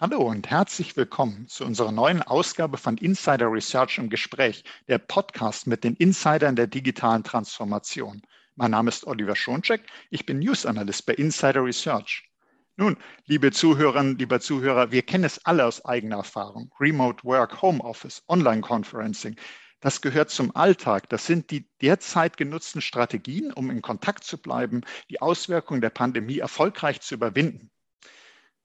Hallo 0.00 0.18
und 0.18 0.48
herzlich 0.48 0.96
willkommen 0.96 1.48
zu 1.48 1.64
unserer 1.64 1.90
neuen 1.90 2.22
Ausgabe 2.22 2.76
von 2.78 2.96
Insider 2.98 3.50
Research 3.50 3.98
im 3.98 4.08
Gespräch, 4.08 4.62
der 4.86 4.98
Podcast 4.98 5.66
mit 5.66 5.82
den 5.82 5.96
Insidern 5.96 6.54
der 6.54 6.68
digitalen 6.68 7.24
Transformation. 7.24 8.22
Mein 8.54 8.70
Name 8.70 8.90
ist 8.90 9.08
Oliver 9.08 9.34
Schoncheck, 9.34 9.82
ich 10.10 10.24
bin 10.24 10.38
News 10.38 10.66
Analyst 10.66 11.04
bei 11.04 11.14
Insider 11.14 11.64
Research. 11.64 12.30
Nun, 12.76 12.96
liebe 13.26 13.50
Zuhörerinnen, 13.50 14.16
lieber 14.18 14.38
Zuhörer, 14.38 14.92
wir 14.92 15.02
kennen 15.02 15.24
es 15.24 15.44
alle 15.44 15.66
aus 15.66 15.84
eigener 15.84 16.18
Erfahrung. 16.18 16.72
Remote 16.78 17.24
Work, 17.24 17.60
Homeoffice, 17.60 18.22
Online-Conferencing. 18.28 19.34
Das 19.80 20.00
gehört 20.00 20.30
zum 20.30 20.54
Alltag. 20.54 21.08
Das 21.08 21.26
sind 21.26 21.50
die 21.50 21.68
derzeit 21.82 22.36
genutzten 22.36 22.82
Strategien, 22.82 23.52
um 23.52 23.68
in 23.68 23.82
Kontakt 23.82 24.22
zu 24.22 24.38
bleiben, 24.38 24.82
die 25.10 25.20
Auswirkungen 25.20 25.80
der 25.80 25.90
Pandemie 25.90 26.38
erfolgreich 26.38 27.00
zu 27.00 27.14
überwinden. 27.14 27.72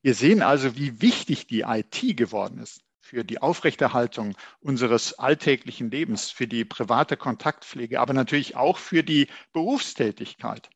Wir 0.04 0.16
sehen 0.16 0.42
also, 0.42 0.76
wie 0.76 1.02
wichtig 1.02 1.48
die 1.48 1.62
IT 1.62 2.18
geworden 2.18 2.60
ist 2.60 2.82
für 3.00 3.24
die 3.24 3.42
Aufrechterhaltung 3.42 4.36
unseres 4.60 5.14
alltäglichen 5.14 5.90
Lebens, 5.90 6.30
für 6.30 6.46
die 6.46 6.66
private 6.66 7.16
Kontaktpflege, 7.16 8.02
aber 8.02 8.14
natürlich 8.14 8.58
auch 8.58 8.78
für 8.78 9.02
die 9.02 9.28
Berufstätigkeit. 9.54 10.70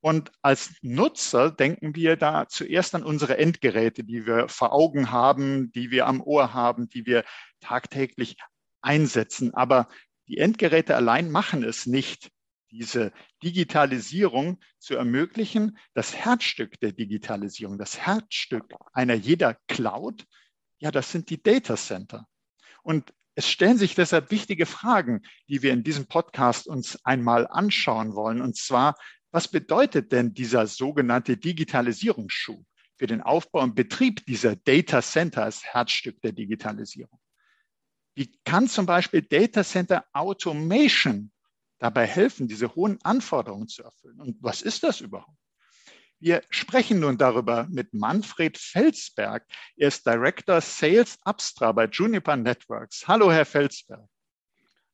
Und 0.00 0.30
als 0.42 0.74
Nutzer 0.82 1.50
denken 1.50 1.94
wir 1.96 2.16
da 2.16 2.48
zuerst 2.48 2.94
an 2.94 3.02
unsere 3.02 3.38
Endgeräte, 3.38 4.04
die 4.04 4.26
wir 4.26 4.48
vor 4.50 4.72
Augen 4.72 5.10
haben, 5.10 5.72
die 5.72 5.90
wir 5.90 6.06
am 6.06 6.20
Ohr 6.20 6.52
haben, 6.52 6.88
die 6.90 7.06
wir 7.06 7.24
tagtäglich 7.60 8.36
einsetzen. 8.82 9.54
Aber 9.54 9.88
die 10.28 10.36
Endgeräte 10.36 10.96
allein 10.96 11.30
machen 11.30 11.64
es 11.64 11.86
nicht 11.86 12.30
diese 12.70 13.12
Digitalisierung 13.42 14.60
zu 14.78 14.94
ermöglichen, 14.94 15.78
das 15.94 16.14
Herzstück 16.14 16.78
der 16.80 16.92
Digitalisierung, 16.92 17.78
das 17.78 17.98
Herzstück 17.98 18.74
einer 18.92 19.14
jeder 19.14 19.54
Cloud, 19.68 20.24
ja, 20.78 20.90
das 20.90 21.10
sind 21.10 21.30
die 21.30 21.42
Data 21.42 21.76
Center. 21.76 22.26
Und 22.82 23.12
es 23.34 23.48
stellen 23.48 23.78
sich 23.78 23.94
deshalb 23.94 24.30
wichtige 24.30 24.66
Fragen, 24.66 25.22
die 25.48 25.62
wir 25.62 25.72
in 25.72 25.84
diesem 25.84 26.06
Podcast 26.06 26.66
uns 26.66 27.04
einmal 27.04 27.46
anschauen 27.46 28.14
wollen. 28.14 28.40
Und 28.40 28.56
zwar, 28.56 28.96
was 29.30 29.48
bedeutet 29.48 30.12
denn 30.12 30.34
dieser 30.34 30.66
sogenannte 30.66 31.36
Digitalisierungsschub 31.36 32.64
für 32.96 33.06
den 33.06 33.22
Aufbau 33.22 33.62
und 33.62 33.74
Betrieb 33.74 34.26
dieser 34.26 34.56
Data 34.56 35.02
Center 35.02 35.44
als 35.44 35.64
Herzstück 35.64 36.20
der 36.22 36.32
Digitalisierung? 36.32 37.20
Wie 38.14 38.36
kann 38.44 38.66
zum 38.66 38.86
Beispiel 38.86 39.22
Data 39.22 39.62
Center 39.62 40.04
Automation 40.12 41.30
dabei 41.78 42.06
helfen, 42.06 42.48
diese 42.48 42.74
hohen 42.74 42.98
Anforderungen 43.02 43.68
zu 43.68 43.82
erfüllen. 43.82 44.20
Und 44.20 44.36
was 44.40 44.62
ist 44.62 44.82
das 44.82 45.00
überhaupt? 45.00 45.36
Wir 46.20 46.42
sprechen 46.50 46.98
nun 46.98 47.16
darüber 47.16 47.68
mit 47.70 47.94
Manfred 47.94 48.58
Felsberg. 48.58 49.46
Er 49.76 49.88
ist 49.88 50.04
Director 50.04 50.60
Sales 50.60 51.16
Abstra 51.22 51.70
bei 51.70 51.84
Juniper 51.86 52.36
Networks. 52.36 53.06
Hallo, 53.06 53.30
Herr 53.30 53.46
Felsberg. 53.46 54.08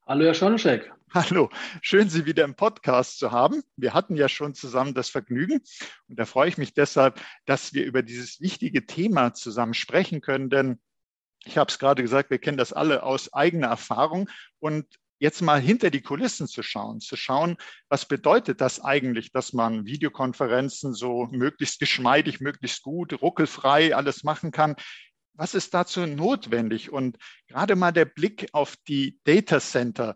Hallo, 0.07 0.27
Herr 0.27 0.35
Schonschek. 0.35 0.93
Hallo, 1.15 1.49
schön, 1.81 2.11
Sie 2.11 2.27
wieder 2.27 2.45
im 2.45 2.57
Podcast 2.57 3.19
zu 3.19 3.33
haben. 3.33 3.63
Wir 3.77 3.95
hatten 3.95 4.17
ja 4.17 4.29
schon 4.29 4.55
zusammen 4.55 4.93
das 4.93 5.09
Vergnügen 5.09 5.63
und 6.09 6.19
da 6.19 6.27
freue 6.27 6.49
ich 6.49 6.59
mich 6.59 6.75
deshalb, 6.75 7.19
dass 7.47 7.73
wir 7.73 7.87
über 7.87 8.03
dieses 8.03 8.41
wichtige 8.41 8.85
Thema 8.85 9.33
zusammen 9.33 9.75
sprechen 9.75 10.21
können, 10.21 10.51
denn 10.51 10.81
ich 11.45 11.57
habe 11.57 11.71
es 11.71 11.79
gerade 11.79 12.03
gesagt, 12.03 12.31
wir 12.31 12.39
kennen 12.39 12.59
das 12.59 12.73
alle 12.73 13.03
aus 13.03 13.33
eigener 13.33 13.69
Erfahrung 13.69 14.29
und 14.59 14.87
jetzt 15.19 15.43
mal 15.43 15.61
hinter 15.61 15.91
die 15.91 16.03
Kulissen 16.03 16.47
zu 16.47 16.63
schauen, 16.63 17.01
zu 17.01 17.17
schauen, 17.17 17.57
was 17.89 18.07
bedeutet 18.07 18.61
das 18.61 18.81
eigentlich, 18.81 19.33
dass 19.33 19.53
man 19.53 19.87
Videokonferenzen 19.87 20.95
so 20.95 21.29
möglichst 21.31 21.79
geschmeidig, 21.79 22.41
möglichst 22.41 22.83
gut, 22.83 23.21
ruckelfrei 23.23 23.95
alles 23.95 24.25
machen 24.25 24.51
kann. 24.51 24.77
Was 25.35 25.55
ist 25.55 25.75
dazu 25.75 26.07
notwendig? 26.07 26.93
Und 26.93 27.19
gerade 27.49 27.75
mal 27.75 27.93
der 27.93 28.05
Blick 28.05 28.49
auf 28.53 28.77
die 28.87 29.19
Data 29.25 29.61
Center, 29.61 30.15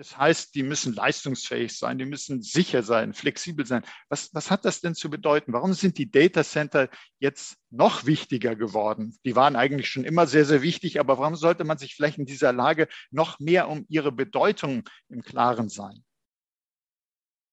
das 0.00 0.16
heißt, 0.16 0.54
die 0.54 0.62
müssen 0.62 0.94
leistungsfähig 0.94 1.76
sein, 1.76 1.98
die 1.98 2.06
müssen 2.06 2.40
sicher 2.40 2.82
sein, 2.82 3.12
flexibel 3.12 3.66
sein. 3.66 3.82
Was, 4.08 4.32
was 4.32 4.50
hat 4.50 4.64
das 4.64 4.80
denn 4.80 4.94
zu 4.94 5.10
bedeuten? 5.10 5.52
Warum 5.52 5.74
sind 5.74 5.98
die 5.98 6.10
Data 6.10 6.42
Center 6.42 6.88
jetzt 7.18 7.58
noch 7.68 8.06
wichtiger 8.06 8.56
geworden? 8.56 9.14
Die 9.26 9.36
waren 9.36 9.56
eigentlich 9.56 9.90
schon 9.90 10.04
immer 10.04 10.26
sehr, 10.26 10.46
sehr 10.46 10.62
wichtig, 10.62 11.00
aber 11.00 11.18
warum 11.18 11.36
sollte 11.36 11.64
man 11.64 11.76
sich 11.76 11.96
vielleicht 11.96 12.16
in 12.16 12.24
dieser 12.24 12.50
Lage 12.54 12.88
noch 13.10 13.40
mehr 13.40 13.68
um 13.68 13.84
ihre 13.90 14.10
Bedeutung 14.10 14.88
im 15.10 15.20
Klaren 15.20 15.68
sein? 15.68 16.02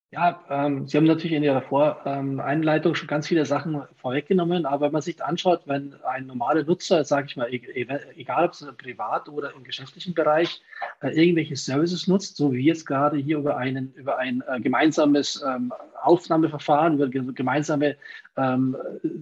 Ja, 0.10 0.42
ähm, 0.50 0.88
Sie 0.88 0.96
haben 0.96 1.04
natürlich 1.04 1.36
in 1.36 1.44
Ihrer 1.44 1.62
Voreinleitung 1.62 2.92
ähm, 2.92 2.96
schon 2.96 3.10
ganz 3.10 3.28
viele 3.28 3.46
Sachen 3.46 3.82
vorweggenommen, 3.98 4.66
aber 4.66 4.86
wenn 4.86 4.94
man 4.94 5.02
sich 5.02 5.22
anschaut, 5.22 5.64
wenn 5.66 5.96
ein 6.06 6.28
normaler 6.28 6.64
Nutzer, 6.64 7.04
sage 7.04 7.28
ich 7.28 7.36
mal, 7.36 7.54
e-, 7.54 7.58
e-, 7.58 8.00
egal 8.16 8.46
ob 8.46 8.54
es 8.54 8.66
privat 8.78 9.28
oder 9.28 9.54
im 9.54 9.66
geschäftlichen 9.66 10.14
Bereich, 10.14 10.62
äh, 11.02 11.10
irgendwelche 11.10 11.58
Services 11.58 12.08
nutzt, 12.08 12.38
so 12.38 12.54
wie 12.54 12.64
jetzt 12.64 12.86
gerade 12.86 13.18
hier 13.18 13.38
über, 13.38 13.58
einen, 13.58 13.94
über 13.96 14.18
ein 14.18 14.42
äh, 14.48 14.62
gemeinsames 14.62 15.44
ähm, 15.46 15.74
Aufnahmeverfahren, 16.02 16.94
über 16.94 17.10
gemeinsame, 17.10 17.98
ähm, 18.38 18.78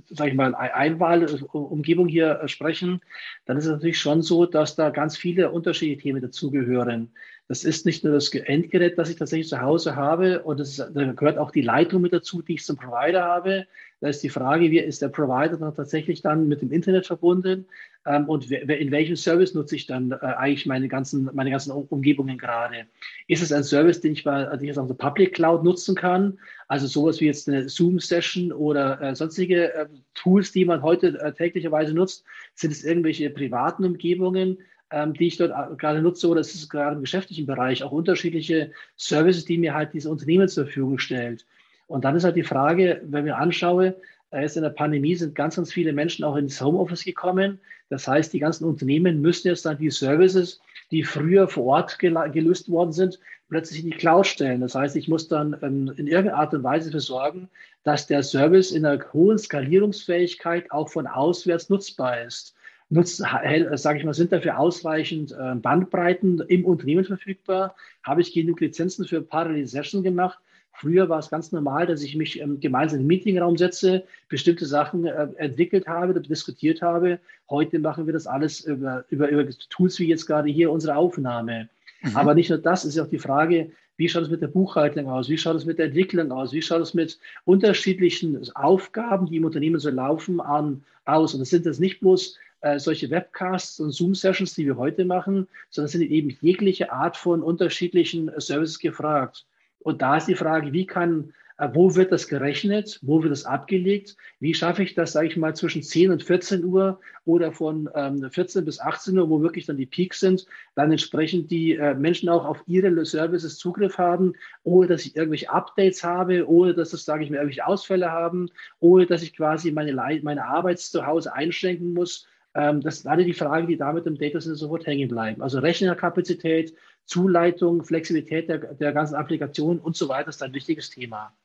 sage 0.05 0.29
ich 0.29 0.35
mal, 0.35 0.53
Einwahlumgebung 0.53 2.07
hier 2.07 2.41
äh, 2.41 2.47
sprechen, 2.47 3.01
dann 3.45 3.57
ist 3.57 3.65
es 3.65 3.71
natürlich 3.71 3.99
schon 3.99 4.21
so, 4.21 4.45
dass 4.45 4.75
da 4.75 4.91
ganz 4.91 5.17
viele 5.17 5.49
unterschiedliche 5.49 5.99
Themen 6.03 6.21
dazugehören. 6.21 7.11
Das 7.47 7.63
ist 7.63 7.85
nicht 7.85 8.03
nur 8.03 8.13
das 8.13 8.33
Endgerät, 8.33 8.97
das 8.97 9.09
ich 9.09 9.17
tatsächlich 9.17 9.49
zu 9.49 9.61
Hause 9.61 9.95
habe, 9.95 10.41
und 10.43 10.59
das 10.59 10.77
da 10.77 11.11
gehört 11.13 11.37
auch 11.37 11.51
die 11.51 11.61
Leitung 11.61 12.01
mit 12.01 12.11
dazu, 12.11 12.41
die 12.41 12.55
ich 12.55 12.65
zum 12.65 12.75
Provider 12.75 13.23
habe. 13.23 13.67
Da 14.01 14.09
ist 14.09 14.23
die 14.23 14.29
Frage, 14.29 14.71
wie 14.71 14.79
ist 14.79 15.03
der 15.03 15.09
Provider 15.09 15.55
dann 15.57 15.75
tatsächlich 15.75 16.21
dann 16.21 16.47
mit 16.47 16.61
dem 16.61 16.71
Internet 16.71 17.05
verbunden 17.05 17.65
ähm, 18.05 18.27
und 18.27 18.51
in 18.51 18.91
welchem 18.91 19.15
Service 19.15 19.53
nutze 19.53 19.75
ich 19.75 19.85
dann 19.85 20.11
äh, 20.11 20.15
eigentlich 20.15 20.65
meine 20.65 20.87
ganzen, 20.87 21.29
meine 21.33 21.51
ganzen 21.51 21.71
Umgebungen 21.71 22.37
gerade? 22.37 22.87
Ist 23.27 23.43
es 23.43 23.51
ein 23.51 23.63
Service, 23.63 24.01
den 24.01 24.13
ich 24.13 24.23
bei 24.23 24.45
den 24.45 24.61
ich 24.61 24.67
jetzt 24.67 24.79
auf 24.79 24.87
der 24.87 24.95
Public 24.95 25.33
Cloud 25.33 25.63
nutzen 25.63 25.95
kann? 25.95 26.39
Also 26.67 26.87
sowas 26.87 27.21
wie 27.21 27.25
jetzt 27.25 27.47
eine 27.47 27.69
Zoom-Session 27.69 28.51
oder 28.51 28.99
äh, 29.01 29.15
sonstige 29.15 29.73
äh, 29.73 29.85
Tools, 30.15 30.51
die 30.51 30.65
man 30.65 30.81
heute 30.81 31.19
äh, 31.19 31.31
täglicherweise 31.31 31.93
nutzt? 31.93 32.25
Sind 32.55 32.71
es 32.71 32.83
irgendwelche 32.83 33.29
privaten 33.29 33.85
Umgebungen? 33.85 34.57
Ähm, 34.95 35.13
die 35.13 35.27
ich 35.27 35.35
dort 35.35 35.77
gerade 35.77 36.01
nutze, 36.01 36.29
oder 36.29 36.39
es 36.39 36.55
ist 36.55 36.69
gerade 36.69 36.95
im 36.95 37.01
geschäftlichen 37.01 37.45
Bereich 37.45 37.83
auch 37.83 37.91
unterschiedliche 37.91 38.71
Services, 38.95 39.43
die 39.43 39.57
mir 39.57 39.73
halt 39.73 39.93
diese 39.93 40.09
Unternehmen 40.09 40.47
zur 40.47 40.63
Verfügung 40.63 40.99
stellt. 40.99 41.45
Und 41.87 42.05
dann 42.05 42.15
ist 42.15 42.23
halt 42.23 42.37
die 42.37 42.43
Frage, 42.43 43.01
wenn 43.03 43.25
wir 43.25 43.37
anschaue, 43.37 43.95
äh, 44.31 44.41
jetzt 44.41 44.55
in 44.55 44.63
der 44.63 44.69
Pandemie 44.69 45.15
sind 45.15 45.35
ganz, 45.35 45.57
ganz 45.57 45.73
viele 45.73 45.91
Menschen 45.91 46.23
auch 46.23 46.37
ins 46.37 46.61
Homeoffice 46.61 47.03
gekommen. 47.03 47.59
Das 47.89 48.07
heißt, 48.07 48.31
die 48.31 48.39
ganzen 48.39 48.63
Unternehmen 48.63 49.19
müssen 49.19 49.49
jetzt 49.49 49.65
dann 49.65 49.77
die 49.77 49.89
Services, 49.89 50.61
die 50.91 51.03
früher 51.03 51.49
vor 51.49 51.65
Ort 51.65 51.99
gelöst 51.99 52.71
worden 52.71 52.93
sind, 52.93 53.19
plötzlich 53.49 53.83
in 53.83 53.91
die 53.91 53.97
Cloud 53.97 54.25
stellen. 54.25 54.61
Das 54.61 54.75
heißt, 54.75 54.95
ich 54.95 55.09
muss 55.09 55.27
dann 55.27 55.57
ähm, 55.61 55.93
in 55.97 56.07
irgendeiner 56.07 56.37
Art 56.37 56.53
und 56.53 56.63
Weise 56.63 56.89
dafür 56.89 57.01
sorgen, 57.01 57.49
dass 57.83 58.07
der 58.07 58.23
Service 58.23 58.71
in 58.71 58.85
einer 58.85 59.03
hohen 59.11 59.37
Skalierungsfähigkeit 59.37 60.71
auch 60.71 60.87
von 60.87 61.05
auswärts 61.05 61.69
nutzbar 61.69 62.21
ist 62.21 62.54
sage 63.03 63.97
ich 63.99 64.05
mal, 64.05 64.13
sind 64.13 64.31
dafür 64.31 64.59
ausreichend 64.59 65.31
äh, 65.31 65.55
Bandbreiten 65.55 66.39
im 66.47 66.65
Unternehmen 66.65 67.05
verfügbar? 67.05 67.75
Habe 68.03 68.21
ich 68.21 68.33
genug 68.33 68.59
Lizenzen 68.61 69.05
für 69.05 69.21
Parallelisation 69.21 70.03
gemacht? 70.03 70.39
Früher 70.77 71.07
war 71.07 71.19
es 71.19 71.29
ganz 71.29 71.51
normal, 71.51 71.87
dass 71.87 72.03
ich 72.03 72.15
mich 72.15 72.39
ähm, 72.41 72.59
gemeinsam 72.59 72.99
im 72.99 73.07
Meetingraum 73.07 73.57
setze, 73.57 74.03
bestimmte 74.27 74.65
Sachen 74.65 75.05
äh, 75.05 75.27
entwickelt 75.37 75.87
habe, 75.87 76.19
diskutiert 76.19 76.81
habe. 76.81 77.19
Heute 77.49 77.79
machen 77.79 78.05
wir 78.05 78.13
das 78.13 78.27
alles 78.27 78.61
über, 78.61 79.05
über, 79.09 79.29
über 79.29 79.49
Tools 79.69 79.99
wie 79.99 80.07
jetzt 80.07 80.25
gerade 80.25 80.49
hier 80.49 80.71
unsere 80.71 80.97
Aufnahme. 80.97 81.69
Mhm. 82.01 82.15
Aber 82.15 82.35
nicht 82.35 82.49
nur 82.49 82.59
das, 82.59 82.83
ist 82.83 82.99
auch 82.99 83.07
die 83.07 83.19
Frage, 83.19 83.71
wie 83.97 84.09
schaut 84.09 84.23
es 84.23 84.29
mit 84.29 84.41
der 84.41 84.47
Buchhaltung 84.47 85.07
aus? 85.07 85.29
Wie 85.29 85.37
schaut 85.37 85.55
es 85.55 85.65
mit 85.65 85.79
der 85.79 85.85
Entwicklung 85.85 86.31
aus? 86.31 86.51
Wie 86.51 86.61
schaut 86.61 86.81
es 86.81 86.93
mit 86.93 87.17
unterschiedlichen 87.45 88.37
Aufgaben, 88.55 89.27
die 89.27 89.37
im 89.37 89.45
Unternehmen 89.45 89.79
so 89.79 89.89
laufen, 89.89 90.41
an, 90.41 90.83
aus? 91.05 91.33
Und 91.33 91.39
das 91.39 91.49
sind 91.49 91.65
das 91.65 91.79
nicht 91.79 92.01
bloß 92.01 92.37
äh, 92.65 92.79
solche 92.79 93.11
Webcasts 93.11 93.79
und 93.79 93.91
Zoom-Sessions, 93.91 94.55
die 94.55 94.65
wir 94.65 94.77
heute 94.77 95.05
machen, 95.05 95.47
sondern 95.69 95.89
sind 95.89 96.01
eben 96.01 96.35
jegliche 96.41 96.91
Art 96.91 97.15
von 97.15 97.43
unterschiedlichen 97.43 98.29
äh, 98.29 98.41
Services 98.41 98.79
gefragt. 98.79 99.45
Und 99.79 100.01
da 100.01 100.17
ist 100.17 100.27
die 100.27 100.35
Frage, 100.35 100.73
wie 100.73 100.87
kann, 100.87 101.31
äh, 101.59 101.69
wo 101.73 101.95
wird 101.95 102.11
das 102.11 102.27
gerechnet, 102.27 102.97
wo 103.03 103.21
wird 103.21 103.31
das 103.31 103.45
abgelegt, 103.45 104.17
wie 104.39 104.55
schaffe 104.55 104.81
ich 104.81 104.95
das, 104.95 105.11
sage 105.11 105.27
ich 105.27 105.37
mal, 105.37 105.55
zwischen 105.55 105.83
10 105.83 106.09
und 106.09 106.23
14 106.23 106.63
Uhr 106.63 106.99
oder 107.25 107.51
von 107.51 107.87
ähm, 107.93 108.31
14 108.31 108.65
bis 108.65 108.79
18 108.79 109.15
Uhr, 109.15 109.29
wo 109.29 109.41
wirklich 109.41 109.67
dann 109.67 109.77
die 109.77 109.85
Peaks 109.85 110.19
sind, 110.19 110.47
dann 110.73 110.89
entsprechend 110.89 111.51
die 111.51 111.77
Menschen 111.97 112.29
auch 112.29 112.45
auf 112.45 112.63
ihre 112.65 113.05
Services 113.05 113.59
Zugriff 113.59 113.99
haben, 113.99 114.33
ohne 114.63 114.87
dass 114.87 115.05
ich 115.05 115.15
irgendwelche 115.15 115.51
Updates 115.51 116.03
habe, 116.03 116.49
ohne 116.49 116.73
dass 116.73 116.89
das, 116.89 117.05
sage 117.05 117.23
ich 117.23 117.29
mal, 117.29 117.37
irgendwelche 117.37 117.67
Ausfälle 117.67 118.11
haben, 118.11 118.49
ohne 118.79 119.05
dass 119.05 119.21
ich 119.21 119.35
quasi 119.35 119.71
meine, 119.71 119.93
meine 119.93 120.45
Arbeit 120.45 120.79
zu 120.79 121.05
Hause 121.05 121.33
einschränken 121.33 121.93
muss 121.93 122.27
ähm, 122.55 122.81
das 122.81 123.01
sind 123.01 123.11
alle 123.11 123.25
die 123.25 123.33
Fragen, 123.33 123.67
die 123.67 123.77
damit 123.77 124.05
im 124.05 124.17
Data 124.17 124.39
Center 124.39 124.55
sofort 124.55 124.85
hängen 124.87 125.09
bleiben. 125.09 125.41
Also 125.41 125.59
Rechnerkapazität, 125.59 126.73
Zuleitung, 127.03 127.83
Flexibilität 127.83 128.49
der, 128.49 128.59
der 128.73 128.93
ganzen 128.93 129.15
Applikation 129.15 129.79
und 129.79 129.95
so 129.95 130.07
weiter 130.07 130.29
ist 130.29 130.41
ein 130.41 130.53
wichtiges 130.53 130.89
Thema. 130.89 131.35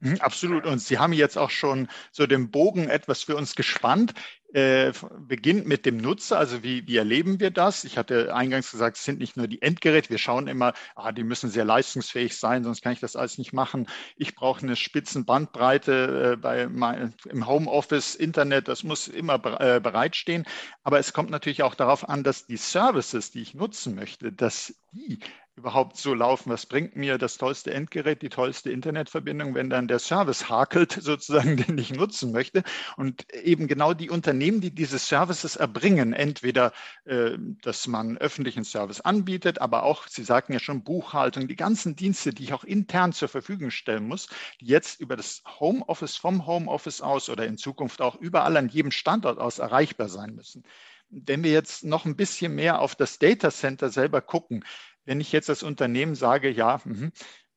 Mhm, 0.00 0.16
absolut. 0.20 0.66
Und 0.66 0.78
Sie 0.78 0.98
haben 0.98 1.12
jetzt 1.12 1.36
auch 1.36 1.50
schon 1.50 1.88
so 2.12 2.26
den 2.26 2.50
Bogen 2.50 2.88
etwas 2.88 3.22
für 3.22 3.36
uns 3.36 3.56
gespannt. 3.56 4.14
Äh, 4.54 4.92
beginnt 5.18 5.66
mit 5.66 5.84
dem 5.84 5.96
Nutzer, 5.96 6.38
also 6.38 6.62
wie, 6.62 6.86
wie 6.86 6.96
erleben 6.96 7.40
wir 7.40 7.50
das? 7.50 7.82
Ich 7.82 7.98
hatte 7.98 8.32
eingangs 8.34 8.70
gesagt, 8.70 8.96
es 8.96 9.04
sind 9.04 9.18
nicht 9.18 9.36
nur 9.36 9.48
die 9.48 9.60
Endgeräte, 9.60 10.10
wir 10.10 10.18
schauen 10.18 10.46
immer, 10.46 10.74
ah, 10.94 11.10
die 11.10 11.24
müssen 11.24 11.50
sehr 11.50 11.64
leistungsfähig 11.64 12.36
sein, 12.36 12.62
sonst 12.62 12.80
kann 12.80 12.92
ich 12.92 13.00
das 13.00 13.16
alles 13.16 13.36
nicht 13.36 13.52
machen. 13.52 13.88
Ich 14.16 14.36
brauche 14.36 14.62
eine 14.62 14.76
Spitzenbandbreite 14.76 16.34
äh, 16.34 16.36
bei 16.36 16.68
mein, 16.68 17.14
im 17.28 17.48
Homeoffice, 17.48 18.14
Internet, 18.14 18.68
das 18.68 18.84
muss 18.84 19.08
immer 19.08 19.34
äh, 19.60 19.80
bereitstehen. 19.80 20.44
Aber 20.84 21.00
es 21.00 21.12
kommt 21.12 21.30
natürlich 21.30 21.64
auch 21.64 21.74
darauf 21.74 22.08
an, 22.08 22.22
dass 22.22 22.46
die 22.46 22.56
Services, 22.56 23.32
die 23.32 23.42
ich 23.42 23.54
nutzen 23.54 23.96
möchte, 23.96 24.32
dass 24.32 24.72
die 24.92 25.18
überhaupt 25.56 25.96
so 25.96 26.14
laufen? 26.14 26.50
Was 26.50 26.66
bringt 26.66 26.96
mir 26.96 27.18
das 27.18 27.38
tollste 27.38 27.72
Endgerät, 27.72 28.22
die 28.22 28.28
tollste 28.28 28.70
Internetverbindung, 28.70 29.54
wenn 29.54 29.70
dann 29.70 29.88
der 29.88 29.98
Service 29.98 30.48
hakelt, 30.48 30.92
sozusagen, 31.00 31.56
den 31.56 31.78
ich 31.78 31.92
nutzen 31.92 32.32
möchte? 32.32 32.62
Und 32.96 33.32
eben 33.32 33.68
genau 33.68 33.94
die 33.94 34.10
Unternehmen, 34.10 34.34
die 34.60 34.70
diese 34.70 34.98
Services 34.98 35.56
erbringen, 35.56 36.12
entweder, 36.12 36.72
äh, 37.04 37.32
dass 37.62 37.86
man 37.86 38.18
öffentlichen 38.18 38.64
Service 38.64 39.00
anbietet, 39.00 39.60
aber 39.60 39.82
auch, 39.82 40.06
Sie 40.06 40.24
sagten 40.24 40.52
ja 40.52 40.58
schon, 40.58 40.84
Buchhaltung, 40.84 41.48
die 41.48 41.56
ganzen 41.56 41.96
Dienste, 41.96 42.32
die 42.32 42.44
ich 42.44 42.52
auch 42.52 42.64
intern 42.64 43.12
zur 43.12 43.28
Verfügung 43.28 43.70
stellen 43.70 44.06
muss, 44.06 44.28
die 44.60 44.66
jetzt 44.66 45.00
über 45.00 45.16
das 45.16 45.42
Homeoffice, 45.60 46.16
vom 46.16 46.46
Homeoffice 46.46 47.00
aus 47.00 47.28
oder 47.28 47.46
in 47.46 47.58
Zukunft 47.58 48.00
auch 48.00 48.16
überall 48.16 48.56
an 48.56 48.68
jedem 48.68 48.90
Standort 48.90 49.38
aus 49.38 49.58
erreichbar 49.58 50.08
sein 50.08 50.34
müssen. 50.34 50.64
Wenn 51.10 51.44
wir 51.44 51.52
jetzt 51.52 51.84
noch 51.84 52.04
ein 52.04 52.16
bisschen 52.16 52.54
mehr 52.54 52.80
auf 52.80 52.94
das 52.94 53.18
Data 53.18 53.50
Center 53.50 53.90
selber 53.90 54.20
gucken, 54.20 54.64
wenn 55.04 55.20
ich 55.20 55.32
jetzt 55.32 55.50
als 55.50 55.62
Unternehmen 55.62 56.14
sage, 56.14 56.50
ja, 56.50 56.80
mh, 56.84 57.10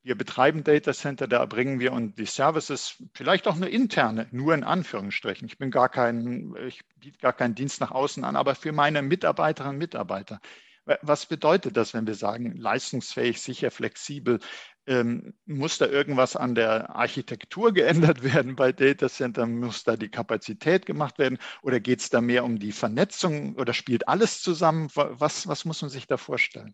wir 0.08 0.16
betreiben 0.16 0.64
Data 0.64 0.94
Center, 0.94 1.28
da 1.28 1.40
erbringen 1.40 1.82
wir 1.82 1.92
und 1.92 2.18
die 2.18 2.26
Services, 2.26 3.04
vielleicht 3.14 3.46
auch 3.46 3.58
eine 3.58 3.68
interne, 3.68 4.28
nur 4.32 4.54
in 4.54 4.64
Anführungsstrichen. 4.64 5.48
Ich 5.48 5.58
bin 5.58 5.70
gar 5.70 5.90
kein, 5.90 6.56
ich 6.66 6.82
biete 6.96 7.20
gar 7.20 7.34
keinen 7.34 7.56
Dienst 7.56 7.82
nach 7.82 7.92
außen 7.92 8.24
an, 8.24 8.38
aber 8.38 8.56
für 8.56 8.72
meine 8.72 9.02
Mitarbeiterinnen 9.02 9.76
und 9.76 9.80
Mitarbeiter. 9.80 10.40
Was 11.02 11.26
bedeutet 11.26 11.76
das, 11.76 11.94
wenn 11.94 12.08
wir 12.08 12.16
sagen, 12.16 12.56
leistungsfähig, 12.56 13.42
sicher, 13.42 13.70
flexibel? 13.70 14.40
Ähm, 14.86 15.34
muss 15.46 15.78
da 15.78 15.88
irgendwas 15.88 16.38
an 16.38 16.56
der 16.56 16.96
Architektur 16.96 17.74
geändert 17.74 18.24
werden 18.36 18.56
bei 18.56 18.72
Data 18.72 19.10
Center? 19.10 19.46
Muss 19.46 19.84
da 19.84 19.98
die 19.98 20.08
Kapazität 20.10 20.86
gemacht 20.86 21.20
werden? 21.20 21.40
Oder 21.62 21.82
geht 21.82 22.00
es 22.00 22.10
da 22.10 22.22
mehr 22.22 22.46
um 22.46 22.60
die 22.60 22.72
Vernetzung 22.72 23.56
oder 23.56 23.74
spielt 23.74 24.08
alles 24.08 24.42
zusammen? 24.42 24.90
Was, 24.96 25.48
was 25.48 25.66
muss 25.66 25.82
man 25.82 25.90
sich 25.90 26.08
da 26.08 26.16
vorstellen? 26.16 26.74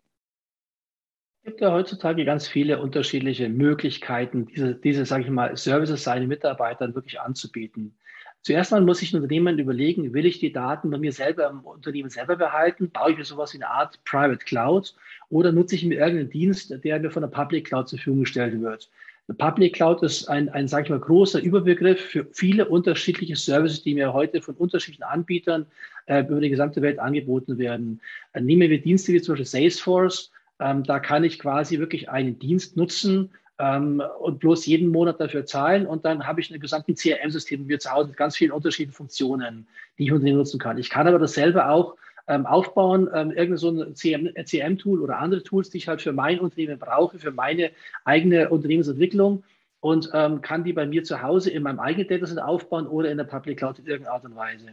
Es 1.44 1.50
gibt 1.50 1.60
ja 1.60 1.72
heutzutage 1.72 2.24
ganz 2.24 2.48
viele 2.48 2.80
unterschiedliche 2.80 3.50
Möglichkeiten, 3.50 4.46
diese, 4.46 4.74
diese 4.74 5.04
sage 5.04 5.24
ich 5.24 5.30
mal, 5.30 5.54
Services 5.58 6.02
seinen 6.02 6.26
Mitarbeitern 6.26 6.94
wirklich 6.94 7.20
anzubieten. 7.20 7.94
Zuerst 8.40 8.72
mal 8.72 8.80
muss 8.80 9.00
sich 9.00 9.12
ein 9.12 9.16
Unternehmen 9.16 9.58
überlegen, 9.58 10.14
will 10.14 10.24
ich 10.24 10.38
die 10.38 10.54
Daten 10.54 10.88
bei 10.88 10.96
mir 10.96 11.12
selber 11.12 11.50
im 11.50 11.60
Unternehmen 11.60 12.08
selber 12.08 12.36
behalten? 12.36 12.90
Baue 12.90 13.10
ich 13.10 13.18
mir 13.18 13.24
sowas 13.26 13.52
wie 13.52 13.58
eine 13.58 13.68
Art 13.68 14.02
Private 14.06 14.42
Cloud 14.42 14.94
oder 15.28 15.52
nutze 15.52 15.74
ich 15.74 15.84
mir 15.84 15.98
irgendeinen 15.98 16.30
Dienst, 16.30 16.72
der 16.82 16.98
mir 17.00 17.10
von 17.10 17.20
der 17.20 17.28
Public 17.28 17.66
Cloud 17.66 17.90
zur 17.90 17.98
Verfügung 17.98 18.20
gestellt 18.20 18.58
wird? 18.62 18.88
Eine 19.28 19.36
Public 19.36 19.74
Cloud 19.74 20.02
ist 20.02 20.26
ein, 20.30 20.48
ein 20.48 20.66
sage 20.66 20.84
ich 20.84 20.90
mal, 20.90 20.98
großer 20.98 21.42
Überbegriff 21.42 22.00
für 22.00 22.26
viele 22.32 22.66
unterschiedliche 22.66 23.36
Services, 23.36 23.82
die 23.82 23.92
mir 23.92 24.14
heute 24.14 24.40
von 24.40 24.54
unterschiedlichen 24.54 25.02
Anbietern 25.02 25.66
äh, 26.06 26.20
über 26.20 26.40
die 26.40 26.48
gesamte 26.48 26.80
Welt 26.80 26.98
angeboten 26.98 27.58
werden. 27.58 28.00
Äh, 28.32 28.40
nehmen 28.40 28.70
wir 28.70 28.80
Dienste 28.80 29.12
wie 29.12 29.20
zum 29.20 29.34
Beispiel 29.34 29.44
Salesforce 29.44 30.30
ähm, 30.64 30.82
da 30.82 30.98
kann 30.98 31.24
ich 31.24 31.38
quasi 31.38 31.78
wirklich 31.78 32.08
einen 32.08 32.38
Dienst 32.38 32.76
nutzen 32.76 33.30
ähm, 33.58 34.02
und 34.20 34.40
bloß 34.40 34.64
jeden 34.64 34.88
Monat 34.88 35.20
dafür 35.20 35.44
zahlen 35.44 35.86
und 35.86 36.06
dann 36.06 36.26
habe 36.26 36.40
ich 36.40 36.50
ein 36.50 36.58
gesamten 36.58 36.94
CRM-System 36.94 37.66
mir 37.66 37.78
zu 37.78 37.92
Hause 37.92 38.08
mit 38.08 38.16
ganz 38.16 38.36
vielen 38.36 38.50
unterschiedlichen 38.50 38.96
Funktionen, 38.96 39.68
die 39.98 40.04
ich 40.04 40.12
unter 40.12 40.26
nutzen 40.32 40.58
kann. 40.58 40.78
Ich 40.78 40.88
kann 40.88 41.06
aber 41.06 41.18
dasselbe 41.18 41.68
auch 41.68 41.96
ähm, 42.28 42.46
aufbauen, 42.46 43.10
ähm, 43.12 43.30
irgendein 43.30 43.58
so 43.58 43.70
ein 43.70 43.94
CM-Tool 43.94 45.02
oder 45.02 45.18
andere 45.18 45.42
Tools, 45.42 45.68
die 45.68 45.76
ich 45.76 45.88
halt 45.88 46.00
für 46.00 46.12
mein 46.12 46.40
Unternehmen 46.40 46.78
brauche, 46.78 47.18
für 47.18 47.30
meine 47.30 47.70
eigene 48.06 48.48
Unternehmensentwicklung 48.48 49.44
und 49.80 50.08
ähm, 50.14 50.40
kann 50.40 50.64
die 50.64 50.72
bei 50.72 50.86
mir 50.86 51.04
zu 51.04 51.20
Hause 51.20 51.50
in 51.50 51.62
meinem 51.62 51.78
eigenen 51.78 52.08
Dataset 52.08 52.38
aufbauen 52.38 52.86
oder 52.86 53.10
in 53.10 53.18
der 53.18 53.24
Public 53.24 53.58
Cloud 53.58 53.78
in 53.80 53.86
irgendeiner 53.86 54.14
Art 54.14 54.24
und 54.24 54.34
Weise. 54.34 54.72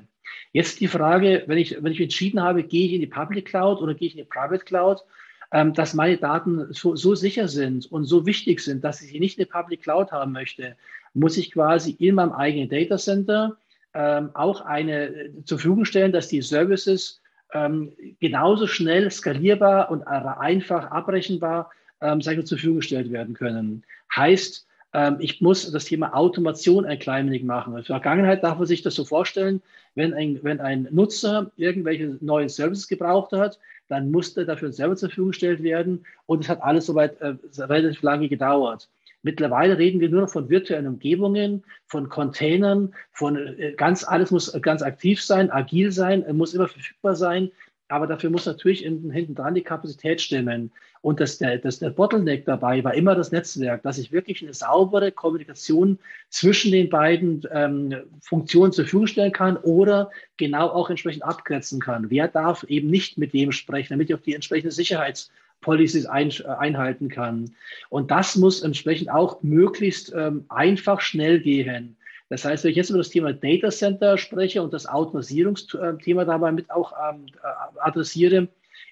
Jetzt 0.53 0.79
die 0.79 0.87
Frage, 0.87 1.43
wenn 1.47 1.57
ich, 1.57 1.83
wenn 1.83 1.91
ich 1.91 1.99
entschieden 1.99 2.41
habe, 2.41 2.63
gehe 2.63 2.85
ich 2.85 2.93
in 2.93 3.01
die 3.01 3.07
Public 3.07 3.45
Cloud 3.45 3.81
oder 3.81 3.93
gehe 3.93 4.07
ich 4.07 4.17
in 4.17 4.23
die 4.23 4.29
Private 4.29 4.63
Cloud, 4.63 5.03
dass 5.51 5.93
meine 5.93 6.17
Daten 6.17 6.71
so, 6.71 6.95
so, 6.95 7.13
sicher 7.13 7.49
sind 7.49 7.91
und 7.91 8.05
so 8.05 8.25
wichtig 8.25 8.61
sind, 8.61 8.83
dass 8.85 9.01
ich 9.01 9.09
sie 9.09 9.19
nicht 9.19 9.37
in 9.37 9.45
der 9.45 9.51
Public 9.51 9.83
Cloud 9.83 10.11
haben 10.11 10.31
möchte, 10.31 10.77
muss 11.13 11.37
ich 11.37 11.51
quasi 11.51 11.91
in 11.99 12.15
meinem 12.15 12.31
eigenen 12.31 12.69
Data 12.69 12.97
Center 12.97 13.57
ähm, 13.93 14.29
auch 14.33 14.61
eine 14.61 15.07
äh, 15.07 15.43
zur 15.43 15.57
Verfügung 15.59 15.85
stellen, 15.85 16.13
dass 16.13 16.29
die 16.29 16.41
Services 16.41 17.21
ähm, 17.53 17.91
genauso 18.19 18.65
schnell 18.67 19.11
skalierbar 19.11 19.91
und 19.91 20.03
einfach 20.07 20.89
abrechenbar 20.89 21.71
ähm, 21.99 22.21
zur 22.21 22.45
Verfügung 22.45 22.77
gestellt 22.77 23.11
werden 23.11 23.33
können. 23.33 23.83
Heißt, 24.15 24.65
ähm, 24.65 24.70
ich 25.19 25.39
muss 25.39 25.71
das 25.71 25.85
Thema 25.85 26.13
Automation 26.13 26.85
ein 26.85 26.99
klein 26.99 27.27
wenig 27.27 27.43
machen. 27.43 27.71
In 27.71 27.77
der 27.77 27.85
Vergangenheit 27.85 28.43
darf 28.43 28.57
man 28.57 28.67
sich 28.67 28.81
das 28.81 28.95
so 28.95 29.05
vorstellen, 29.05 29.61
wenn 29.95 30.13
ein, 30.13 30.39
wenn 30.43 30.59
ein 30.59 30.87
Nutzer 30.91 31.51
irgendwelche 31.55 32.17
neuen 32.19 32.49
Services 32.49 32.87
gebraucht 32.87 33.31
hat, 33.31 33.57
dann 33.87 34.11
musste 34.11 34.45
dafür 34.45 34.69
ein 34.69 34.73
Server 34.73 34.95
zur 34.95 35.09
Verfügung 35.09 35.31
gestellt 35.31 35.63
werden 35.63 36.05
und 36.25 36.43
es 36.43 36.49
hat 36.49 36.61
alles 36.63 36.85
soweit 36.85 37.19
äh, 37.21 37.35
relativ 37.57 38.01
lange 38.01 38.29
gedauert. 38.29 38.89
Mittlerweile 39.23 39.77
reden 39.77 39.99
wir 39.99 40.09
nur 40.09 40.21
noch 40.21 40.29
von 40.29 40.49
virtuellen 40.49 40.87
Umgebungen, 40.87 41.63
von 41.85 42.09
Containern, 42.09 42.93
von 43.11 43.35
äh, 43.35 43.73
ganz 43.77 44.03
alles 44.03 44.31
muss 44.31 44.51
ganz 44.61 44.81
aktiv 44.81 45.21
sein, 45.21 45.51
agil 45.51 45.91
sein, 45.91 46.25
muss 46.35 46.53
immer 46.53 46.67
verfügbar 46.67 47.15
sein. 47.15 47.51
Aber 47.87 48.07
dafür 48.07 48.29
muss 48.29 48.45
natürlich 48.45 48.79
hinten 48.79 49.35
dran 49.35 49.53
die 49.53 49.63
Kapazität 49.63 50.21
stimmen. 50.21 50.71
Und 51.01 51.19
das, 51.19 51.39
der, 51.39 51.57
das, 51.57 51.79
der 51.79 51.89
Bottleneck 51.89 52.45
dabei 52.45 52.83
war 52.83 52.93
immer 52.93 53.15
das 53.15 53.31
Netzwerk, 53.31 53.81
dass 53.81 53.97
ich 53.97 54.11
wirklich 54.11 54.43
eine 54.43 54.53
saubere 54.53 55.11
Kommunikation 55.11 55.97
zwischen 56.29 56.71
den 56.71 56.89
beiden 56.89 57.43
ähm, 57.51 57.95
Funktionen 58.21 58.71
zur 58.71 58.85
Verfügung 58.85 59.07
stellen 59.07 59.31
kann 59.31 59.57
oder 59.57 60.11
genau 60.37 60.67
auch 60.67 60.91
entsprechend 60.91 61.23
abgrenzen 61.23 61.79
kann. 61.79 62.11
Wer 62.11 62.27
darf 62.27 62.63
eben 62.65 62.89
nicht 62.89 63.17
mit 63.17 63.33
wem 63.33 63.51
sprechen, 63.51 63.93
damit 63.93 64.09
ich 64.09 64.15
auch 64.15 64.21
die 64.21 64.35
entsprechende 64.35 64.71
Sicherheitspolicies 64.71 66.05
ein, 66.05 66.29
äh, 66.29 66.43
einhalten 66.59 67.09
kann. 67.09 67.55
Und 67.89 68.11
das 68.11 68.35
muss 68.35 68.61
entsprechend 68.61 69.09
auch 69.09 69.41
möglichst 69.41 70.13
ähm, 70.15 70.45
einfach 70.49 71.01
schnell 71.01 71.39
gehen. 71.39 71.97
Das 72.29 72.45
heißt, 72.45 72.63
wenn 72.63 72.71
ich 72.71 72.77
jetzt 72.77 72.89
über 72.89 72.99
das 72.99 73.09
Thema 73.09 73.33
Data 73.33 73.71
Center 73.71 74.17
spreche 74.19 74.61
und 74.61 74.71
das 74.71 74.85
Automatisierungsthema 74.85 76.25
dabei 76.25 76.51
mit 76.51 76.69
auch 76.69 76.93
ähm, 76.93 77.25
äh, 77.43 77.79
adressiere, 77.79 78.47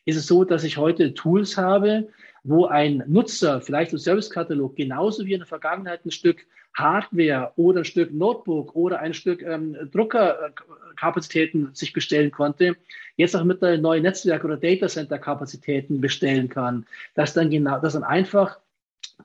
ist 0.09 0.17
es 0.17 0.27
so, 0.27 0.43
dass 0.43 0.63
ich 0.63 0.77
heute 0.77 1.13
Tools 1.13 1.57
habe, 1.57 2.09
wo 2.43 2.65
ein 2.65 3.03
Nutzer 3.07 3.61
vielleicht 3.61 3.91
im 3.91 3.99
Servicekatalog 3.99 4.75
genauso 4.75 5.25
wie 5.25 5.33
in 5.33 5.39
der 5.39 5.47
Vergangenheit 5.47 6.05
ein 6.05 6.11
Stück 6.11 6.45
Hardware 6.73 7.51
oder 7.55 7.79
ein 7.79 7.85
Stück 7.85 8.13
Notebook 8.13 8.75
oder 8.75 8.99
ein 8.99 9.13
Stück 9.13 9.41
ähm, 9.41 9.75
Druckerkapazitäten 9.91 11.69
sich 11.73 11.93
bestellen 11.93 12.31
konnte, 12.31 12.75
jetzt 13.17 13.35
auch 13.35 13.43
mit 13.43 13.61
neuen 13.61 14.03
Netzwerk- 14.03 14.45
oder 14.45 14.57
Data 14.57 14.87
Center 14.87 15.19
Kapazitäten 15.19 15.99
bestellen 15.99 16.47
kann, 16.49 16.85
dass 17.15 17.33
dann 17.33 17.49
genau, 17.49 17.79
dass 17.79 17.93
dann 17.93 18.03
einfach 18.03 18.59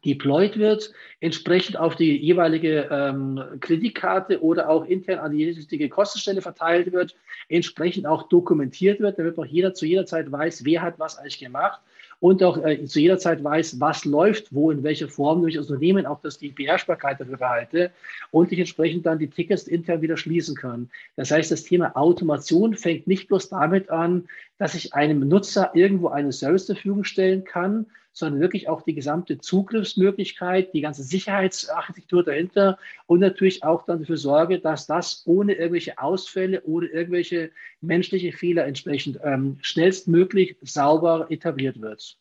deployed 0.05 0.59
wird, 0.59 0.93
entsprechend 1.21 1.79
auf 1.79 1.97
die 1.97 2.17
jeweilige 2.17 2.89
ähm, 2.91 3.41
Kreditkarte 3.61 4.43
oder 4.43 4.69
auch 4.69 4.85
intern 4.85 5.19
an 5.19 5.33
die 5.33 5.45
richtige 5.45 5.89
Kostenstelle 5.89 6.43
verteilt 6.43 6.93
wird, 6.93 7.17
entsprechend 7.49 8.07
auch 8.07 8.29
dokumentiert 8.29 9.01
wird, 9.01 9.19
damit 9.19 9.39
auch 9.39 9.45
jeder 9.45 9.75
zu 9.75 9.87
jeder 9.87 10.07
Zeit 10.07 10.31
weiß, 10.31 10.65
wer 10.65 10.83
hat 10.83 10.99
was 10.99 11.19
eigentlich 11.19 11.39
gemacht 11.39 11.81
und 12.21 12.43
auch 12.43 12.57
äh, 12.65 12.83
zu 12.87 13.01
jeder 13.01 13.19
Zeit 13.19 13.43
weiß, 13.45 13.81
was 13.81 14.05
läuft, 14.05 14.55
wo, 14.55 14.71
in 14.71 14.83
welcher 14.83 15.09
Form, 15.09 15.43
durch 15.43 15.57
das 15.57 15.69
Unternehmen 15.69 16.07
auch, 16.07 16.21
dass 16.21 16.39
die 16.39 16.49
Beherrschbarkeit 16.49 17.21
dafür 17.21 17.37
behalte 17.37 17.91
und 18.31 18.51
ich 18.53 18.59
entsprechend 18.59 19.05
dann 19.07 19.19
die 19.19 19.29
Tickets 19.29 19.65
intern 19.65 20.01
wieder 20.01 20.17
schließen 20.17 20.57
kann. 20.57 20.89
Das 21.17 21.31
heißt, 21.31 21.51
das 21.51 21.65
Thema 21.65 21.95
Automation 21.97 22.75
fängt 22.75 23.07
nicht 23.07 23.29
bloß 23.29 23.51
damit 23.51 23.91
an, 23.91 24.27
dass 24.59 24.75
ich 24.75 24.95
einem 24.95 25.29
Nutzer 25.29 25.73
irgendwo 25.75 26.09
einen 26.09 26.33
Service 26.33 26.67
zur 26.67 26.77
Verfügung 26.77 27.05
stellen 27.05 27.45
kann, 27.45 27.87
sondern 28.15 28.41
wirklich 28.41 28.69
auch 28.69 28.83
die 28.83 28.95
gesamte 28.95 29.39
Zugriffsmöglichkeit, 29.39 30.73
die 30.73 30.81
ganze 30.81 31.03
Sicherheitsarchitektur 31.03 32.25
dahinter 32.25 32.79
und 33.07 33.19
natürlich 33.21 33.65
auch 33.65 33.85
dann 33.85 33.99
dafür 33.99 34.17
sorge, 34.17 34.61
dass 34.61 34.87
das 34.87 35.23
ohne 35.27 35.55
irgendwelche 35.55 35.99
Ausfälle, 35.99 36.63
ohne 36.65 36.87
irgendwelche 36.87 37.51
menschliche 37.81 38.33
Fehler 38.33 38.67
entsprechend 38.67 39.19
ähm, 39.23 39.59
schnellstmöglich 39.61 40.57
sauber 40.63 41.27
etabliert 41.29 41.81
wird. 41.81 42.17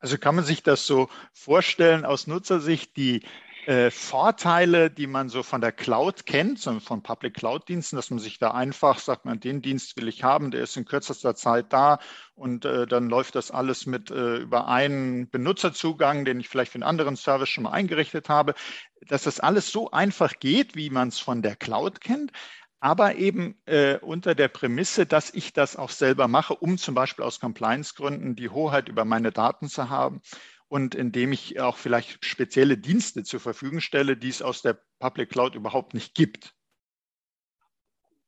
Also 0.00 0.18
kann 0.18 0.36
man 0.36 0.44
sich 0.44 0.62
das 0.62 0.86
so 0.86 1.08
vorstellen 1.32 2.04
aus 2.04 2.26
Nutzersicht, 2.26 2.96
die 2.96 3.22
äh, 3.68 3.90
Vorteile, 3.90 4.90
die 4.90 5.06
man 5.06 5.28
so 5.28 5.42
von 5.42 5.60
der 5.60 5.72
Cloud 5.72 6.24
kennt, 6.24 6.58
so 6.58 6.80
von 6.80 7.02
Public 7.02 7.34
Cloud-Diensten, 7.34 7.96
dass 7.96 8.08
man 8.08 8.18
sich 8.18 8.38
da 8.38 8.52
einfach 8.52 8.98
sagt, 8.98 9.26
man, 9.26 9.40
den 9.40 9.60
Dienst 9.60 9.94
will 9.98 10.08
ich 10.08 10.24
haben, 10.24 10.50
der 10.50 10.62
ist 10.62 10.78
in 10.78 10.86
kürzester 10.86 11.34
Zeit 11.34 11.70
da 11.70 11.98
und 12.34 12.64
äh, 12.64 12.86
dann 12.86 13.10
läuft 13.10 13.34
das 13.34 13.50
alles 13.50 13.84
mit 13.84 14.10
äh, 14.10 14.36
über 14.38 14.68
einen 14.68 15.28
Benutzerzugang, 15.28 16.24
den 16.24 16.40
ich 16.40 16.48
vielleicht 16.48 16.72
für 16.72 16.76
einen 16.76 16.82
anderen 16.84 17.16
Service 17.16 17.50
schon 17.50 17.64
mal 17.64 17.72
eingerichtet 17.72 18.30
habe, 18.30 18.54
dass 19.02 19.24
das 19.24 19.38
alles 19.38 19.70
so 19.70 19.90
einfach 19.90 20.32
geht, 20.40 20.74
wie 20.74 20.88
man 20.88 21.08
es 21.08 21.18
von 21.18 21.42
der 21.42 21.54
Cloud 21.54 22.00
kennt. 22.00 22.32
aber 22.80 23.16
eben 23.16 23.56
äh, 23.66 23.98
unter 23.98 24.34
der 24.34 24.48
Prämisse, 24.48 25.04
dass 25.04 25.34
ich 25.34 25.52
das 25.52 25.76
auch 25.76 25.90
selber 25.90 26.28
mache, 26.28 26.54
um 26.54 26.78
zum 26.78 26.94
Beispiel 26.94 27.24
aus 27.24 27.40
Compliance-Gründen 27.40 28.36
die 28.36 28.50
Hoheit 28.50 28.88
über 28.88 29.04
meine 29.04 29.32
Daten 29.32 29.68
zu 29.68 29.90
haben 29.90 30.22
und 30.68 30.94
indem 30.94 31.32
ich 31.32 31.60
auch 31.60 31.76
vielleicht 31.76 32.24
spezielle 32.24 32.76
Dienste 32.76 33.24
zur 33.24 33.40
Verfügung 33.40 33.80
stelle, 33.80 34.16
die 34.16 34.28
es 34.28 34.42
aus 34.42 34.62
der 34.62 34.78
Public 34.98 35.30
Cloud 35.30 35.54
überhaupt 35.54 35.94
nicht 35.94 36.14
gibt. 36.14 36.54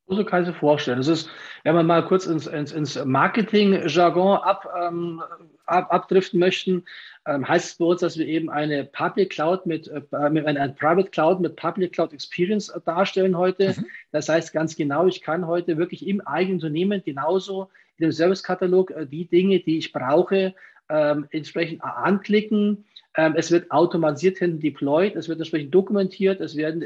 So 0.07 0.25
kann 0.25 0.41
ich 0.41 0.49
sich 0.49 0.57
vorstellen. 0.57 0.97
Das 0.97 1.07
ist, 1.07 1.29
wenn 1.63 1.73
wir 1.73 1.83
mal 1.83 2.05
kurz 2.05 2.25
ins, 2.25 2.45
ins, 2.45 2.73
ins 2.73 3.01
Marketing-Jargon 3.03 4.39
ab, 4.39 4.67
ähm, 4.77 5.23
ab, 5.67 5.87
abdriften 5.89 6.37
möchten, 6.37 6.83
ähm, 7.25 7.47
heißt 7.47 7.71
es 7.71 7.77
bei 7.77 7.85
uns, 7.85 8.01
dass 8.01 8.17
wir 8.17 8.27
eben 8.27 8.49
eine 8.49 8.83
Public 8.83 9.29
Cloud 9.29 9.65
mit, 9.65 9.87
äh, 9.87 10.01
mit 10.29 10.45
eine, 10.45 10.59
eine 10.59 10.73
Private 10.73 11.09
Cloud 11.11 11.39
mit 11.39 11.55
Public 11.55 11.93
Cloud 11.93 12.11
Experience 12.11 12.67
äh, 12.67 12.81
darstellen 12.83 13.37
heute. 13.37 13.69
Mhm. 13.77 13.85
Das 14.11 14.27
heißt 14.27 14.51
ganz 14.51 14.75
genau, 14.75 15.07
ich 15.07 15.21
kann 15.21 15.47
heute 15.47 15.77
wirklich 15.77 16.05
im 16.05 16.19
eigenen 16.21 16.55
Unternehmen 16.55 17.01
genauso 17.05 17.69
in 17.97 18.07
dem 18.07 18.11
Servicekatalog 18.11 18.91
äh, 18.91 19.05
die 19.05 19.27
Dinge, 19.27 19.61
die 19.61 19.77
ich 19.77 19.93
brauche, 19.93 20.55
ähm, 20.91 21.27
entsprechend 21.31 21.83
anklicken. 21.83 22.85
Ähm, 23.15 23.33
es 23.35 23.51
wird 23.51 23.71
automatisiert 23.71 24.37
hin 24.37 24.59
deployed, 24.59 25.15
es 25.15 25.27
wird 25.27 25.39
entsprechend 25.39 25.73
dokumentiert, 25.73 26.39
es 26.39 26.55
werden 26.55 26.81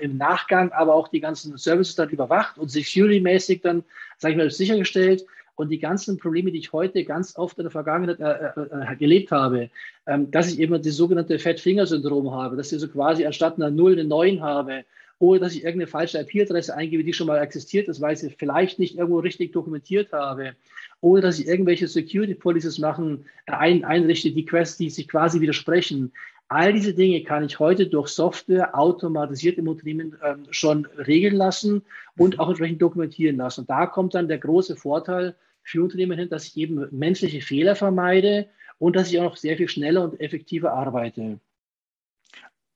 im 0.00 0.16
Nachgang 0.16 0.72
aber 0.72 0.94
auch 0.94 1.08
die 1.08 1.20
ganzen 1.20 1.56
Services 1.58 1.96
dann 1.96 2.08
überwacht 2.08 2.58
und 2.58 2.70
security-mäßig 2.70 3.60
dann, 3.62 3.84
sage 4.16 4.32
ich 4.32 4.38
mal, 4.38 4.50
sichergestellt. 4.50 5.26
Und 5.54 5.70
die 5.70 5.78
ganzen 5.78 6.18
Probleme, 6.18 6.52
die 6.52 6.58
ich 6.58 6.72
heute 6.74 7.02
ganz 7.04 7.38
oft 7.38 7.56
in 7.56 7.64
der 7.64 7.70
Vergangenheit 7.70 8.20
äh, 8.20 8.60
äh, 8.60 8.92
äh 8.92 8.96
gelebt 8.96 9.30
habe, 9.30 9.70
ähm, 10.06 10.30
dass 10.30 10.52
ich 10.52 10.58
eben 10.58 10.82
das 10.82 10.94
sogenannte 10.94 11.38
Fat-Finger-Syndrom 11.38 12.30
habe, 12.30 12.56
dass 12.56 12.72
ich 12.72 12.78
so 12.78 12.88
quasi 12.88 13.24
anstatt 13.24 13.56
einer 13.56 13.70
Null 13.70 13.92
eine 13.92 14.04
9 14.04 14.42
habe 14.42 14.84
oder 15.18 15.40
dass 15.40 15.54
ich 15.54 15.64
irgendeine 15.64 15.86
falsche 15.86 16.20
IP-Adresse 16.20 16.74
eingebe, 16.74 17.04
die 17.04 17.14
schon 17.14 17.26
mal 17.26 17.38
existiert 17.38 17.88
ist, 17.88 18.02
weil 18.02 18.12
ich 18.12 18.20
sie 18.20 18.30
vielleicht 18.30 18.78
nicht 18.78 18.98
irgendwo 18.98 19.20
richtig 19.20 19.52
dokumentiert 19.52 20.12
habe 20.12 20.54
oder 21.00 21.22
dass 21.22 21.38
ich 21.38 21.46
irgendwelche 21.46 21.88
Security 21.88 22.34
Policies 22.34 22.78
machen, 22.78 23.26
äh, 23.46 23.52
ein, 23.52 23.84
einrichte, 23.84 24.30
die 24.30 24.44
Quests, 24.44 24.78
die 24.78 24.90
sich 24.90 25.08
quasi 25.08 25.40
widersprechen. 25.40 26.12
All 26.48 26.72
diese 26.72 26.94
Dinge 26.94 27.22
kann 27.24 27.44
ich 27.44 27.58
heute 27.58 27.86
durch 27.86 28.08
Software 28.08 28.78
automatisiert 28.78 29.58
im 29.58 29.68
Unternehmen 29.68 30.16
ähm, 30.24 30.46
schon 30.50 30.86
regeln 30.86 31.34
lassen 31.34 31.82
und 32.16 32.38
auch 32.38 32.48
entsprechend 32.48 32.80
dokumentieren 32.80 33.36
lassen. 33.36 33.62
Und 33.62 33.70
da 33.70 33.86
kommt 33.86 34.14
dann 34.14 34.28
der 34.28 34.38
große 34.38 34.76
Vorteil 34.76 35.34
für 35.62 35.82
Unternehmen 35.82 36.16
hin, 36.16 36.28
dass 36.28 36.46
ich 36.46 36.56
eben 36.56 36.86
menschliche 36.92 37.40
Fehler 37.40 37.74
vermeide 37.74 38.48
und 38.78 38.94
dass 38.94 39.10
ich 39.10 39.18
auch 39.18 39.24
noch 39.24 39.36
sehr 39.36 39.56
viel 39.56 39.68
schneller 39.68 40.04
und 40.04 40.20
effektiver 40.20 40.72
arbeite. 40.72 41.40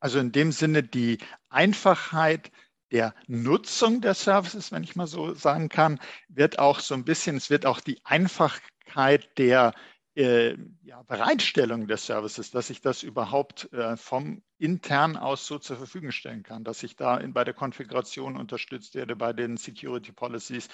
Also 0.00 0.18
in 0.18 0.32
dem 0.32 0.50
Sinne 0.50 0.82
die 0.82 1.18
Einfachheit 1.50 2.50
der 2.92 3.14
Nutzung 3.26 4.00
der 4.00 4.14
Services, 4.14 4.72
wenn 4.72 4.82
ich 4.82 4.96
mal 4.96 5.06
so 5.06 5.34
sagen 5.34 5.68
kann, 5.68 6.00
wird 6.28 6.58
auch 6.58 6.80
so 6.80 6.94
ein 6.94 7.04
bisschen, 7.04 7.36
es 7.36 7.50
wird 7.50 7.66
auch 7.66 7.80
die 7.80 8.00
Einfachheit 8.04 9.38
der 9.38 9.74
äh, 10.16 10.56
ja, 10.82 11.02
Bereitstellung 11.02 11.86
des 11.86 12.06
Services, 12.06 12.50
dass 12.50 12.70
ich 12.70 12.80
das 12.80 13.02
überhaupt 13.02 13.72
äh, 13.72 13.96
vom 13.96 14.42
intern 14.58 15.16
aus 15.16 15.46
so 15.46 15.58
zur 15.58 15.76
Verfügung 15.76 16.10
stellen 16.10 16.42
kann, 16.42 16.64
dass 16.64 16.82
ich 16.82 16.96
da 16.96 17.16
in, 17.16 17.32
bei 17.32 17.44
der 17.44 17.54
Konfiguration 17.54 18.36
unterstützt 18.36 18.94
werde, 18.94 19.14
bei 19.14 19.32
den 19.32 19.56
Security 19.56 20.12
Policies, 20.12 20.68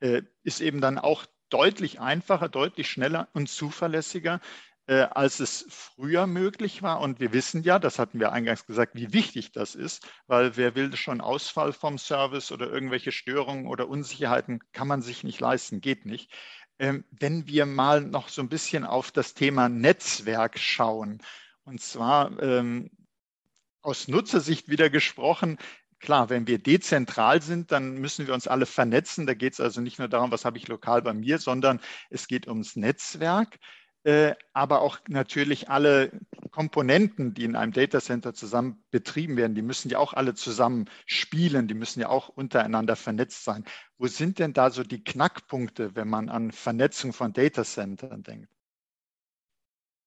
äh, 0.00 0.22
ist 0.42 0.60
eben 0.60 0.80
dann 0.80 0.98
auch 0.98 1.26
deutlich 1.50 2.00
einfacher, 2.00 2.48
deutlich 2.48 2.90
schneller 2.90 3.28
und 3.32 3.48
zuverlässiger, 3.48 4.40
äh, 4.88 5.06
als 5.10 5.38
es 5.38 5.66
früher 5.68 6.26
möglich 6.26 6.82
war. 6.82 7.00
Und 7.00 7.20
wir 7.20 7.32
wissen 7.32 7.62
ja, 7.62 7.78
das 7.78 7.98
hatten 7.98 8.18
wir 8.18 8.32
eingangs 8.32 8.66
gesagt, 8.66 8.94
wie 8.94 9.12
wichtig 9.12 9.52
das 9.52 9.74
ist, 9.74 10.08
weil 10.26 10.56
wer 10.56 10.74
will 10.74 10.96
schon 10.96 11.20
Ausfall 11.20 11.72
vom 11.72 11.98
Service 11.98 12.50
oder 12.50 12.68
irgendwelche 12.68 13.12
Störungen 13.12 13.66
oder 13.66 13.88
Unsicherheiten 13.88 14.60
kann 14.72 14.88
man 14.88 15.02
sich 15.02 15.24
nicht 15.24 15.40
leisten, 15.40 15.80
geht 15.82 16.06
nicht. 16.06 16.32
Ähm, 16.78 17.04
wenn 17.10 17.46
wir 17.46 17.66
mal 17.66 18.00
noch 18.00 18.28
so 18.28 18.40
ein 18.40 18.48
bisschen 18.48 18.84
auf 18.84 19.10
das 19.12 19.34
Thema 19.34 19.68
Netzwerk 19.68 20.58
schauen, 20.58 21.20
und 21.64 21.82
zwar 21.82 22.42
ähm, 22.42 22.90
aus 23.82 24.08
Nutzersicht 24.08 24.68
wieder 24.68 24.90
gesprochen, 24.90 25.58
Klar, 26.00 26.30
wenn 26.30 26.46
wir 26.46 26.58
dezentral 26.58 27.42
sind, 27.42 27.72
dann 27.72 27.94
müssen 27.98 28.28
wir 28.28 28.34
uns 28.34 28.46
alle 28.46 28.66
vernetzen. 28.66 29.26
Da 29.26 29.34
geht 29.34 29.54
es 29.54 29.60
also 29.60 29.80
nicht 29.80 29.98
nur 29.98 30.06
darum, 30.06 30.30
was 30.30 30.44
habe 30.44 30.56
ich 30.56 30.68
lokal 30.68 31.02
bei 31.02 31.12
mir, 31.12 31.38
sondern 31.38 31.80
es 32.08 32.28
geht 32.28 32.46
ums 32.46 32.76
Netzwerk. 32.76 33.58
Äh, 34.08 34.36
aber 34.54 34.80
auch 34.80 35.00
natürlich 35.06 35.68
alle 35.68 36.10
Komponenten, 36.50 37.34
die 37.34 37.44
in 37.44 37.56
einem 37.56 37.72
Datacenter 37.72 38.32
zusammen 38.32 38.82
betrieben 38.90 39.36
werden, 39.36 39.54
die 39.54 39.60
müssen 39.60 39.90
ja 39.90 39.98
auch 39.98 40.14
alle 40.14 40.32
zusammen 40.32 40.86
spielen, 41.04 41.68
die 41.68 41.74
müssen 41.74 42.00
ja 42.00 42.08
auch 42.08 42.30
untereinander 42.30 42.96
vernetzt 42.96 43.44
sein. 43.44 43.66
Wo 43.98 44.06
sind 44.06 44.38
denn 44.38 44.54
da 44.54 44.70
so 44.70 44.82
die 44.82 45.04
Knackpunkte, 45.04 45.94
wenn 45.94 46.08
man 46.08 46.30
an 46.30 46.52
Vernetzung 46.52 47.12
von 47.12 47.34
Datacentern 47.34 48.22
denkt? 48.22 48.48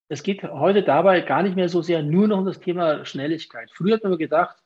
Es 0.08 0.24
geht 0.24 0.42
heute 0.42 0.82
dabei 0.82 1.22
gar 1.22 1.44
nicht 1.44 1.56
mehr 1.56 1.70
so 1.70 1.84
sehr 1.84 2.02
nur 2.02 2.28
noch 2.28 2.40
um 2.40 2.46
das 2.46 2.60
Thema 2.60 3.06
Schnelligkeit. 3.06 3.70
Früher 3.72 3.98
hat 3.98 4.04
man 4.04 4.18
gedacht, 4.18 4.58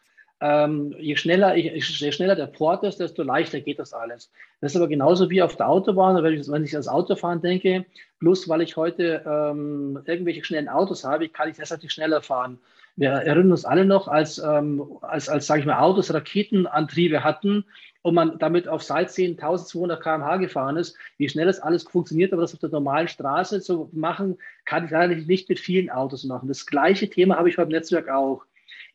ähm, 0.42 0.94
je, 1.00 1.16
schneller 1.16 1.56
ich, 1.56 2.00
je 2.00 2.12
schneller 2.12 2.36
der 2.36 2.48
Port 2.48 2.84
ist, 2.84 3.00
desto 3.00 3.24
leichter 3.24 3.62
geht 3.62 3.80
das 3.80 3.94
alles. 3.94 4.32
Das 4.60 4.74
ist 4.74 4.76
aber 4.76 4.88
genauso 4.88 5.30
wie 5.30 5.42
auf 5.42 5.56
der 5.56 5.70
Autobahn, 5.70 6.22
wenn 6.24 6.34
ich, 6.34 6.50
wenn 6.50 6.64
ich 6.64 6.74
ans 6.74 6.88
Autofahren 6.88 7.42
denke, 7.42 7.86
bloß 8.20 8.50
weil 8.50 8.62
ich 8.62 8.76
heute 8.76 9.24
ähm, 9.26 10.00
irgendwelche 10.06 10.44
schnellen 10.44 10.70
Autos 10.70 11.04
habe, 11.04 11.30
kann 11.30 11.50
ich 11.50 11.58
deshalb 11.58 11.84
nicht 11.84 11.94
schneller 11.94 12.22
fahren. 12.22 12.60
Wir 12.98 13.10
erinnern 13.10 13.52
uns 13.52 13.66
alle 13.66 13.86
noch, 13.86 14.08
als, 14.08 14.38
ähm, 14.38 14.98
als, 15.02 15.28
als 15.28 15.48
sage 15.48 15.62
ich 15.62 15.66
mal, 15.66 15.80
Autos 15.80 16.14
Raketenantriebe 16.14 17.24
hatten 17.24 17.66
und 18.02 18.14
man 18.14 18.38
damit 18.38 18.68
auf 18.68 18.84
Sightseeing 18.84 19.32
1200 19.32 20.02
km/h 20.02 20.38
gefahren 20.38 20.78
ist, 20.78 20.98
wie 21.18 21.28
schnell 21.28 21.48
das 21.48 21.60
alles 21.60 21.84
funktioniert, 21.84 22.32
aber 22.32 22.44
das 22.44 22.54
auf 22.54 22.60
der 22.60 22.70
normalen 22.70 23.08
Straße 23.08 23.62
zu 23.62 23.90
machen, 23.94 24.38
kann 24.66 24.86
ich 24.86 24.92
leider 24.92 25.16
nicht 25.16 25.50
mit 25.50 25.60
vielen 25.60 25.90
Autos 25.90 26.24
machen. 26.24 26.48
Das 26.48 26.66
gleiche 26.66 27.10
Thema 27.10 27.38
habe 27.38 27.50
ich 27.50 27.58
beim 27.58 27.70
Netzwerk 27.70 28.10
auch. 28.10 28.46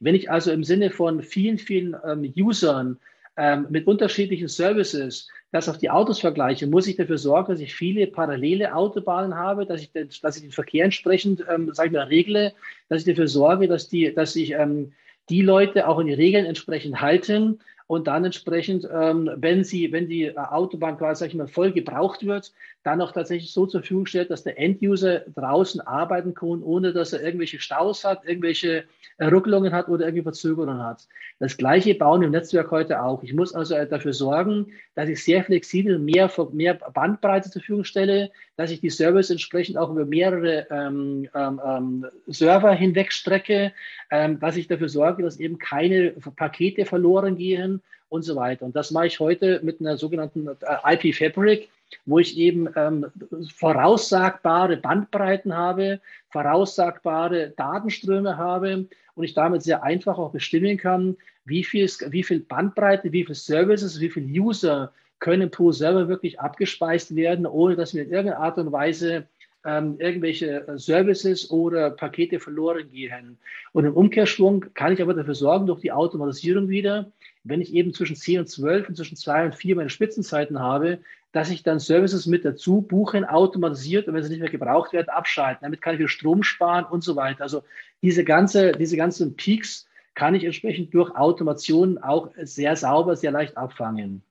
Wenn 0.01 0.15
ich 0.15 0.31
also 0.31 0.51
im 0.51 0.65
Sinne 0.65 0.91
von 0.91 1.23
vielen, 1.23 1.59
vielen 1.59 1.97
ähm, 2.05 2.33
Usern 2.37 2.99
ähm, 3.37 3.67
mit 3.71 3.87
unterschiedlichen 3.87 4.49
Services 4.49 5.29
das 5.53 5.69
auf 5.69 5.79
die 5.79 5.91
Autos 5.91 6.21
vergleiche, 6.21 6.67
muss 6.67 6.87
ich 6.87 6.97
dafür 6.97 7.19
sorgen, 7.19 7.53
dass 7.53 7.61
ich 7.61 7.75
viele 7.75 8.07
parallele 8.07 8.75
Autobahnen 8.75 9.35
habe, 9.35 9.67
dass 9.67 9.81
ich 9.81 9.93
den, 9.93 10.09
dass 10.23 10.37
ich 10.37 10.43
den 10.43 10.53
Verkehr 10.53 10.85
entsprechend, 10.85 11.45
ähm, 11.49 11.73
sage 11.73 11.89
ich 11.89 11.95
mal, 11.95 12.07
regle, 12.07 12.53
dass 12.89 13.01
ich 13.01 13.07
dafür 13.07 13.29
sorge, 13.29 13.67
dass 13.67 13.89
die, 13.89 14.15
dass 14.15 14.37
ich 14.37 14.53
ähm, 14.53 14.93
die 15.29 15.43
Leute 15.43 15.89
auch 15.89 15.99
in 15.99 16.07
die 16.07 16.15
Regeln 16.15 16.47
entsprechend 16.47 17.01
halten 17.01 17.61
und 17.87 18.07
dann 18.07 18.25
entsprechend, 18.25 18.89
ähm, 18.93 19.31
wenn 19.37 19.65
sie, 19.65 19.91
wenn 19.91 20.09
die 20.09 20.37
Autobahn 20.39 20.97
quasi, 20.97 21.21
sag 21.21 21.29
ich 21.31 21.35
mal, 21.35 21.49
voll 21.49 21.73
gebraucht 21.73 22.25
wird, 22.25 22.53
dann 22.83 23.03
auch 23.03 23.13
tatsächlich 23.13 23.53
so 23.53 23.67
zur 23.67 23.81
Verfügung 23.81 24.07
stellt, 24.07 24.31
dass 24.31 24.43
der 24.43 24.59
Enduser 24.59 25.21
draußen 25.35 25.81
arbeiten 25.83 26.35
kann, 26.35 26.63
ohne 26.63 26.93
dass 26.93 27.13
er 27.13 27.23
irgendwelche 27.23 27.61
Staus 27.61 28.05
hat, 28.05 28.25
irgendwelche 28.25 28.85
Ruckelungen 29.21 29.73
hat 29.73 29.89
oder 29.89 30.07
irgendwie 30.07 30.23
Verzögerungen 30.23 30.83
hat. 30.83 31.07
Das 31.39 31.57
gleiche 31.57 31.95
bauen 31.95 32.21
wir 32.23 32.27
im 32.27 32.33
Netzwerk 32.33 32.71
heute 32.71 33.03
auch. 33.03 33.23
Ich 33.23 33.35
muss 33.35 33.55
also 33.55 33.75
dafür 33.85 34.15
sorgen, 34.15 34.73
dass 34.95 35.09
ich 35.11 35.23
sehr 35.23 35.45
flexibel 35.45 35.99
mehr, 35.99 36.31
mehr 36.53 36.75
Bandbreite 36.75 37.51
zur 37.51 37.61
Verfügung 37.61 37.85
stelle, 37.85 38.31
dass 38.57 38.71
ich 38.71 38.81
die 38.81 38.91
Service 38.91 39.31
entsprechend 39.31 39.77
auch 39.77 39.91
über 39.91 40.07
mehrere 40.07 40.67
ähm, 40.71 41.29
ähm, 41.35 41.61
ähm 41.65 42.07
Server 42.29 42.73
hinweg 42.73 43.13
strecke, 43.13 43.73
ähm, 44.11 44.41
dass 44.41 44.57
ich 44.57 44.69
dafür 44.69 44.89
sorge, 44.89 45.23
dass 45.23 45.39
eben 45.39 45.59
keine 45.59 46.13
Pakete 46.37 46.87
verloren 46.87 47.37
gehen 47.37 47.83
und 48.09 48.23
so 48.23 48.37
weiter. 48.37 48.65
Und 48.65 48.75
das 48.75 48.91
mache 48.91 49.07
ich 49.07 49.21
heute 49.21 49.61
mit 49.63 49.81
einer 49.81 49.97
sogenannten 49.97 50.49
äh, 50.49 50.95
IP 50.95 51.15
Fabric, 51.15 51.69
wo 52.07 52.19
ich 52.19 52.37
eben 52.37 52.69
ähm, 52.77 53.07
voraussagbare 53.55 54.77
Bandbreiten 54.77 55.57
habe, 55.57 56.01
voraussagbare 56.31 57.51
Datenströme 57.57 58.37
habe 58.37 58.87
und 59.15 59.25
ich 59.25 59.35
damit 59.35 59.63
sehr 59.63 59.83
einfach 59.83 60.19
auch 60.19 60.33
bestimmen 60.33 60.77
kann, 60.77 61.17
wie 61.45 61.65
viel, 61.65 61.89
wie 62.09 62.23
viel 62.23 62.41
Bandbreite, 62.41 63.13
wie 63.13 63.25
viel 63.25 63.35
Services, 63.35 64.01
wie 64.01 64.11
viel 64.11 64.25
User 64.25 64.93
können 65.19 65.51
pro 65.51 65.73
Server 65.73 66.09
wirklich 66.09 66.41
abgespeist 66.41 67.15
werden, 67.15 67.47
ohne 67.47 67.77
dass 67.77 67.93
mir 67.93 68.03
in 68.03 68.11
irgendeiner 68.11 68.43
Art 68.43 68.59
und 68.59 68.73
Weise 68.73 69.27
ähm, 69.65 69.97
irgendwelche 69.99 70.67
äh, 70.67 70.79
Services 70.79 71.51
oder 71.51 71.91
Pakete 71.91 72.41
verloren 72.41 72.91
gehen. 72.91 73.39
Und 73.73 73.85
im 73.85 73.95
Umkehrschwung 73.95 74.67
kann 74.75 74.93
ich 74.95 75.03
aber 75.03 75.15
dafür 75.15 75.35
sorgen, 75.35 75.67
durch 75.67 75.81
die 75.81 75.93
Automatisierung 75.93 76.69
wieder, 76.69 77.11
wenn 77.45 77.61
ich 77.61 77.73
eben 77.75 77.95
zwischen 77.95 78.17
10 78.17 78.41
und 78.41 78.49
12 78.49 78.89
und 78.89 78.97
zwischen 78.97 79.17
2 79.17 79.47
und 79.47 79.55
4 79.55 79.77
meine 79.77 79.91
Spitzenzeiten 79.91 80.59
habe, 80.61 81.01
dass 81.33 81.51
ich 81.51 81.63
dann 81.63 81.79
Services 81.79 82.27
mit 82.27 82.45
dazu 82.45 82.83
buchen, 82.83 83.25
automatisiert 83.25 84.09
und 84.09 84.15
wenn 84.15 84.23
sie 84.23 84.31
nicht 84.31 84.41
mehr 84.41 84.51
gebraucht 84.51 84.93
werden, 84.93 85.09
abschalten. 85.09 85.61
Damit 85.63 85.81
kann 85.81 85.95
ich 85.95 86.01
wieder 86.01 86.09
Strom 86.09 86.43
sparen 86.43 86.85
und 86.85 87.05
so 87.05 87.17
weiter. 87.17 87.43
Also 87.43 87.63
diese, 88.03 88.25
ganze, 88.25 88.73
diese 88.73 88.97
ganzen 88.97 89.37
Peaks 89.37 89.87
kann 90.15 90.35
ich 90.35 90.45
entsprechend 90.45 90.93
durch 90.93 91.15
Automation 91.15 91.99
auch 91.99 92.31
sehr 92.43 92.77
sauber, 92.77 93.17
sehr 93.17 93.31
leicht 93.31 93.57
abfangen. 93.57 94.23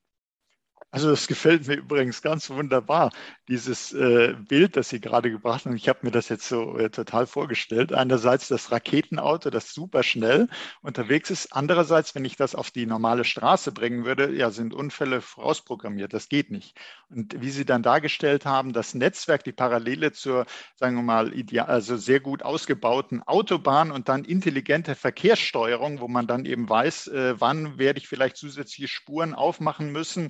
Also 0.91 1.12
das 1.12 1.27
gefällt 1.27 1.67
mir 1.67 1.75
übrigens 1.75 2.24
ganz 2.24 2.50
wunderbar, 2.50 3.12
dieses 3.48 3.93
äh, 3.93 4.34
Bild, 4.48 4.75
das 4.75 4.89
Sie 4.89 5.00
gerade 5.00 5.29
gebracht 5.29 5.65
haben. 5.65 5.75
Ich 5.75 5.88
habe 5.88 6.00
mir 6.01 6.10
das 6.10 6.29
jetzt 6.29 6.48
so 6.48 6.79
äh, 6.79 6.89
total 6.89 7.27
vorgestellt. 7.27 7.93
Einerseits 7.93 8.48
das 8.48 8.72
Raketenauto, 8.72 9.51
das 9.51 9.72
super 9.72 10.01
schnell 10.01 10.48
unterwegs 10.81 11.29
ist. 11.29 11.53
Andererseits, 11.55 12.15
wenn 12.15 12.25
ich 12.25 12.38
das 12.38 12.55
auf 12.55 12.72
die 12.72 12.88
normale 12.88 13.24
Straße 13.24 13.72
bringen 13.72 14.03
würde, 14.03 14.34
ja, 14.34 14.50
sind 14.50 14.74
Unfälle 14.74 15.22
vorausprogrammiert. 15.22 16.12
Das 16.12 16.27
geht 16.27 16.50
nicht. 16.50 16.75
Und 17.12 17.39
wie 17.39 17.51
Sie 17.51 17.65
dann 17.65 17.84
dargestellt 17.84 18.46
haben, 18.46 18.74
das 18.74 18.96
Netzwerk, 18.96 19.43
die 19.43 19.51
Parallele 19.51 20.12
zur, 20.12 20.48
sagen 20.75 20.96
wir 20.96 21.03
mal, 21.03 21.34
ideal, 21.36 21.67
also 21.67 21.98
sehr 21.98 22.19
gut 22.19 22.41
ausgebauten 22.41 23.22
Autobahn 23.22 23.91
und 23.91 24.10
dann 24.10 24.25
intelligente 24.25 24.96
Verkehrssteuerung, 24.96 26.00
wo 26.00 26.08
man 26.08 26.25
dann 26.25 26.46
eben 26.46 26.67
weiß, 26.67 27.08
äh, 27.10 27.39
wann 27.39 27.77
werde 27.77 28.00
ich 28.00 28.08
vielleicht 28.08 28.38
zusätzliche 28.38 28.88
Spuren 28.88 29.36
aufmachen 29.36 29.91
müssen 29.91 30.29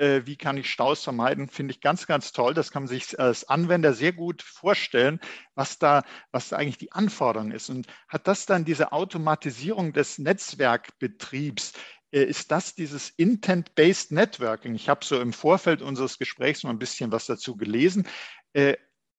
äh, 0.00 0.26
wie 0.26 0.36
kann 0.36 0.56
ich 0.56 0.70
Staus 0.70 1.04
vermeiden, 1.04 1.48
finde 1.48 1.72
ich 1.72 1.80
ganz, 1.80 2.06
ganz 2.06 2.32
toll. 2.32 2.54
Das 2.54 2.70
kann 2.70 2.84
man 2.84 2.88
sich 2.88 3.20
als 3.20 3.48
Anwender 3.48 3.92
sehr 3.92 4.12
gut 4.12 4.42
vorstellen, 4.42 5.20
was 5.54 5.78
da, 5.78 6.04
was 6.32 6.48
da 6.48 6.56
eigentlich 6.56 6.78
die 6.78 6.92
Anforderung 6.92 7.52
ist. 7.52 7.68
Und 7.68 7.86
hat 8.08 8.26
das 8.26 8.46
dann 8.46 8.64
diese 8.64 8.92
Automatisierung 8.92 9.92
des 9.92 10.18
Netzwerkbetriebs, 10.18 11.74
äh, 12.12 12.22
ist 12.22 12.50
das 12.50 12.74
dieses 12.74 13.10
Intent-Based 13.10 14.12
Networking? 14.12 14.74
Ich 14.74 14.88
habe 14.88 15.04
so 15.04 15.20
im 15.20 15.32
Vorfeld 15.32 15.82
unseres 15.82 16.18
Gesprächs 16.18 16.64
mal 16.64 16.70
ein 16.70 16.78
bisschen 16.78 17.12
was 17.12 17.26
dazu 17.26 17.56
gelesen. 17.56 18.08
Äh, 18.54 18.76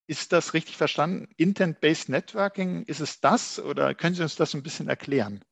ist 0.08 0.34
das 0.34 0.54
richtig 0.54 0.78
verstanden? 0.78 1.30
Intent-Based 1.38 2.10
Networking, 2.10 2.84
ist 2.84 3.00
es 3.00 3.22
das 3.22 3.60
oder 3.60 3.94
können 3.94 4.16
Sie 4.16 4.24
uns 4.24 4.36
das 4.36 4.54
ein 4.56 4.64
bisschen 4.64 4.90
erklären? 4.90 5.46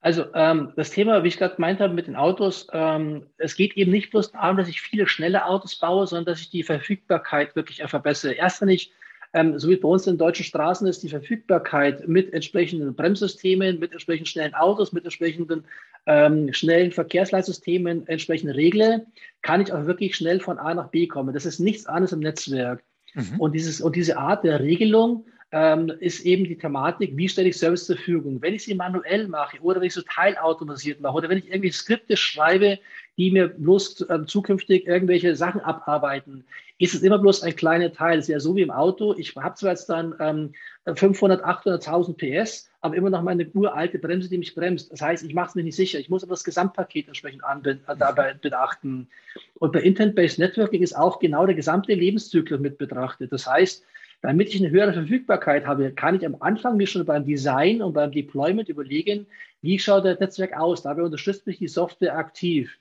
Also 0.00 0.26
ähm, 0.34 0.72
das 0.76 0.90
Thema, 0.90 1.24
wie 1.24 1.28
ich 1.28 1.38
gerade 1.38 1.56
gemeint 1.56 1.80
habe 1.80 1.92
mit 1.92 2.06
den 2.06 2.14
Autos, 2.14 2.68
ähm, 2.72 3.26
es 3.36 3.56
geht 3.56 3.76
eben 3.76 3.90
nicht 3.90 4.10
bloß 4.10 4.32
darum, 4.32 4.56
dass 4.56 4.68
ich 4.68 4.80
viele 4.80 5.08
schnelle 5.08 5.44
Autos 5.44 5.76
baue, 5.76 6.06
sondern 6.06 6.26
dass 6.26 6.40
ich 6.40 6.50
die 6.50 6.62
Verfügbarkeit 6.62 7.56
wirklich 7.56 7.82
verbessere. 7.82 8.32
Erst 8.32 8.60
wenn 8.60 8.68
ich, 8.68 8.92
ähm, 9.32 9.58
so 9.58 9.68
wie 9.68 9.76
bei 9.76 9.88
uns 9.88 10.06
in 10.06 10.16
deutschen 10.16 10.44
Straßen 10.44 10.86
ist, 10.86 11.02
die 11.02 11.08
Verfügbarkeit 11.08 12.06
mit 12.06 12.32
entsprechenden 12.32 12.94
Bremssystemen, 12.94 13.80
mit 13.80 13.90
entsprechenden 13.90 14.26
schnellen 14.26 14.54
Autos, 14.54 14.92
mit 14.92 15.04
entsprechenden 15.04 15.64
ähm, 16.06 16.52
schnellen 16.52 16.92
Verkehrsleitsystemen 16.92 18.06
entsprechend 18.06 18.54
regle, 18.54 19.04
kann 19.42 19.60
ich 19.60 19.72
auch 19.72 19.86
wirklich 19.86 20.14
schnell 20.14 20.38
von 20.38 20.58
A 20.58 20.74
nach 20.74 20.88
B 20.88 21.08
kommen. 21.08 21.34
Das 21.34 21.44
ist 21.44 21.58
nichts 21.58 21.86
anderes 21.86 22.12
im 22.12 22.20
Netzwerk. 22.20 22.84
Mhm. 23.14 23.40
Und, 23.40 23.52
dieses, 23.52 23.80
und 23.80 23.96
diese 23.96 24.16
Art 24.16 24.44
der 24.44 24.60
Regelung, 24.60 25.26
ähm, 25.50 25.92
ist 26.00 26.26
eben 26.26 26.44
die 26.44 26.58
Thematik, 26.58 27.16
wie 27.16 27.28
stelle 27.28 27.48
ich 27.48 27.56
Service 27.56 27.86
zur 27.86 27.96
Verfügung. 27.96 28.42
Wenn 28.42 28.54
ich 28.54 28.64
sie 28.64 28.74
manuell 28.74 29.28
mache 29.28 29.58
oder 29.60 29.80
wenn 29.80 29.86
ich 29.86 29.94
so 29.94 30.02
teilautomatisiert 30.02 31.00
mache 31.00 31.14
oder 31.14 31.28
wenn 31.28 31.38
ich 31.38 31.48
irgendwie 31.48 31.70
Skripte 31.70 32.16
schreibe, 32.16 32.78
die 33.16 33.30
mir 33.30 33.48
bloß 33.48 34.02
äh, 34.02 34.26
zukünftig 34.26 34.86
irgendwelche 34.86 35.34
Sachen 35.34 35.60
abarbeiten, 35.60 36.44
ist 36.78 36.94
es 36.94 37.02
immer 37.02 37.18
bloß 37.18 37.42
ein 37.42 37.56
kleiner 37.56 37.92
Teil. 37.92 38.18
Es 38.18 38.26
ist 38.26 38.32
ja 38.32 38.40
so 38.40 38.54
wie 38.54 38.62
im 38.62 38.70
Auto. 38.70 39.14
Ich 39.18 39.34
habe 39.34 39.54
zwar 39.56 39.70
jetzt 39.70 39.88
dann 39.88 40.14
ähm, 40.20 40.52
500, 40.94 41.44
800.000 41.44 42.14
PS, 42.16 42.70
aber 42.80 42.94
immer 42.94 43.10
noch 43.10 43.22
meine 43.22 43.48
uralte 43.52 43.98
Bremse, 43.98 44.28
die 44.28 44.38
mich 44.38 44.54
bremst. 44.54 44.92
Das 44.92 45.00
heißt, 45.00 45.24
ich 45.24 45.34
mache 45.34 45.48
es 45.48 45.54
mir 45.56 45.64
nicht 45.64 45.74
sicher. 45.74 45.98
Ich 45.98 46.08
muss 46.08 46.22
aber 46.22 46.34
das 46.34 46.44
Gesamtpaket 46.44 47.08
entsprechend 47.08 47.42
äh, 47.64 47.76
dabei 47.98 48.34
beachten. 48.34 49.08
Und 49.54 49.72
bei 49.72 49.80
Intent-Based 49.80 50.38
Networking 50.38 50.82
ist 50.82 50.96
auch 50.96 51.18
genau 51.18 51.46
der 51.46 51.56
gesamte 51.56 51.94
Lebenszyklus 51.94 52.60
mit 52.60 52.78
betrachtet. 52.78 53.32
Das 53.32 53.46
heißt, 53.46 53.84
damit 54.20 54.48
ich 54.48 54.60
eine 54.60 54.70
höhere 54.70 54.92
Verfügbarkeit 54.92 55.66
habe, 55.66 55.92
kann 55.92 56.16
ich 56.16 56.26
am 56.26 56.36
Anfang 56.40 56.76
mir 56.76 56.86
schon 56.86 57.04
beim 57.04 57.24
Design 57.24 57.82
und 57.82 57.92
beim 57.92 58.10
Deployment 58.10 58.68
überlegen, 58.68 59.26
wie 59.62 59.78
schaut 59.78 60.04
das 60.04 60.18
Netzwerk 60.20 60.56
aus. 60.58 60.82
Dabei 60.82 61.02
unterstützt 61.02 61.46
mich 61.46 61.58
die 61.58 61.68
Software 61.68 62.16
aktiv. 62.16 62.78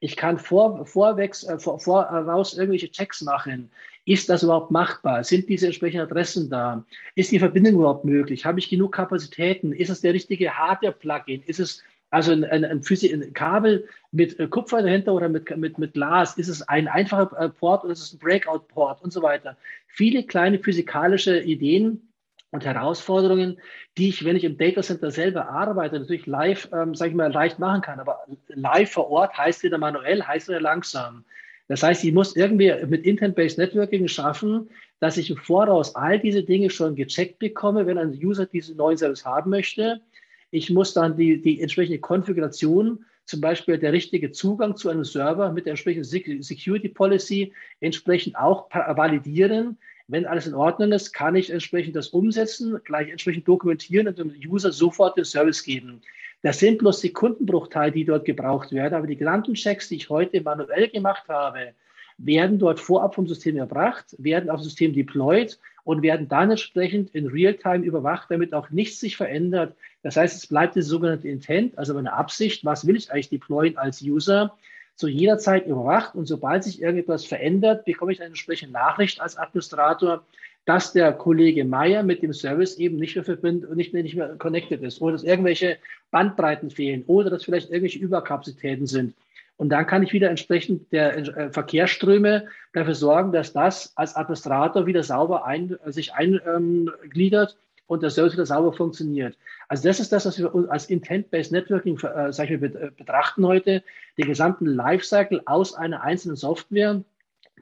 Ich 0.00 0.16
kann 0.16 0.38
vor, 0.38 0.86
vorwegs, 0.86 1.44
äh, 1.44 1.58
vor, 1.58 1.80
voraus 1.80 2.56
irgendwelche 2.56 2.90
Checks 2.90 3.22
machen. 3.22 3.70
Ist 4.04 4.28
das 4.30 4.42
überhaupt 4.42 4.70
machbar? 4.70 5.24
Sind 5.24 5.48
diese 5.48 5.66
entsprechenden 5.66 6.06
Adressen 6.06 6.48
da? 6.48 6.84
Ist 7.14 7.32
die 7.32 7.38
Verbindung 7.38 7.74
überhaupt 7.74 8.04
möglich? 8.04 8.46
Habe 8.46 8.58
ich 8.58 8.70
genug 8.70 8.92
Kapazitäten? 8.92 9.72
Ist 9.72 9.90
es 9.90 10.00
der 10.00 10.14
richtige 10.14 10.56
Hardware-Plugin? 10.56 11.42
Ist 11.46 11.60
es 11.60 11.82
also 12.10 12.32
ein, 12.32 12.44
ein, 12.44 12.64
ein, 12.64 12.80
ein, 12.80 13.32
Kabel 13.34 13.86
mit 14.12 14.38
äh, 14.40 14.46
Kupfer 14.46 14.82
dahinter 14.82 15.12
oder 15.12 15.28
mit, 15.28 15.54
mit, 15.56 15.78
mit 15.78 15.92
Glas, 15.92 16.38
ist 16.38 16.48
es 16.48 16.62
ein 16.62 16.88
einfacher 16.88 17.38
äh, 17.38 17.48
Port 17.50 17.84
oder 17.84 17.92
ist 17.92 18.02
es 18.02 18.14
ein 18.14 18.18
Breakout-Port 18.18 19.02
und 19.02 19.12
so 19.12 19.22
weiter. 19.22 19.56
Viele 19.86 20.24
kleine 20.24 20.58
physikalische 20.58 21.40
Ideen 21.40 22.08
und 22.50 22.64
Herausforderungen, 22.64 23.58
die 23.98 24.08
ich, 24.08 24.24
wenn 24.24 24.36
ich 24.36 24.44
im 24.44 24.56
Datacenter 24.56 25.10
selber 25.10 25.50
arbeite, 25.50 26.00
natürlich 26.00 26.26
live, 26.26 26.70
ähm, 26.72 26.94
sage 26.94 27.10
ich 27.10 27.16
mal, 27.16 27.30
leicht 27.30 27.58
machen 27.58 27.82
kann. 27.82 28.00
Aber 28.00 28.24
live 28.48 28.90
vor 28.90 29.10
Ort 29.10 29.36
heißt 29.36 29.62
wieder 29.62 29.76
manuell, 29.76 30.22
heißt 30.22 30.48
wieder 30.48 30.60
langsam. 30.60 31.24
Das 31.68 31.82
heißt, 31.82 32.02
ich 32.04 32.14
muss 32.14 32.34
irgendwie 32.34 32.72
mit 32.86 33.04
Intent-Based 33.04 33.58
Networking 33.58 34.08
schaffen, 34.08 34.70
dass 35.00 35.18
ich 35.18 35.28
im 35.28 35.36
Voraus 35.36 35.94
all 35.94 36.18
diese 36.18 36.42
Dinge 36.42 36.70
schon 36.70 36.96
gecheckt 36.96 37.38
bekomme, 37.38 37.86
wenn 37.86 37.98
ein 37.98 38.18
User 38.22 38.46
diesen 38.46 38.78
neuen 38.78 38.96
Service 38.96 39.26
haben 39.26 39.50
möchte 39.50 40.00
ich 40.50 40.70
muss 40.70 40.94
dann 40.94 41.16
die, 41.16 41.40
die 41.40 41.60
entsprechende 41.60 41.98
Konfiguration, 41.98 43.04
zum 43.24 43.40
Beispiel 43.42 43.76
der 43.78 43.92
richtige 43.92 44.32
Zugang 44.32 44.76
zu 44.76 44.88
einem 44.88 45.04
Server 45.04 45.52
mit 45.52 45.66
der 45.66 45.72
entsprechenden 45.72 46.42
Security 46.42 46.88
Policy 46.88 47.52
entsprechend 47.80 48.36
auch 48.36 48.70
validieren. 48.70 49.76
Wenn 50.06 50.24
alles 50.24 50.46
in 50.46 50.54
Ordnung 50.54 50.92
ist, 50.92 51.12
kann 51.12 51.36
ich 51.36 51.50
entsprechend 51.50 51.94
das 51.94 52.08
umsetzen, 52.08 52.80
gleich 52.84 53.10
entsprechend 53.10 53.46
dokumentieren 53.46 54.08
und 54.08 54.18
dem 54.18 54.32
User 54.46 54.72
sofort 54.72 55.18
den 55.18 55.26
Service 55.26 55.62
geben. 55.62 56.00
Das 56.40 56.58
sind 56.60 56.78
bloß 56.78 57.00
Sekundenbruchteile, 57.00 57.92
die 57.92 58.04
dort 58.06 58.24
gebraucht 58.24 58.72
werden, 58.72 58.94
aber 58.94 59.06
die 59.06 59.16
gesamten 59.16 59.54
Checks, 59.54 59.88
die 59.88 59.96
ich 59.96 60.08
heute 60.08 60.40
manuell 60.40 60.88
gemacht 60.88 61.24
habe, 61.28 61.74
werden 62.16 62.58
dort 62.58 62.80
vorab 62.80 63.14
vom 63.14 63.26
System 63.26 63.56
erbracht, 63.56 64.14
werden 64.18 64.48
auf 64.48 64.62
System 64.62 64.92
deployed 64.92 65.58
und 65.84 66.02
werden 66.02 66.28
dann 66.28 66.50
entsprechend 66.50 67.14
in 67.14 67.26
Realtime 67.26 67.84
überwacht, 67.84 68.30
damit 68.30 68.54
auch 68.54 68.70
nichts 68.70 69.00
sich 69.00 69.16
verändert. 69.16 69.74
Das 70.02 70.16
heißt, 70.16 70.36
es 70.36 70.46
bleibt 70.46 70.76
das 70.76 70.86
sogenannte 70.86 71.28
Intent, 71.28 71.76
also 71.76 71.94
meine 71.94 72.12
Absicht, 72.12 72.64
was 72.64 72.86
will 72.86 72.96
ich 72.96 73.10
eigentlich 73.10 73.30
deployen 73.30 73.76
als 73.76 74.00
User, 74.02 74.56
zu 74.94 75.08
jeder 75.08 75.38
Zeit 75.38 75.66
überwacht 75.66 76.14
und 76.14 76.26
sobald 76.26 76.64
sich 76.64 76.82
irgendetwas 76.82 77.24
verändert, 77.24 77.84
bekomme 77.84 78.12
ich 78.12 78.20
eine 78.20 78.28
entsprechende 78.28 78.72
Nachricht 78.72 79.20
als 79.20 79.36
Administrator, 79.36 80.24
dass 80.64 80.92
der 80.92 81.12
Kollege 81.12 81.64
Meier 81.64 82.02
mit 82.02 82.22
dem 82.22 82.32
Service 82.32 82.76
eben 82.78 82.96
nicht 82.96 83.14
mehr 83.14 83.24
verbindet, 83.24 83.74
nicht 83.74 83.94
mehr, 83.94 84.02
nicht 84.02 84.16
mehr 84.16 84.36
connected 84.36 84.82
ist 84.82 85.00
oder 85.00 85.12
dass 85.12 85.22
irgendwelche 85.22 85.78
Bandbreiten 86.10 86.70
fehlen 86.70 87.04
oder 87.06 87.30
dass 87.30 87.44
vielleicht 87.44 87.70
irgendwelche 87.70 88.00
Überkapazitäten 88.00 88.86
sind. 88.86 89.14
Und 89.56 89.70
dann 89.70 89.86
kann 89.86 90.02
ich 90.02 90.12
wieder 90.12 90.30
entsprechend 90.30 90.92
der 90.92 91.16
äh, 91.16 91.50
Verkehrsströme 91.50 92.46
dafür 92.72 92.94
sorgen, 92.94 93.32
dass 93.32 93.52
das 93.52 93.92
als 93.96 94.14
Administrator 94.14 94.86
wieder 94.86 95.02
sauber 95.02 95.46
ein, 95.46 95.76
sich 95.86 96.12
eingliedert 96.14 97.56
und 97.88 98.02
der 98.02 98.10
Service 98.10 98.34
wieder 98.34 98.46
sauber 98.46 98.72
funktioniert. 98.72 99.36
Also 99.66 99.88
das 99.88 99.98
ist 99.98 100.12
das, 100.12 100.24
was 100.24 100.38
wir 100.38 100.52
als 100.70 100.86
Intent-Based 100.86 101.50
Networking 101.50 101.98
äh, 101.98 102.32
sag 102.32 102.50
ich 102.50 102.60
mal, 102.60 102.76
äh, 102.76 102.90
betrachten 102.96 103.44
heute, 103.44 103.82
den 104.16 104.26
gesamten 104.26 104.66
Lifecycle 104.66 105.42
aus 105.46 105.74
einer 105.74 106.02
einzelnen 106.02 106.36
Software 106.36 107.02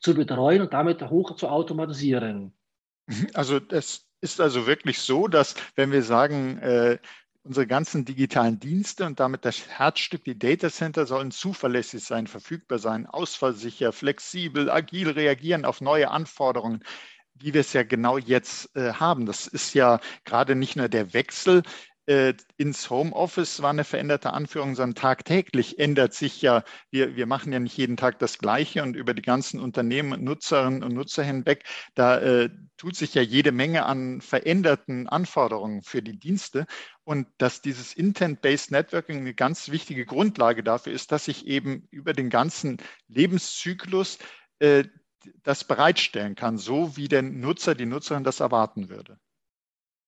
zu 0.01 0.15
betreuen 0.15 0.61
und 0.61 0.75
damit 0.75 1.03
hoch 1.09 1.37
zu 1.37 1.49
automatisieren. 1.49 2.53
Also 3.35 3.61
das 3.61 4.05
ist 4.21 4.41
also 4.41 4.67
wirklich 4.67 4.99
so, 4.99 5.29
dass 5.29 5.55
wenn 5.77 5.93
wir 5.93 6.03
sagen, 6.03 6.59
äh, 6.59 6.99
Unsere 7.47 7.69
ganzen 7.69 8.05
digitalen 8.05 8.59
Dienste 8.59 9.07
und 9.07 9.21
damit 9.21 9.45
das 9.45 9.69
Herzstück, 9.69 10.25
die 10.25 10.37
Data 10.37 10.69
Center, 10.69 11.07
sollen 11.07 11.31
zuverlässig 11.31 12.03
sein, 12.03 12.27
verfügbar 12.27 12.81
sein, 12.81 13.07
ausfallsicher, 13.07 13.93
flexibel, 13.93 14.69
agil 14.69 15.11
reagieren 15.11 15.65
auf 15.65 15.81
neue 15.81 16.11
Anforderungen, 16.11 16.83
wie 17.39 17.55
wir 17.55 17.61
es 17.61 17.73
ja 17.73 17.83
genau 17.83 18.19
jetzt 18.19 18.75
äh, 18.77 18.93
haben. 18.93 19.27
Das 19.27 19.47
ist 19.47 19.75
ja 19.75 20.01
gerade 20.25 20.55
nicht 20.55 20.77
nur 20.77 20.89
der 20.89 21.13
Wechsel 21.15 21.63
äh, 22.07 22.35
ins 22.57 22.89
Homeoffice 22.89 23.63
war 23.63 23.71
eine 23.71 23.85
veränderte 23.85 24.33
Anführung, 24.33 24.77
sondern 24.77 24.95
tagtäglich 24.95 25.79
ändert 25.79 26.15
sich 26.15 26.41
ja, 26.41 26.63
wir, 26.91 27.17
wir 27.17 27.27
machen 27.27 27.53
ja 27.53 27.59
nicht 27.59 27.77
jeden 27.77 27.97
Tag 27.97 28.21
das 28.21 28.39
Gleiche 28.39 28.83
und 28.83 28.95
über 28.95 29.13
die 29.13 29.23
ganzen 29.23 29.61
Unternehmen, 29.61 30.23
Nutzerinnen 30.23 30.85
und 30.85 30.95
Nutzer 30.95 31.25
hinweg, 31.25 31.65
da 31.95 32.19
äh, 32.19 32.51
tut 32.77 32.95
sich 32.95 33.15
ja 33.15 33.23
jede 33.23 33.51
Menge 33.53 33.87
an 33.87 34.21
veränderten 34.21 35.09
Anforderungen 35.09 35.83
für 35.83 36.03
die 36.03 36.19
Dienste 36.19 36.67
und 37.05 37.27
dass 37.39 37.61
dieses 37.61 37.93
Intent-Based 37.93 38.71
Networking 38.71 39.19
eine 39.19 39.35
ganz 39.35 39.71
wichtige 39.71 40.07
Grundlage 40.07 40.63
dafür 40.63 40.93
ist, 40.93 41.11
dass 41.11 41.27
ich 41.27 41.47
eben 41.47 41.89
über 41.91 42.13
den 42.13 42.31
ganzen 42.31 42.79
Lebenszyklus 43.09 44.19
äh, 44.61 44.85
das 45.43 45.65
bereitstellen 45.65 46.35
kann, 46.35 46.59
so 46.59 46.97
wie 46.97 47.09
der 47.09 47.23
Nutzer, 47.23 47.75
die 47.75 47.87
Nutzerin 47.87 48.25
das 48.25 48.41
erwarten 48.41 48.89
würde. 48.89 49.19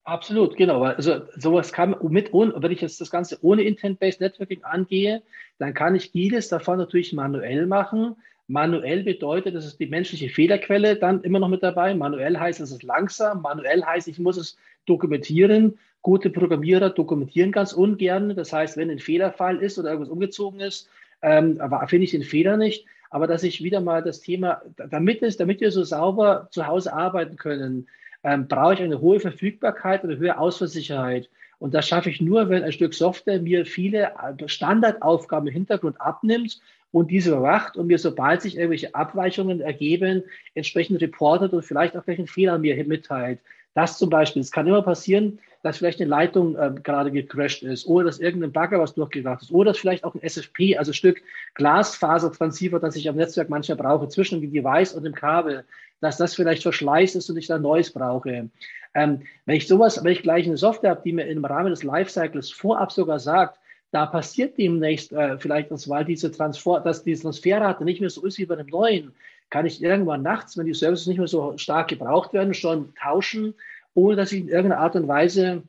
Absolut, 0.09 0.57
genau. 0.57 0.85
Also 0.85 1.21
sowas 1.37 1.71
kann 1.71 1.95
mit, 2.09 2.33
wenn 2.33 2.73
ich 2.73 2.81
jetzt 2.81 2.99
das 3.01 3.11
Ganze 3.11 3.39
ohne 3.43 3.63
Intent-Based 3.63 4.23
Networking 4.23 4.65
angehe, 4.65 5.23
dann 5.59 5.75
kann 5.75 5.95
ich 5.95 6.13
vieles 6.13 6.49
davon 6.49 6.79
natürlich 6.79 7.13
manuell 7.13 7.67
machen. 7.67 8.17
Manuell 8.47 9.03
bedeutet, 9.03 9.55
das 9.55 9.67
ist 9.67 9.79
die 9.79 9.87
menschliche 9.87 10.31
Fehlerquelle 10.31 10.97
dann 10.97 11.23
immer 11.25 11.39
noch 11.39 11.51
mit 11.51 11.63
dabei. 11.63 11.95
Manuell 11.95 12.39
heißt, 12.39 12.61
es 12.61 12.71
ist 12.71 12.83
langsam. 12.83 13.43
Manuell 13.43 13.85
heißt, 13.85 14.09
ich 14.09 14.19
muss 14.19 14.39
es 14.39 14.57
dokumentieren. 14.87 15.79
Gute 16.01 16.31
Programmierer 16.31 16.89
dokumentieren 16.89 17.53
ganz 17.53 17.75
ungern. 17.75 18.35
Das 18.35 18.51
heißt, 18.51 18.79
wenn 18.79 18.91
ein 18.91 19.01
Fehlerfall 19.01 19.59
ist 19.59 19.79
oder 19.79 19.91
irgendwas 19.91 20.11
umgezogen 20.11 20.61
ist, 20.61 20.89
ähm, 21.21 21.61
finde 21.89 22.05
ich 22.05 22.13
den 22.13 22.23
Fehler 22.23 22.57
nicht. 22.57 22.87
Aber 23.11 23.27
dass 23.27 23.43
ich 23.43 23.63
wieder 23.63 23.81
mal 23.81 24.03
das 24.03 24.21
Thema, 24.21 24.63
damit, 24.77 25.23
es, 25.23 25.37
damit 25.37 25.61
wir 25.61 25.71
so 25.71 25.85
sauber 25.85 26.49
zu 26.51 26.67
Hause 26.67 26.93
arbeiten 26.93 27.37
können, 27.37 27.89
ähm, 28.25 28.49
brauche 28.49 28.75
ich 28.75 28.83
eine 28.83 29.01
hohe 29.01 29.21
Verfügbarkeit 29.21 30.03
und 30.05 30.11
eine 30.11 30.19
höhere 30.19 30.39
Ausfallsicherheit. 30.39 31.29
Und 31.59 31.75
das 31.75 31.89
schaffe 31.89 32.11
ich 32.11 32.21
nur, 32.21 32.49
wenn 32.49 32.63
ein 32.63 32.73
Stück 32.73 32.95
Software 32.95 33.41
mir 33.41 33.67
viele 33.67 34.13
äh, 34.23 34.49
Standardaufgaben 34.49 35.49
im 35.49 35.55
Hintergrund 35.55 36.01
abnimmt 36.01 36.61
und 36.93 37.11
diese 37.11 37.31
überwacht 37.31 37.77
und 37.77 37.87
mir, 37.89 37.99
sobald 37.99 38.43
sich 38.43 38.57
irgendwelche 38.57 38.95
Abweichungen 38.95 39.61
ergeben, 39.61 40.23
entsprechend 40.55 41.01
reportet 41.01 41.53
und 41.53 41.65
vielleicht 41.65 41.97
auch 41.97 42.07
einen 42.07 42.27
Fehler 42.27 42.59
mir 42.59 42.83
mitteilt. 42.85 43.41
Das 43.75 43.99
zum 43.99 44.11
Beispiel, 44.11 44.41
es 44.41 44.51
kann 44.51 44.67
immer 44.67 44.83
passieren, 44.83 45.39
dass 45.63 45.79
vielleicht 45.79 46.01
eine 46.01 46.11
Leitung 46.11 46.57
äh, 46.57 46.73
gerade 46.83 47.11
gecrashed 47.11 47.63
ist 47.63 47.87
oder 47.87 48.07
dass 48.07 48.21
irgendein 48.21 48.53
Bagger 48.53 48.79
was 48.79 48.95
durchgebracht 48.95 49.43
ist 49.43 49.51
oder 49.51 49.71
dass 49.71 49.79
vielleicht 49.79 50.05
auch 50.05 50.15
ein 50.15 50.23
SFP, 50.23 50.77
also 50.77 50.91
ein 50.91 50.95
Stück 50.95 51.21
Glasfasertransceiver, 51.55 52.79
das 52.81 52.97
ich 52.97 53.09
am 53.09 53.17
Netzwerk 53.17 53.49
manchmal 53.49 53.77
brauche, 53.77 54.09
zwischen 54.09 54.41
dem 54.41 54.53
Device 54.53 54.95
und 54.95 55.05
dem 55.05 55.15
Kabel, 55.15 55.65
dass 56.01 56.17
das 56.17 56.35
vielleicht 56.35 56.63
verschleißt 56.63 57.17
ist 57.17 57.29
und 57.29 57.37
ich 57.37 57.49
dann 57.49 57.63
Neues 57.63 57.93
brauche. 57.93 58.49
Ähm, 58.95 59.23
wenn 59.47 59.57
ich 59.57 59.67
sowas, 59.67 60.03
wenn 60.03 60.13
ich 60.13 60.23
gleich 60.23 60.47
eine 60.47 60.57
Software 60.57 60.91
habe, 60.91 61.03
die 61.05 61.13
mir 61.13 61.27
im 61.27 61.45
Rahmen 61.45 61.71
des 61.71 61.83
Lifecycles 61.83 62.51
vorab 62.51 62.93
sogar 62.93 63.19
sagt, 63.19 63.59
da 63.91 64.07
passiert 64.07 64.59
demnächst 64.59 65.13
äh, 65.13 65.39
vielleicht 65.39 65.71
weil 65.71 66.05
diese 66.05 66.31
Transfer, 66.31 66.81
dass 66.81 67.05
die 67.05 67.17
Transferrate 67.17 67.85
nicht 67.85 68.01
mehr 68.01 68.11
so 68.11 68.25
ist 68.25 68.39
wie 68.39 68.47
bei 68.47 68.55
einem 68.55 68.69
neuen, 68.69 69.13
kann 69.51 69.67
ich 69.67 69.83
irgendwann 69.83 70.23
nachts, 70.23 70.57
wenn 70.57 70.67
die 70.67 70.75
Services 70.75 71.07
nicht 71.07 71.19
mehr 71.19 71.29
so 71.29 71.57
stark 71.57 71.89
gebraucht 71.89 72.33
werden, 72.33 72.55
schon 72.55 72.95
tauschen, 72.95 73.55
ohne 73.95 74.17
dass 74.17 74.33
ich 74.33 74.41
in 74.41 74.49
irgendeiner 74.49 74.81
Art 74.81 74.97
und 74.97 75.09
Weise, 75.09 75.63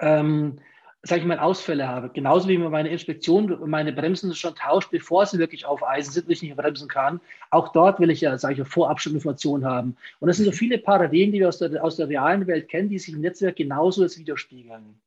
ähm, 0.00 0.58
sage 1.02 1.20
ich 1.20 1.26
mal, 1.26 1.38
Ausfälle 1.38 1.88
habe. 1.88 2.10
Genauso 2.10 2.48
wie 2.48 2.58
man 2.58 2.72
meine 2.72 2.88
Inspektion, 2.88 3.58
meine 3.68 3.92
Bremsen 3.92 4.34
schon 4.34 4.54
tauscht, 4.54 4.90
bevor 4.90 5.24
sie 5.24 5.38
wirklich 5.38 5.64
auf 5.64 5.86
Eisen 5.86 6.12
sind, 6.12 6.28
ich 6.28 6.42
nicht 6.42 6.56
bremsen 6.56 6.88
kann. 6.88 7.20
Auch 7.50 7.72
dort 7.72 8.00
will 8.00 8.10
ich 8.10 8.20
ja, 8.20 8.36
sage 8.38 8.60
ich, 8.60 8.68
Vorabschnittsinformationen 8.68 9.66
haben. 9.66 9.96
Und 10.20 10.28
das 10.28 10.36
sind 10.36 10.46
so 10.46 10.52
viele 10.52 10.78
Parallelen, 10.78 11.32
die 11.32 11.40
wir 11.40 11.48
aus 11.48 11.58
der, 11.58 11.82
aus 11.82 11.96
der 11.96 12.08
realen 12.08 12.46
Welt 12.46 12.68
kennen, 12.68 12.88
die 12.88 12.98
sich 12.98 13.14
im 13.14 13.20
Netzwerk 13.20 13.56
genauso 13.56 14.02
widerspiegeln 14.04 15.00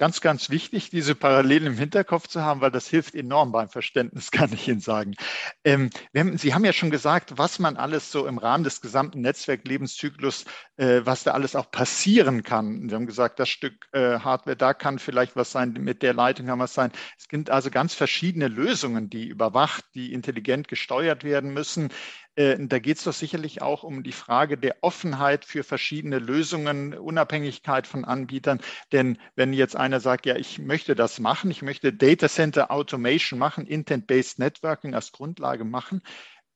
ganz, 0.00 0.22
ganz 0.22 0.48
wichtig, 0.48 0.88
diese 0.88 1.14
Parallelen 1.14 1.74
im 1.74 1.78
Hinterkopf 1.78 2.26
zu 2.26 2.40
haben, 2.40 2.62
weil 2.62 2.70
das 2.70 2.88
hilft 2.88 3.14
enorm 3.14 3.52
beim 3.52 3.68
Verständnis, 3.68 4.30
kann 4.32 4.50
ich 4.50 4.66
Ihnen 4.66 4.80
sagen. 4.80 5.14
Ähm, 5.62 5.90
haben, 6.16 6.38
Sie 6.38 6.54
haben 6.54 6.64
ja 6.64 6.72
schon 6.72 6.90
gesagt, 6.90 7.36
was 7.36 7.58
man 7.58 7.76
alles 7.76 8.10
so 8.10 8.26
im 8.26 8.38
Rahmen 8.38 8.64
des 8.64 8.80
gesamten 8.80 9.20
Netzwerklebenszyklus, 9.20 10.46
äh, 10.78 11.02
was 11.04 11.22
da 11.22 11.32
alles 11.32 11.54
auch 11.54 11.70
passieren 11.70 12.42
kann. 12.42 12.88
Sie 12.88 12.94
haben 12.94 13.04
gesagt, 13.04 13.38
das 13.38 13.50
Stück 13.50 13.88
äh, 13.92 14.20
Hardware, 14.20 14.56
da 14.56 14.72
kann 14.72 14.98
vielleicht 14.98 15.36
was 15.36 15.52
sein, 15.52 15.74
mit 15.74 16.00
der 16.00 16.14
Leitung 16.14 16.46
kann 16.46 16.58
was 16.58 16.72
sein. 16.72 16.92
Es 17.18 17.28
gibt 17.28 17.50
also 17.50 17.70
ganz 17.70 17.92
verschiedene 17.92 18.48
Lösungen, 18.48 19.10
die 19.10 19.28
überwacht, 19.28 19.84
die 19.92 20.14
intelligent 20.14 20.66
gesteuert 20.66 21.24
werden 21.24 21.52
müssen. 21.52 21.90
Äh, 22.36 22.56
da 22.66 22.78
geht 22.78 22.98
es 22.98 23.04
doch 23.04 23.12
sicherlich 23.12 23.62
auch 23.62 23.82
um 23.82 24.02
die 24.02 24.12
Frage 24.12 24.56
der 24.56 24.76
Offenheit 24.82 25.44
für 25.44 25.64
verschiedene 25.64 26.18
Lösungen, 26.18 26.94
Unabhängigkeit 26.94 27.86
von 27.86 28.04
Anbietern. 28.04 28.60
Denn 28.92 29.18
wenn 29.36 29.52
jetzt 29.52 29.76
einer 29.76 30.00
sagt, 30.00 30.26
ja, 30.26 30.36
ich 30.36 30.58
möchte 30.58 30.94
das 30.94 31.18
machen, 31.20 31.50
ich 31.50 31.62
möchte 31.62 31.92
Data 31.92 32.28
Center 32.28 32.70
Automation 32.70 33.38
machen, 33.38 33.66
Intent-Based 33.66 34.38
Networking 34.38 34.94
als 34.94 35.12
Grundlage 35.12 35.64
machen, 35.64 36.02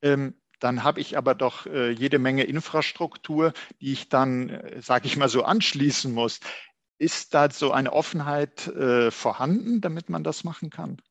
ähm, 0.01 0.35
dann 0.59 0.83
habe 0.83 1.01
ich 1.01 1.17
aber 1.17 1.35
doch 1.35 1.65
äh, 1.67 1.91
jede 1.91 2.19
Menge 2.19 2.43
Infrastruktur, 2.43 3.53
die 3.81 3.93
ich 3.93 4.09
dann, 4.09 4.49
äh, 4.49 4.81
sage 4.81 5.07
ich 5.07 5.17
mal 5.17 5.29
so, 5.29 5.43
anschließen 5.43 6.13
muss. 6.13 6.39
Ist 6.97 7.33
da 7.33 7.49
so 7.51 7.71
eine 7.71 7.91
Offenheit 7.93 8.67
äh, 8.67 9.11
vorhanden, 9.11 9.81
damit 9.81 10.09
man 10.09 10.23
das 10.23 10.43
machen 10.43 10.69
kann? 10.69 11.01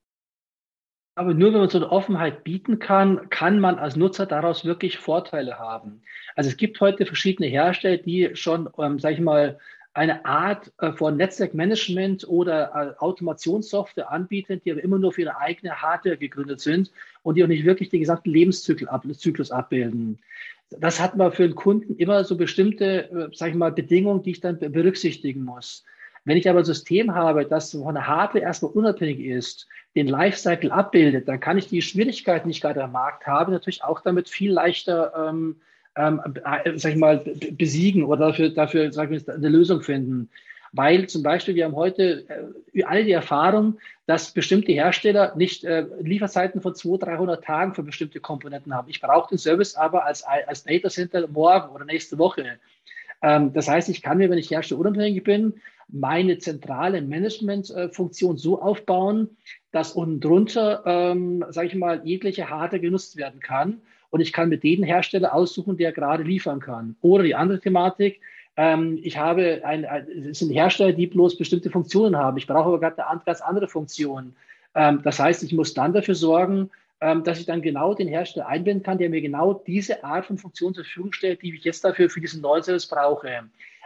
Aber 1.16 1.33
nur 1.33 1.53
wenn 1.53 1.61
man 1.61 1.68
so 1.68 1.79
eine 1.79 1.90
Offenheit 1.90 2.42
bieten 2.42 2.81
kann, 2.81 3.29
kann 3.31 3.61
man 3.61 3.79
als 3.79 3.94
Nutzer 3.94 4.27
daraus 4.27 4.64
wirklich 4.64 4.98
Vorteile 4.98 5.59
haben. 5.59 6.03
Also 6.35 6.50
es 6.50 6.57
gibt 6.57 6.81
heute 6.81 7.07
verschiedene 7.07 7.48
Hersteller, 7.48 7.98
die 7.98 8.31
schon, 8.35 8.68
ähm, 8.79 8.98
sage 8.98 9.14
ich 9.14 9.20
mal, 9.20 9.59
eine 9.94 10.24
Art 10.24 10.72
äh, 10.79 10.92
von 10.92 11.16
Netzwerkmanagement 11.16 12.27
oder 12.27 12.96
äh, 12.98 13.00
Automationssoftware 13.00 14.11
anbieten, 14.11 14.61
die 14.64 14.72
aber 14.72 14.83
immer 14.83 14.98
nur 14.98 15.12
für 15.12 15.22
ihre 15.22 15.38
eigene 15.38 15.81
Hardware 15.81 16.16
gegründet 16.16 16.61
sind 16.61 16.90
und 17.22 17.37
die 17.37 17.44
auch 17.44 17.48
nicht 17.48 17.64
wirklich 17.64 17.90
den 17.90 18.00
gesamten 18.00 18.31
Lebenszyklus 18.31 18.88
ab, 18.88 19.05
Zyklus 19.16 19.53
abbilden. 19.53 20.18
Das 20.70 21.00
hat 21.00 21.16
man 21.16 21.31
für 21.31 21.46
den 21.46 21.55
Kunden 21.55 21.94
immer 21.96 22.24
so 22.24 22.37
bestimmte, 22.37 23.09
äh, 23.11 23.29
sage 23.33 23.53
ich 23.53 23.57
mal, 23.57 23.70
Bedingungen, 23.70 24.24
die 24.24 24.33
ich 24.33 24.40
dann 24.40 24.59
berücksichtigen 24.59 25.44
muss. 25.44 25.85
Wenn 26.24 26.38
ich 26.38 26.48
aber 26.48 26.61
ein 26.61 26.64
System 26.64 27.14
habe, 27.14 27.44
das 27.44 27.70
von 27.70 27.94
der 27.94 28.09
Hardware 28.09 28.42
erstmal 28.42 28.72
unabhängig 28.72 29.20
ist, 29.20 29.68
den 29.94 30.09
Lifecycle 30.09 30.72
abbildet, 30.72 31.28
dann 31.28 31.40
kann 31.40 31.59
ich 31.59 31.68
die 31.68 31.83
Schwierigkeiten, 31.83 32.48
die 32.48 32.52
ich 32.52 32.61
gerade 32.61 32.83
am 32.83 32.92
Markt 32.92 33.26
habe, 33.26 33.52
natürlich 33.52 33.85
auch 33.85 34.00
damit 34.00 34.28
viel 34.28 34.52
leichter, 34.52 35.12
ähm, 35.28 35.57
ähm, 35.96 36.20
äh, 36.44 36.76
sag 36.76 36.92
ich 36.92 36.98
mal, 36.98 37.18
besiegen 37.52 38.04
oder 38.04 38.26
dafür, 38.26 38.50
dafür 38.50 38.92
sag 38.92 39.11
ich 39.11 39.26
mal, 39.26 39.35
eine 39.35 39.48
Lösung 39.48 39.83
finden. 39.83 40.28
Weil 40.76 41.07
zum 41.07 41.22
Beispiel, 41.22 41.54
wir 41.54 41.66
haben 41.66 41.76
heute 41.76 42.26
äh, 42.74 42.83
alle 42.83 43.04
die 43.04 43.12
Erfahrung, 43.12 43.78
dass 44.07 44.33
bestimmte 44.33 44.72
Hersteller 44.72 45.33
nicht 45.37 45.62
äh, 45.62 45.87
Lieferzeiten 46.00 46.61
von 46.61 46.74
200, 46.74 47.11
300 47.11 47.44
Tagen 47.44 47.74
für 47.74 47.85
bestimmte 47.85 48.18
Komponenten 48.18 48.74
haben. 48.74 48.88
Ich 48.88 49.00
brauche 49.00 49.28
den 49.28 49.38
Service 49.38 49.76
aber 49.76 50.04
als, 50.04 50.24
als 50.24 50.64
Data 50.64 50.90
Center 50.90 51.28
morgen 51.28 51.72
oder 51.72 51.85
nächste 51.85 52.18
Woche. 52.18 52.59
Ähm, 53.25 53.55
das 53.55 53.69
heißt, 53.69 53.89
ich 53.89 54.03
kann 54.03 54.19
mir, 54.19 54.29
wenn 54.29 54.39
ich 54.39 54.51
herstellerunabhängig 54.51 55.25
bin, 55.25 55.55
meine 55.89 56.39
zentrale 56.39 57.01
Managementfunktion 57.01 58.37
so 58.37 58.61
aufbauen, 58.61 59.31
dass 59.73 59.93
unten 59.93 60.21
drunter, 60.21 60.83
ähm, 60.85 61.45
sage 61.49 61.69
ich 61.69 61.75
mal, 61.75 62.03
jegliche 62.05 62.51
Hardware 62.51 62.81
genutzt 62.81 63.17
werden 63.17 63.41
kann. 63.41 63.81
Und 64.11 64.21
ich 64.21 64.33
kann 64.33 64.51
mit 64.51 64.63
dem 64.63 64.83
Hersteller 64.83 65.35
aussuchen, 65.35 65.77
der 65.77 65.93
gerade 65.93 66.23
liefern 66.23 66.61
kann. 66.61 66.97
Oder 67.01 67.25
die 67.25 67.35
andere 67.35 67.61
Thematik, 67.61 68.21
ähm, 68.57 68.99
ich 69.03 69.17
habe 69.17 69.63
ein, 69.65 69.85
es 69.85 70.41
sind 70.41 70.51
Hersteller, 70.51 70.93
die 70.93 71.07
bloß 71.07 71.39
bestimmte 71.39 71.71
Funktionen 71.71 72.17
haben. 72.17 72.37
Ich 72.37 72.47
brauche 72.47 72.69
aber 72.69 72.81
gerade 72.81 73.09
eine 73.09 73.23
ganz 73.25 73.41
andere 73.41 73.69
Funktion. 73.69 74.37
Ähm, 74.75 75.01
das 75.03 75.19
heißt, 75.19 75.43
ich 75.43 75.53
muss 75.53 75.73
dann 75.73 75.95
dafür 75.95 76.15
sorgen, 76.15 76.71
dass 77.00 77.38
ich 77.38 77.46
dann 77.46 77.61
genau 77.61 77.94
den 77.94 78.09
Hersteller 78.09 78.46
einbinden 78.46 78.83
kann, 78.83 78.98
der 78.98 79.11
mir 79.11 79.20
genau 79.20 79.54
diese 79.66 80.04
Art 80.04 80.26
von 80.26 80.38
Funktion 80.38 80.74
zur 80.74 80.85
Verfügung 80.85 81.12
stellt, 81.12 81.42
die 81.42 81.54
ich 81.54 81.64
jetzt 81.64 81.85
dafür 81.85 82.09
für 82.09 82.20
diesen 82.20 82.40
neuen 82.40 82.62
Service 82.62 82.87
brauche. 82.87 83.28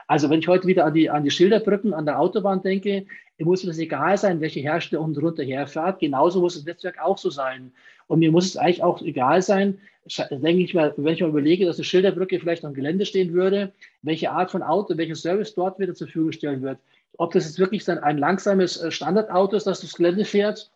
Also 0.06 0.30
wenn 0.30 0.40
ich 0.40 0.48
heute 0.48 0.66
wieder 0.66 0.86
an 0.86 0.94
die, 0.94 1.10
an 1.10 1.24
die 1.24 1.30
Schilderbrücken 1.30 1.92
an 1.92 2.06
der 2.06 2.18
Autobahn 2.18 2.62
denke, 2.62 3.06
muss 3.38 3.62
mir 3.62 3.70
das 3.70 3.78
egal 3.78 4.16
sein, 4.16 4.40
welche 4.40 4.60
Hersteller 4.60 5.02
unten 5.02 5.20
drunter 5.20 5.44
herfährt. 5.44 6.00
Genauso 6.00 6.40
muss 6.40 6.54
das 6.54 6.64
Netzwerk 6.64 7.00
auch 7.00 7.18
so 7.18 7.30
sein. 7.30 7.72
Und 8.06 8.20
mir 8.20 8.32
muss 8.32 8.46
es 8.46 8.56
eigentlich 8.56 8.82
auch 8.82 9.02
egal 9.02 9.42
sein, 9.42 9.78
denke 10.30 10.62
ich 10.62 10.74
mal, 10.74 10.94
wenn 10.96 11.12
ich 11.12 11.20
mal 11.20 11.28
überlege, 11.28 11.66
dass 11.66 11.76
eine 11.76 11.84
Schilderbrücke 11.84 12.40
vielleicht 12.40 12.64
am 12.64 12.72
Gelände 12.72 13.04
stehen 13.04 13.32
würde, 13.34 13.72
welche 14.02 14.30
Art 14.30 14.50
von 14.50 14.62
Auto, 14.62 14.96
welchen 14.96 15.14
Service 15.14 15.54
dort 15.54 15.78
wieder 15.78 15.94
zur 15.94 16.06
Verfügung 16.06 16.32
stellen 16.32 16.62
wird. 16.62 16.78
Ob 17.18 17.32
das 17.32 17.44
jetzt 17.44 17.58
wirklich 17.58 17.84
dann 17.84 17.98
ein 17.98 18.16
langsames 18.16 18.82
äh, 18.82 18.90
Standardauto 18.90 19.56
ist, 19.56 19.66
das 19.66 19.80
das 19.80 19.94
Gelände 19.94 20.24
fährt, 20.24 20.70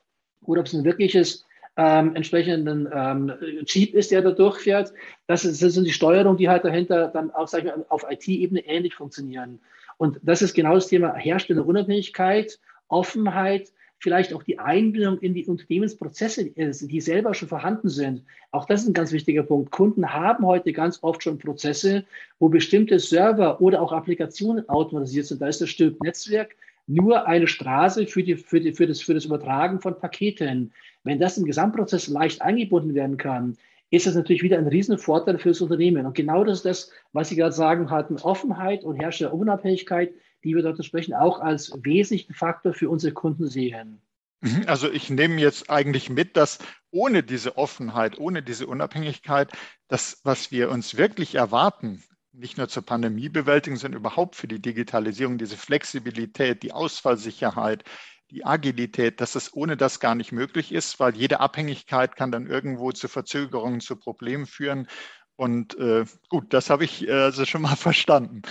oder 0.45 0.61
ob 0.61 0.67
es 0.67 0.75
ein 0.75 0.85
wirkliches 0.85 1.47
ähm, 1.77 2.15
entsprechenden 2.15 2.89
ähm, 2.93 3.33
Jeep 3.67 3.95
ist, 3.95 4.11
der 4.11 4.23
da 4.23 4.31
durchfährt. 4.31 4.93
Das, 5.27 5.45
ist, 5.45 5.63
das 5.63 5.75
sind 5.75 5.85
die 5.85 5.93
Steuerungen, 5.93 6.37
die 6.37 6.49
halt 6.49 6.65
dahinter 6.65 7.09
dann 7.09 7.31
auch 7.31 7.49
sag 7.49 7.61
ich 7.61 7.65
mal, 7.67 7.85
auf 7.89 8.05
IT-Ebene 8.09 8.65
ähnlich 8.67 8.95
funktionieren. 8.95 9.61
Und 9.97 10.21
das 10.23 10.43
ist 10.43 10.55
genau 10.55 10.75
das 10.75 10.89
Thema 10.89 11.15
Herstellerunabhängigkeit, 11.15 12.59
Offenheit, 12.89 13.73
vielleicht 14.03 14.35
auch 14.35 14.43
die 14.43 14.59
Einbindung 14.59 15.19
in 15.21 15.33
die 15.33 15.47
Unternehmensprozesse, 15.47 16.51
die 16.51 17.01
selber 17.01 17.35
schon 17.35 17.49
vorhanden 17.49 17.89
sind. 17.89 18.25
Auch 18.51 18.65
das 18.67 18.83
ist 18.83 18.89
ein 18.89 18.95
ganz 18.95 19.13
wichtiger 19.13 19.45
Punkt. 19.45 19.71
Kunden 19.71 20.13
haben 20.13 20.45
heute 20.45 20.73
ganz 20.73 20.99
oft 21.03 21.23
schon 21.23 21.39
Prozesse, 21.39 22.05
wo 22.41 22.49
bestimmte 22.49 22.99
Server 22.99 23.61
oder 23.61 23.81
auch 23.81 23.93
Applikationen 23.93 24.69
automatisiert 24.69 25.27
sind. 25.27 25.41
Da 25.41 25.47
ist 25.47 25.61
das 25.61 25.71
Stück 25.71 26.03
Netzwerk 26.03 26.57
nur 26.89 27.27
eine 27.27 27.47
Straße 27.47 28.07
für, 28.07 28.25
die, 28.25 28.35
für, 28.35 28.61
die, 28.61 28.73
für, 28.73 28.89
das, 28.89 29.01
für 29.01 29.15
das 29.15 29.25
Übertragen 29.25 29.81
von 29.81 29.97
Paketen. 29.97 30.73
Wenn 31.05 31.19
das 31.19 31.39
im 31.39 31.45
Gesamtprozess 31.45 32.09
leicht 32.09 32.43
eingebunden 32.43 32.95
werden 32.95 33.17
kann, 33.17 33.57
ist 33.91 34.07
das 34.07 34.15
natürlich 34.15 34.43
wieder 34.43 34.59
ein 34.59 34.67
Riesenvorteil 34.67 35.39
für 35.39 35.51
das 35.51 35.61
Unternehmen. 35.61 36.07
Und 36.07 36.15
genau 36.15 36.45
das 36.45 36.59
ist 36.59 36.65
das, 36.65 36.91
was 37.13 37.29
Sie 37.29 37.37
gerade 37.37 37.53
sagen 37.53 37.91
hatten, 37.91 38.17
Offenheit 38.17 38.85
und 38.85 38.97
Herstellerunabhängigkeit, 38.97 40.15
die 40.45 40.55
wir 40.55 40.63
dort 40.63 40.79
entsprechend 40.79 41.15
auch 41.15 41.41
als 41.41 41.73
wesentlichen 41.83 42.33
Faktor 42.33 42.73
für 42.73 42.89
unsere 42.89 43.13
Kunden 43.13 43.49
sehen. 43.49 44.01
Mhm, 44.41 44.65
also 44.67 44.91
ich 44.91 45.11
nehme 45.11 45.41
jetzt 45.41 45.71
eigentlich 45.71 46.09
mit, 46.09 46.37
dass 46.37 46.59
ohne 46.91 47.23
diese 47.23 47.59
Offenheit, 47.59 48.19
ohne 48.19 48.43
diese 48.43 48.67
Unabhängigkeit, 48.67 49.53
das, 49.89 50.21
was 50.25 50.51
wir 50.51 50.71
uns 50.71 50.97
wirklich 50.97 51.35
erwarten, 51.35 52.03
nicht 52.33 52.57
nur 52.57 52.69
zur 52.69 52.85
Pandemiebewältigung, 52.85 53.79
sondern 53.79 54.01
überhaupt 54.01 54.37
für 54.37 54.49
die 54.49 54.61
Digitalisierung, 54.61 55.37
diese 55.37 55.59
Flexibilität, 55.59 56.63
die 56.63 56.73
Ausfallsicherheit, 56.73 57.85
die 58.33 58.47
Agilität, 58.47 59.21
dass 59.21 59.35
es 59.35 59.53
ohne 59.55 59.77
das 59.77 60.01
gar 60.01 60.15
nicht 60.15 60.33
möglich 60.33 60.73
ist, 60.73 60.99
weil 60.99 61.15
jede 61.17 61.41
Abhängigkeit 61.41 62.17
kann 62.17 62.33
dann 62.33 62.47
irgendwo 62.47 62.91
zu 62.91 63.09
Verzögerungen, 63.09 63.81
zu 63.81 63.97
Problemen 63.97 64.47
führen. 64.47 64.89
Und 65.37 65.79
äh, 65.79 66.05
gut, 66.29 66.53
das 66.55 66.71
habe 66.71 66.85
ich 66.85 67.07
äh, 67.07 67.13
also 67.13 67.45
schon 67.45 67.63
mal 67.63 67.77
verstanden. 67.77 68.43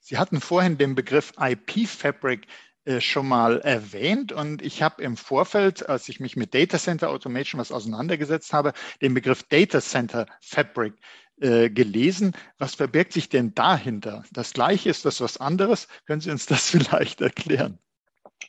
Sie 0.00 0.18
hatten 0.18 0.40
vorhin 0.40 0.76
den 0.78 0.94
Begriff 0.94 1.32
IP 1.38 1.86
Fabric 1.86 2.46
äh, 2.84 3.00
schon 3.00 3.28
mal 3.28 3.60
erwähnt 3.60 4.32
und 4.32 4.62
ich 4.62 4.82
habe 4.82 5.02
im 5.02 5.16
Vorfeld, 5.16 5.88
als 5.88 6.08
ich 6.08 6.18
mich 6.20 6.36
mit 6.36 6.54
Data 6.54 6.78
Center 6.78 7.10
Automation 7.10 7.60
was 7.60 7.70
auseinandergesetzt 7.70 8.52
habe, 8.52 8.72
den 9.02 9.14
Begriff 9.14 9.44
Data 9.44 9.80
Center 9.80 10.26
Fabric 10.40 10.94
äh, 11.40 11.70
gelesen. 11.70 12.32
Was 12.58 12.74
verbirgt 12.74 13.12
sich 13.12 13.28
denn 13.28 13.54
dahinter? 13.54 14.24
Das 14.32 14.52
gleiche 14.52 14.90
ist 14.90 15.04
das 15.04 15.20
was 15.20 15.36
anderes? 15.36 15.86
Können 16.06 16.20
Sie 16.20 16.30
uns 16.30 16.46
das 16.46 16.70
vielleicht 16.70 17.20
erklären? 17.20 17.78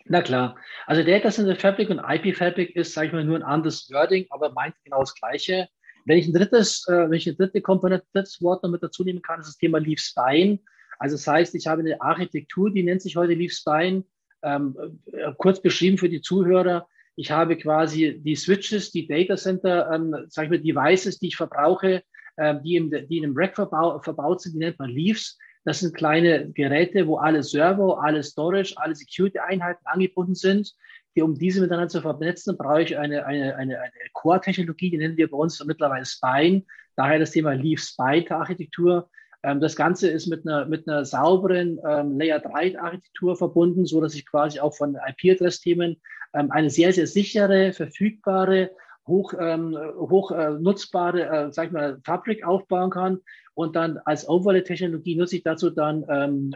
Na 0.06 0.22
klar. 0.22 0.56
Also 0.88 1.04
Data 1.04 1.30
Center 1.30 1.56
Fabric 1.56 1.90
und 1.90 2.00
IP 2.00 2.36
Fabric 2.36 2.76
ist, 2.76 2.94
sage 2.94 3.08
ich 3.08 3.14
mal, 3.14 3.24
nur 3.24 3.36
ein 3.36 3.44
anderes 3.44 3.90
Wording, 3.92 4.26
aber 4.30 4.52
meint 4.52 4.76
genau 4.84 5.02
das 5.02 5.14
Gleiche. 5.14 5.68
Wenn 6.06 6.18
ich 6.18 6.28
ein 6.28 6.34
drittes, 6.34 6.88
äh, 6.88 7.10
wenn 7.10 7.14
ich 7.14 7.28
eine 7.28 7.36
dritte 7.36 7.62
Komponente, 7.62 8.06
drittes 8.14 8.42
Wort 8.42 8.64
noch 8.64 8.70
mit 8.72 8.82
dazu 8.82 9.04
nehmen 9.04 9.22
kann, 9.22 9.40
ist 9.40 9.48
das 9.48 9.58
Thema 9.58 9.80
Leaf 9.80 10.00
Spine. 10.00 10.60
Also 10.98 11.16
das 11.16 11.28
heißt, 11.28 11.56
ich 11.56 11.68
habe 11.68 11.82
eine 11.82 12.02
Architektur, 12.02 12.72
die 12.72 12.84
nennt 12.84 13.02
sich 13.02 13.16
heute 13.16 13.34
Leaf 13.34 13.54
Spine. 13.54 14.04
Ähm, 14.42 14.76
äh, 15.12 15.32
kurz 15.38 15.62
beschrieben 15.62 15.98
für 15.98 16.10
die 16.10 16.22
Zuhörer. 16.22 16.88
Ich 17.16 17.32
habe 17.32 17.58
quasi 17.58 18.20
die 18.24 18.36
Switches, 18.36 18.92
die 18.92 19.06
Data 19.06 19.36
Center, 19.36 19.92
ähm, 19.92 20.16
sag 20.30 20.46
ich 20.46 20.50
mal, 20.50 20.60
Devices, 20.60 21.20
die 21.20 21.28
ich 21.28 21.36
verbrauche, 21.36 22.02
ähm, 22.38 22.62
die, 22.64 22.78
im, 22.78 22.90
die 22.90 23.18
in 23.18 23.26
einem 23.26 23.38
Rack 23.38 23.56
verbau, 23.56 24.00
verbaut 24.00 24.42
sind, 24.42 24.54
die 24.54 24.60
nennt 24.60 24.80
man 24.80 24.90
Leafs. 24.90 25.38
Das 25.66 25.80
sind 25.80 25.96
kleine 25.96 26.50
Geräte, 26.52 27.08
wo 27.08 27.18
alle 27.18 27.44
Server, 27.44 28.02
alle 28.02 28.24
Storage, 28.24 28.74
alle 28.78 28.96
Security-Einheiten 28.96 29.86
angebunden 29.86 30.36
sind. 30.36 30.74
Die, 31.16 31.22
um 31.22 31.36
diese 31.36 31.62
miteinander 31.62 31.90
zu 31.90 32.02
vernetzen, 32.02 32.56
brauche 32.58 32.84
ich 32.84 32.98
eine, 32.98 33.26
eine, 33.26 33.56
eine, 33.56 33.80
eine 33.80 33.92
Core-Technologie, 34.14 34.92
die 34.92 34.98
nennen 34.98 35.18
wir 35.18 35.30
bei 35.30 35.38
uns 35.38 35.64
mittlerweile 35.66 36.06
Spine. 36.06 36.64
Daher 36.96 37.20
das 37.20 37.32
Thema 37.32 37.54
Leaf-Spine-Architektur. 37.54 39.10
Ähm, 39.44 39.60
das 39.60 39.76
Ganze 39.76 40.10
ist 40.10 40.28
mit 40.28 40.46
einer, 40.46 40.66
mit 40.66 40.88
einer 40.88 41.06
sauberen 41.06 41.80
ähm, 41.88 42.18
Layer-3-Architektur 42.18 43.36
verbunden, 43.36 43.86
so 43.86 44.02
dass 44.02 44.16
ich 44.16 44.26
quasi 44.26 44.60
auch 44.60 44.76
von 44.76 44.96
IP-Adress-Themen 44.96 45.98
ähm, 46.34 46.52
eine 46.52 46.70
sehr, 46.70 46.94
sehr 46.94 47.08
sichere, 47.08 47.74
verfügbare, 47.74 48.72
hoch, 49.10 49.34
ähm, 49.38 49.78
hoch 49.98 50.32
äh, 50.32 50.52
nutzbare, 50.52 51.24
äh, 51.24 51.52
sag 51.52 51.68
ich 51.68 51.72
mal, 51.74 52.00
Fabrik 52.06 52.46
aufbauen 52.46 52.90
kann. 52.90 53.20
Und 53.54 53.76
dann 53.76 53.98
als 54.06 54.28
Overlay-Technologie 54.30 55.16
nutze 55.16 55.36
ich 55.38 55.44
dazu 55.44 55.70
dann 55.70 56.06
ähm, 56.10 56.56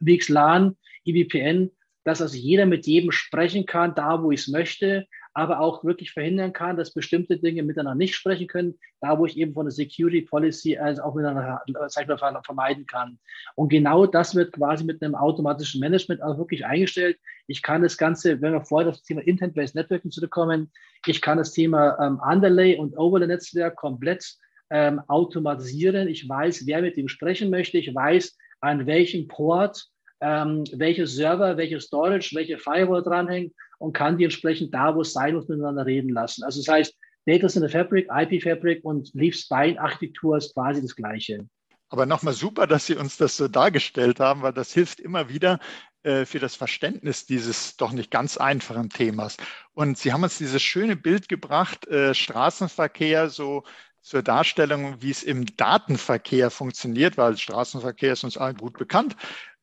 VXLAN, 0.00 0.76
IVPN, 1.04 1.70
dass 2.04 2.22
also 2.22 2.36
jeder 2.36 2.66
mit 2.66 2.86
jedem 2.86 3.10
sprechen 3.10 3.66
kann, 3.66 3.94
da 3.94 4.22
wo 4.22 4.30
ich 4.30 4.40
es 4.40 4.48
möchte, 4.48 5.06
aber 5.34 5.60
auch 5.60 5.84
wirklich 5.84 6.12
verhindern 6.12 6.52
kann, 6.52 6.76
dass 6.76 6.94
bestimmte 6.94 7.36
Dinge 7.36 7.64
miteinander 7.64 7.96
nicht 7.96 8.14
sprechen 8.14 8.46
können, 8.46 8.78
da 9.00 9.18
wo 9.18 9.26
ich 9.26 9.36
eben 9.36 9.52
von 9.52 9.66
der 9.66 9.72
Security 9.72 10.22
Policy 10.22 10.78
also 10.78 11.02
auch 11.02 11.14
miteinander 11.14 11.60
sag 11.88 12.06
vermeiden 12.44 12.86
kann. 12.86 13.18
Und 13.56 13.68
genau 13.68 14.06
das 14.06 14.36
wird 14.36 14.52
quasi 14.52 14.84
mit 14.84 15.02
einem 15.02 15.16
automatischen 15.16 15.80
Management 15.80 16.22
auch 16.22 16.38
wirklich 16.38 16.64
eingestellt. 16.64 17.18
Ich 17.48 17.62
kann 17.62 17.82
das 17.82 17.98
Ganze, 17.98 18.40
wenn 18.40 18.52
wir 18.52 18.64
vorher 18.64 18.92
das 18.92 19.02
Thema 19.02 19.22
Intent-Based 19.22 19.74
Networking 19.74 20.12
zurückkommen, 20.12 20.70
ich 21.04 21.20
kann 21.20 21.38
das 21.38 21.52
Thema 21.52 21.98
ähm, 22.00 22.20
Underlay 22.24 22.78
und 22.78 22.96
Overlay-Netzwerk 22.96 23.76
komplett 23.76 24.36
ähm, 24.70 25.00
automatisieren. 25.08 26.08
Ich 26.08 26.28
weiß, 26.28 26.66
wer 26.66 26.80
mit 26.80 26.96
ihm 26.96 27.08
sprechen 27.08 27.50
möchte. 27.50 27.76
Ich 27.78 27.94
weiß, 27.94 28.38
an 28.60 28.86
welchem 28.86 29.28
Port 29.28 29.88
ähm, 30.20 30.64
welche 30.72 31.06
Server, 31.06 31.56
welche 31.56 31.80
Storage, 31.80 32.34
welche 32.34 32.56
Firewall 32.58 33.02
dranhängt 33.02 33.52
und 33.84 33.92
kann 33.92 34.16
die 34.16 34.24
entsprechend 34.24 34.72
da, 34.72 34.94
wo 34.94 35.02
es 35.02 35.12
sein 35.12 35.34
muss, 35.34 35.46
miteinander 35.46 35.84
reden 35.84 36.08
lassen. 36.08 36.42
Also 36.42 36.60
das 36.60 36.68
heißt, 36.68 36.94
Data 37.26 37.48
Center 37.48 37.68
Fabric, 37.68 38.08
IP 38.10 38.42
Fabric 38.42 38.84
und 38.84 39.12
Leaf 39.14 39.36
Spine 39.36 39.78
Architektur 39.78 40.38
ist 40.38 40.54
quasi 40.54 40.80
das 40.80 40.96
Gleiche. 40.96 41.46
Aber 41.90 42.06
nochmal 42.06 42.34
super, 42.34 42.66
dass 42.66 42.86
Sie 42.86 42.96
uns 42.96 43.18
das 43.18 43.36
so 43.36 43.46
dargestellt 43.46 44.20
haben, 44.20 44.42
weil 44.42 44.54
das 44.54 44.72
hilft 44.72 45.00
immer 45.00 45.28
wieder 45.28 45.60
äh, 46.02 46.24
für 46.24 46.38
das 46.38 46.56
Verständnis 46.56 47.26
dieses 47.26 47.76
doch 47.76 47.92
nicht 47.92 48.10
ganz 48.10 48.38
einfachen 48.38 48.88
Themas. 48.88 49.36
Und 49.74 49.98
Sie 49.98 50.12
haben 50.12 50.22
uns 50.22 50.38
dieses 50.38 50.62
schöne 50.62 50.96
Bild 50.96 51.28
gebracht, 51.28 51.86
äh, 51.86 52.14
Straßenverkehr 52.14 53.28
so 53.28 53.64
zur 54.00 54.22
Darstellung, 54.22 54.96
wie 55.00 55.10
es 55.10 55.22
im 55.22 55.44
Datenverkehr 55.56 56.50
funktioniert, 56.50 57.16
weil 57.16 57.36
Straßenverkehr 57.36 58.14
ist 58.14 58.24
uns 58.24 58.38
allen 58.38 58.56
gut 58.56 58.78
bekannt. 58.78 59.14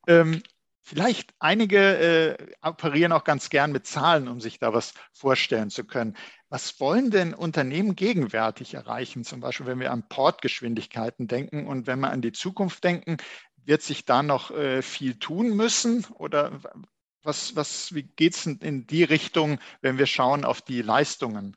Ähm, 0.07 0.41
vielleicht 0.81 1.33
einige 1.39 2.37
äh, 2.37 2.37
operieren 2.61 3.11
auch 3.11 3.23
ganz 3.23 3.49
gern 3.49 3.71
mit 3.71 3.85
Zahlen, 3.85 4.27
um 4.27 4.39
sich 4.39 4.59
da 4.59 4.73
was 4.73 4.93
vorstellen 5.13 5.69
zu 5.69 5.85
können. 5.85 6.15
Was 6.49 6.79
wollen 6.79 7.11
denn 7.11 7.33
Unternehmen 7.33 7.95
gegenwärtig 7.95 8.73
erreichen? 8.73 9.23
Zum 9.23 9.39
Beispiel, 9.39 9.67
wenn 9.67 9.79
wir 9.79 9.91
an 9.91 10.07
Portgeschwindigkeiten 10.09 11.27
denken 11.27 11.67
und 11.67 11.87
wenn 11.87 11.99
wir 11.99 12.11
an 12.11 12.21
die 12.21 12.33
Zukunft 12.33 12.83
denken, 12.83 13.17
wird 13.63 13.81
sich 13.81 14.05
da 14.05 14.23
noch 14.23 14.51
äh, 14.51 14.81
viel 14.81 15.15
tun 15.15 15.55
müssen? 15.55 16.05
Oder 16.15 16.59
was, 17.23 17.55
was, 17.55 17.93
wie 17.93 18.03
geht 18.03 18.33
es 18.33 18.45
in 18.45 18.87
die 18.87 19.03
Richtung, 19.03 19.59
wenn 19.81 19.97
wir 19.97 20.07
schauen 20.07 20.43
auf 20.43 20.61
die 20.61 20.81
Leistungen? 20.81 21.55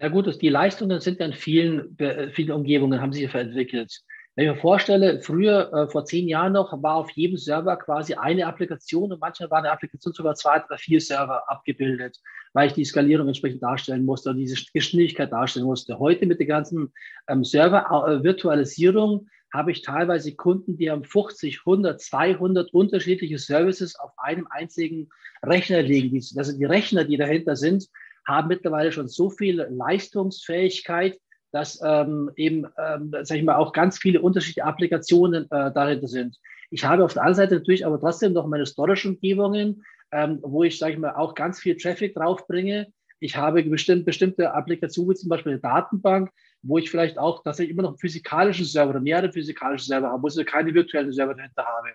Ja 0.00 0.08
gut, 0.08 0.40
die 0.40 0.48
Leistungen 0.48 0.98
sind 1.00 1.20
in 1.20 1.34
vielen, 1.34 1.96
vielen 2.32 2.52
Umgebungen, 2.52 3.02
haben 3.02 3.12
sich 3.12 3.32
entwickelt. 3.34 4.00
Wenn 4.36 4.46
ich 4.46 4.54
mir 4.54 4.60
vorstelle, 4.60 5.20
früher, 5.20 5.72
äh, 5.72 5.88
vor 5.88 6.04
zehn 6.04 6.28
Jahren 6.28 6.52
noch, 6.52 6.82
war 6.82 6.94
auf 6.94 7.10
jedem 7.10 7.36
Server 7.36 7.76
quasi 7.76 8.14
eine 8.14 8.46
Applikation 8.46 9.12
und 9.12 9.20
manchmal 9.20 9.50
war 9.50 9.58
eine 9.58 9.72
Applikation 9.72 10.14
sogar 10.14 10.34
zwei, 10.36 10.60
drei, 10.60 10.76
vier 10.76 11.00
Server 11.00 11.50
abgebildet, 11.50 12.18
weil 12.52 12.68
ich 12.68 12.74
die 12.74 12.84
Skalierung 12.84 13.26
entsprechend 13.26 13.62
darstellen 13.62 14.04
musste 14.04 14.30
und 14.30 14.36
diese 14.36 14.56
Geschwindigkeit 14.72 15.32
darstellen 15.32 15.66
musste. 15.66 15.98
Heute 15.98 16.26
mit 16.26 16.38
der 16.38 16.46
ganzen 16.46 16.92
ähm, 17.28 17.42
Server-Virtualisierung 17.42 19.28
habe 19.52 19.72
ich 19.72 19.82
teilweise 19.82 20.34
Kunden, 20.36 20.76
die 20.76 20.90
haben 20.90 21.04
50, 21.04 21.60
100, 21.66 22.00
200 22.00 22.72
unterschiedliche 22.72 23.38
Services 23.38 23.98
auf 23.98 24.12
einem 24.16 24.46
einzigen 24.48 25.08
Rechner 25.42 25.82
liegen. 25.82 26.16
Das 26.34 26.46
sind 26.46 26.60
die 26.60 26.66
Rechner, 26.66 27.04
die 27.04 27.16
dahinter 27.16 27.56
sind, 27.56 27.88
haben 28.24 28.48
mittlerweile 28.48 28.92
schon 28.92 29.08
so 29.08 29.28
viel 29.28 29.66
Leistungsfähigkeit, 29.70 31.18
dass 31.52 31.80
ähm, 31.84 32.30
eben, 32.36 32.66
ähm, 32.78 33.14
sag 33.22 33.36
ich 33.36 33.42
mal, 33.42 33.56
auch 33.56 33.72
ganz 33.72 33.98
viele 33.98 34.20
unterschiedliche 34.20 34.64
Applikationen 34.64 35.44
äh, 35.50 35.72
dahinter 35.72 36.08
sind. 36.08 36.36
Ich 36.70 36.84
habe 36.84 37.04
auf 37.04 37.14
der 37.14 37.22
anderen 37.22 37.36
Seite 37.36 37.54
natürlich 37.56 37.84
aber 37.84 37.98
trotzdem 37.98 38.32
noch 38.32 38.46
meine 38.46 38.66
Storage-Umgebungen, 38.66 39.84
ähm, 40.12 40.38
wo 40.42 40.62
ich, 40.62 40.78
sage 40.78 40.94
ich 40.94 40.98
mal, 40.98 41.14
auch 41.14 41.34
ganz 41.34 41.60
viel 41.60 41.76
Traffic 41.76 42.14
draufbringe. 42.14 42.92
Ich 43.18 43.36
habe 43.36 43.62
bestimmt, 43.64 44.06
bestimmte 44.06 44.52
Applikationen, 44.54 45.16
zum 45.16 45.28
Beispiel 45.28 45.52
eine 45.52 45.60
Datenbank, 45.60 46.30
wo 46.62 46.78
ich 46.78 46.90
vielleicht 46.90 47.18
auch 47.18 47.42
tatsächlich 47.42 47.72
immer 47.72 47.82
noch 47.82 47.90
einen 47.90 47.98
physikalischen 47.98 48.64
Server 48.64 48.90
oder 48.90 49.00
mehrere 49.00 49.32
physikalische 49.32 49.86
Server 49.86 50.10
habe, 50.10 50.22
wo 50.22 50.28
ich 50.28 50.46
keine 50.46 50.72
virtuellen 50.72 51.12
Server 51.12 51.34
dahinter 51.34 51.64
habe. 51.64 51.88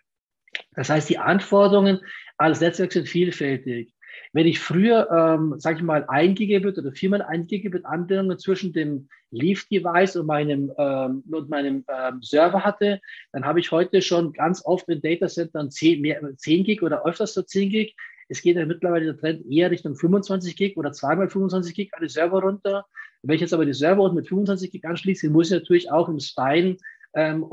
Das 0.75 0.89
heißt, 0.89 1.09
die 1.09 1.17
Anforderungen 1.17 1.99
als 2.37 2.61
Netzwerk 2.61 2.91
sind 2.91 3.07
vielfältig. 3.07 3.94
Wenn 4.33 4.47
ich 4.47 4.59
früher, 4.59 5.09
ähm, 5.11 5.55
sage 5.59 5.77
ich 5.77 5.83
mal, 5.83 6.05
ein 6.07 6.35
Gigabit 6.35 6.77
oder 6.77 6.91
viermal 6.91 7.21
ein 7.21 7.47
Gigabit 7.47 7.85
Anbindungen 7.85 8.37
zwischen 8.37 8.73
dem 8.73 9.07
Leaf-Device 9.31 10.17
und 10.17 10.25
meinem, 10.25 10.71
ähm, 10.77 11.23
und 11.31 11.49
meinem 11.49 11.83
ähm, 11.87 12.21
Server 12.21 12.63
hatte, 12.63 13.01
dann 13.31 13.45
habe 13.45 13.59
ich 13.59 13.71
heute 13.71 14.01
schon 14.01 14.33
ganz 14.33 14.63
oft 14.65 14.87
in 14.89 15.01
Datacentern 15.01 15.71
10, 15.71 16.01
mehr, 16.01 16.21
10 16.35 16.63
Gig 16.63 16.81
oder 16.81 17.05
öfters 17.05 17.33
so 17.33 17.41
10 17.41 17.69
Gig. 17.69 17.95
Es 18.27 18.41
geht 18.41 18.57
ja 18.57 18.65
mittlerweile 18.65 19.05
der 19.05 19.17
Trend 19.17 19.45
eher 19.49 19.69
Richtung 19.69 19.95
25 19.95 20.55
Gig 20.55 20.77
oder 20.77 20.91
zweimal 20.91 21.29
25 21.29 21.75
Gig 21.75 21.91
alle 21.93 22.09
Server 22.09 22.41
runter. 22.41 22.85
Wenn 23.21 23.35
ich 23.35 23.41
jetzt 23.41 23.53
aber 23.53 23.65
die 23.65 23.73
Server 23.73 24.11
mit 24.13 24.27
25 24.27 24.71
Gig 24.71 24.85
anschließe, 24.85 25.29
muss 25.29 25.47
ich 25.47 25.53
natürlich 25.53 25.91
auch 25.91 26.09
im 26.09 26.19
Spine 26.19 26.77
ähm, 27.15 27.45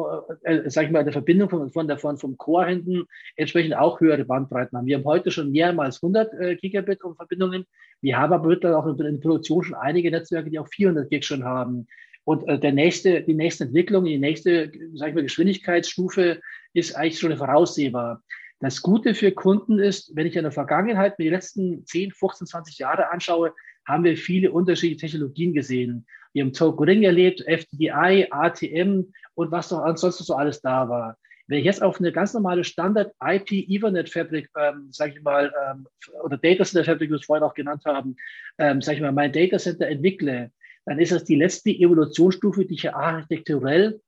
äh, 0.42 0.57
äh, 0.57 0.70
sag 0.70 0.87
ich 0.87 0.90
mal, 0.90 1.05
der 1.05 1.12
Verbindung 1.12 1.48
von, 1.48 1.70
von 1.70 1.87
der, 1.87 1.98
von, 1.98 2.18
vom 2.18 2.37
Core 2.37 2.66
hinten 2.66 3.05
entsprechend 3.37 3.77
auch 3.77 4.01
höhere 4.01 4.25
Bandbreiten 4.25 4.77
haben. 4.77 4.87
Wir 4.87 4.98
haben 4.98 5.05
heute 5.05 5.31
schon 5.31 5.53
mehr 5.53 5.79
als 5.79 6.03
100 6.03 6.35
äh, 6.35 6.57
Gigabit 6.57 7.01
Verbindungen. 7.16 7.64
Wir 8.01 8.18
haben 8.18 8.33
aber 8.33 8.48
mittlerweile 8.48 8.79
auch 8.79 8.87
in 8.87 8.96
der 8.96 9.20
Produktion 9.20 9.62
schon 9.62 9.77
einige 9.77 10.11
Netzwerke, 10.11 10.51
die 10.51 10.59
auch 10.59 10.68
400 10.68 11.09
Gig 11.09 11.25
schon 11.25 11.44
haben. 11.44 11.87
Und 12.25 12.46
äh, 12.48 12.59
der 12.59 12.72
nächste, 12.72 13.22
die 13.22 13.35
nächste 13.35 13.64
Entwicklung, 13.64 14.05
die 14.05 14.18
nächste, 14.18 14.72
sag 14.94 15.11
ich 15.11 15.14
mal, 15.14 15.22
Geschwindigkeitsstufe 15.22 16.40
ist 16.72 16.96
eigentlich 16.96 17.20
schon 17.20 17.37
voraussehbar. 17.37 18.22
Das 18.61 18.81
Gute 18.81 19.14
für 19.14 19.33
Kunden 19.33 19.81
ist, 19.81 20.14
wenn 20.14 20.27
ich 20.27 20.37
in 20.37 20.42
der 20.42 20.53
Vergangenheit 20.53 21.18
mir 21.18 21.25
die 21.25 21.31
letzten 21.31 21.85
10, 21.85 22.12
15, 22.12 22.46
20 22.46 22.79
Jahre 22.79 23.11
anschaue, 23.11 23.53
haben 23.87 24.05
wir 24.05 24.16
viele 24.16 24.53
unterschiedliche 24.53 25.01
Technologien 25.01 25.53
gesehen. 25.53 26.07
Wir 26.33 26.45
haben 26.45 26.53
Token 26.53 26.85
Ring 26.85 27.03
erlebt, 27.03 27.42
FDI, 27.47 28.29
ATM 28.31 29.12
und 29.35 29.51
was 29.51 29.71
noch 29.71 29.81
ansonsten 29.81 30.25
so 30.25 30.35
alles 30.35 30.61
da 30.61 30.88
war. 30.88 31.18
Wenn 31.49 31.59
ich 31.59 31.64
jetzt 31.64 31.83
auf 31.83 31.99
eine 31.99 32.12
ganz 32.12 32.33
normale 32.35 32.64
Standard 32.64 33.12
IP 33.23 33.51
Ethernet 33.51 34.09
Fabric, 34.09 34.49
ähm, 34.57 34.88
sage 34.90 35.14
ich 35.16 35.23
mal, 35.23 35.53
ähm, 35.66 35.87
oder 36.23 36.38
Data 36.38 36.64
Center 36.64 36.85
Fabric, 36.85 37.09
wie 37.09 37.12
wir 37.12 37.16
es 37.16 37.27
vorhin 37.27 37.45
auch 37.45 37.55
genannt 37.55 37.83
haben, 37.85 38.16
ähm, 38.59 38.81
sage 38.81 38.97
ich 38.97 39.03
mal, 39.03 39.12
mein 39.12 39.33
Data 39.33 39.59
Center 39.59 39.88
entwickle, 39.88 40.51
dann 40.87 40.99
ist 40.99 41.12
das 41.12 41.25
die 41.25 41.35
letzte 41.35 41.71
Evolutionsstufe, 41.71 42.64
die 42.64 42.75
ich 42.75 42.95
architekturell 42.95 44.01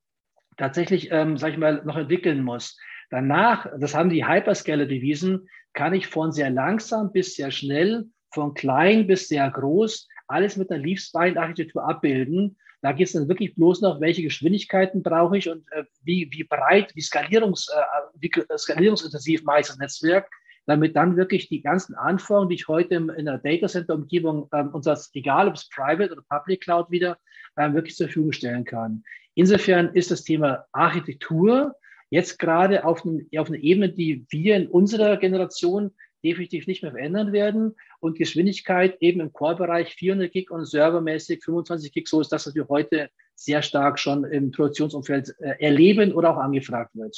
tatsächlich, 0.57 1.11
ähm, 1.11 1.37
sage 1.37 1.55
ich 1.55 1.59
mal, 1.59 1.83
noch 1.85 1.97
entwickeln 1.97 2.43
muss. 2.43 2.79
Danach, 3.11 3.67
das 3.79 3.95
haben 3.95 4.11
die 4.11 4.27
Hyperscaler 4.27 4.87
bewiesen, 4.87 5.49
kann 5.73 5.95
ich 5.95 6.07
von 6.07 6.33
sehr 6.33 6.51
langsam 6.51 7.13
bis 7.13 7.35
sehr 7.35 7.51
schnell, 7.51 8.07
von 8.35 8.55
klein 8.55 9.07
bis 9.07 9.29
sehr 9.29 9.51
groß 9.51 10.09
alles 10.29 10.57
mit 10.57 10.71
einer 10.71 10.83
Leaf-Spine-Architektur 10.83 11.87
abbilden. 11.87 12.57
Da 12.83 12.93
geht 12.93 13.07
es 13.07 13.13
dann 13.15 13.29
wirklich 13.29 13.55
bloß 13.55 13.81
noch, 13.81 14.01
welche 14.01 14.23
Geschwindigkeiten 14.23 15.03
brauche 15.03 15.39
ich 15.39 15.49
und 15.49 15.65
äh, 15.73 15.85
wie, 16.03 16.29
wie 16.31 16.45
breit, 16.45 16.95
wie, 16.95 17.01
Skalierungs, 17.01 17.69
äh, 17.69 17.81
wie 18.19 18.31
skalierungsintensiv 18.57 19.43
das 19.45 19.79
Netzwerk. 19.79 20.29
damit 20.67 20.97
dann 20.97 21.17
wirklich 21.17 21.49
die 21.49 21.61
ganzen 21.61 21.95
Anforderungen, 21.95 22.49
die 22.49 22.55
ich 22.57 22.69
heute 22.69 22.95
in 22.95 23.25
der 23.27 23.39
Data 23.39 23.69
Center 23.69 23.95
Umgebung 23.95 24.49
ähm, 24.53 24.71
egal 25.13 25.49
ob 25.49 25.55
es 25.55 25.69
Private 25.69 26.13
oder 26.13 26.23
Public 26.29 26.63
Cloud 26.63 26.91
wieder, 26.91 27.19
ähm, 27.59 27.75
wirklich 27.75 27.97
zur 27.97 28.07
Verfügung 28.07 28.33
stellen 28.33 28.65
kann. 28.65 29.03
Insofern 29.35 29.91
ist 29.95 30.11
das 30.11 30.25
Thema 30.25 30.65
Architektur 30.73 31.75
jetzt 32.09 32.39
gerade 32.39 32.85
auf, 32.85 33.03
auf 33.37 33.49
einer 33.49 33.59
Ebene, 33.59 33.91
die 33.91 34.25
wir 34.31 34.57
in 34.57 34.69
unserer 34.69 35.17
Generation 35.17 35.91
definitiv 36.25 36.67
nicht 36.67 36.83
mehr 36.83 36.93
verändern 36.93 37.33
werden. 37.33 37.77
Und 38.05 38.19
Geschwindigkeit 38.19 38.99
eben 39.01 39.21
im 39.21 39.33
Core-Bereich 39.33 39.95
400 39.95 40.31
Gig 40.31 40.51
und 40.51 40.67
servermäßig 40.67 41.43
25 41.43 41.91
Gig, 41.91 42.07
so 42.07 42.21
ist 42.21 42.31
das, 42.33 42.47
was 42.47 42.55
wir 42.55 42.69
heute 42.69 43.09
sehr 43.35 43.63
stark 43.63 43.99
schon 43.99 44.25
im 44.25 44.51
Produktionsumfeld 44.51 45.35
äh, 45.41 45.55
erleben 45.59 46.13
oder 46.13 46.33
auch 46.33 46.37
angefragt 46.37 46.91
wird. 46.93 47.17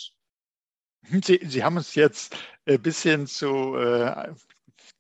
Sie, 1.25 1.41
Sie 1.43 1.65
haben 1.65 1.77
uns 1.77 1.97
jetzt 1.97 2.37
ein 2.67 2.81
bisschen 2.81 3.27
zu 3.27 3.75
äh, 3.75 4.29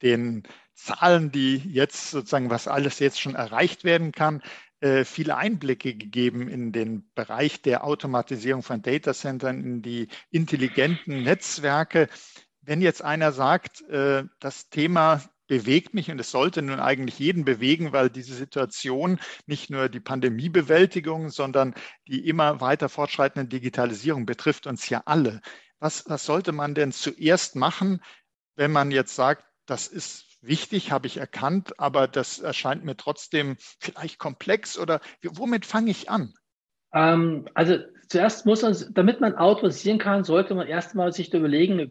den 0.03 0.43
Zahlen, 0.75 1.31
die 1.31 1.59
jetzt 1.59 2.11
sozusagen, 2.11 2.51
was 2.51 2.67
alles 2.67 2.99
jetzt 2.99 3.21
schon 3.21 3.37
erreicht 3.37 3.85
werden 3.85 4.11
kann, 4.11 4.43
äh, 4.81 5.05
viele 5.05 5.37
Einblicke 5.37 5.95
gegeben 5.95 6.49
in 6.49 6.73
den 6.73 7.09
Bereich 7.15 7.63
der 7.63 7.85
Automatisierung 7.85 8.65
von 8.65 8.83
Datacentern, 8.83 9.63
in 9.63 9.83
die 9.83 10.09
intelligenten 10.33 11.23
Netzwerke. 11.23 12.09
Wenn 12.61 12.81
jetzt 12.81 13.03
einer 13.03 13.31
sagt, 13.31 13.83
äh, 13.83 14.25
das 14.41 14.69
Thema 14.69 15.23
bewegt 15.47 15.95
mich 15.95 16.11
und 16.11 16.21
es 16.21 16.31
sollte 16.31 16.63
nun 16.63 16.81
eigentlich 16.81 17.19
jeden 17.19 17.45
bewegen, 17.45 17.93
weil 17.93 18.11
diese 18.11 18.35
Situation 18.35 19.19
nicht 19.47 19.71
nur 19.71 19.89
die 19.89 20.01
Pandemiebewältigung, 20.01 21.31
sondern 21.31 21.75
die 22.07 22.29
immer 22.29 22.61
weiter 22.61 22.89
fortschreitende 22.89 23.49
Digitalisierung 23.49 24.27
betrifft 24.27 24.67
uns 24.67 24.89
ja 24.89 25.03
alle. 25.07 25.41
Was, 25.79 26.09
was 26.09 26.25
sollte 26.25 26.53
man 26.53 26.75
denn 26.75 26.93
zuerst 26.93 27.57
machen, 27.57 28.03
wenn 28.57 28.73
man 28.73 28.91
jetzt 28.91 29.15
sagt, 29.15 29.45
das 29.67 29.87
ist 29.87 30.25
wichtig, 30.41 30.91
habe 30.91 31.07
ich 31.07 31.17
erkannt, 31.19 31.79
aber 31.79 32.09
das 32.09 32.39
erscheint 32.39 32.85
mir 32.85 32.97
trotzdem 32.97 33.57
vielleicht 33.81 34.19
komplex 34.19 34.79
oder 34.79 35.01
womit 35.23 35.67
fange 35.67 35.91
ich 35.91 36.09
an? 36.09 36.33
Ähm, 36.93 37.49
also 37.55 37.79
zuerst 38.09 38.47
muss 38.47 38.63
man, 38.63 38.77
damit 38.93 39.21
man 39.21 39.35
automatisieren 39.35 39.99
kann, 39.99 40.25
sollte 40.25 40.55
man 40.55 40.67
erstmal 40.67 41.13
sich 41.13 41.33
überlegen, 41.35 41.91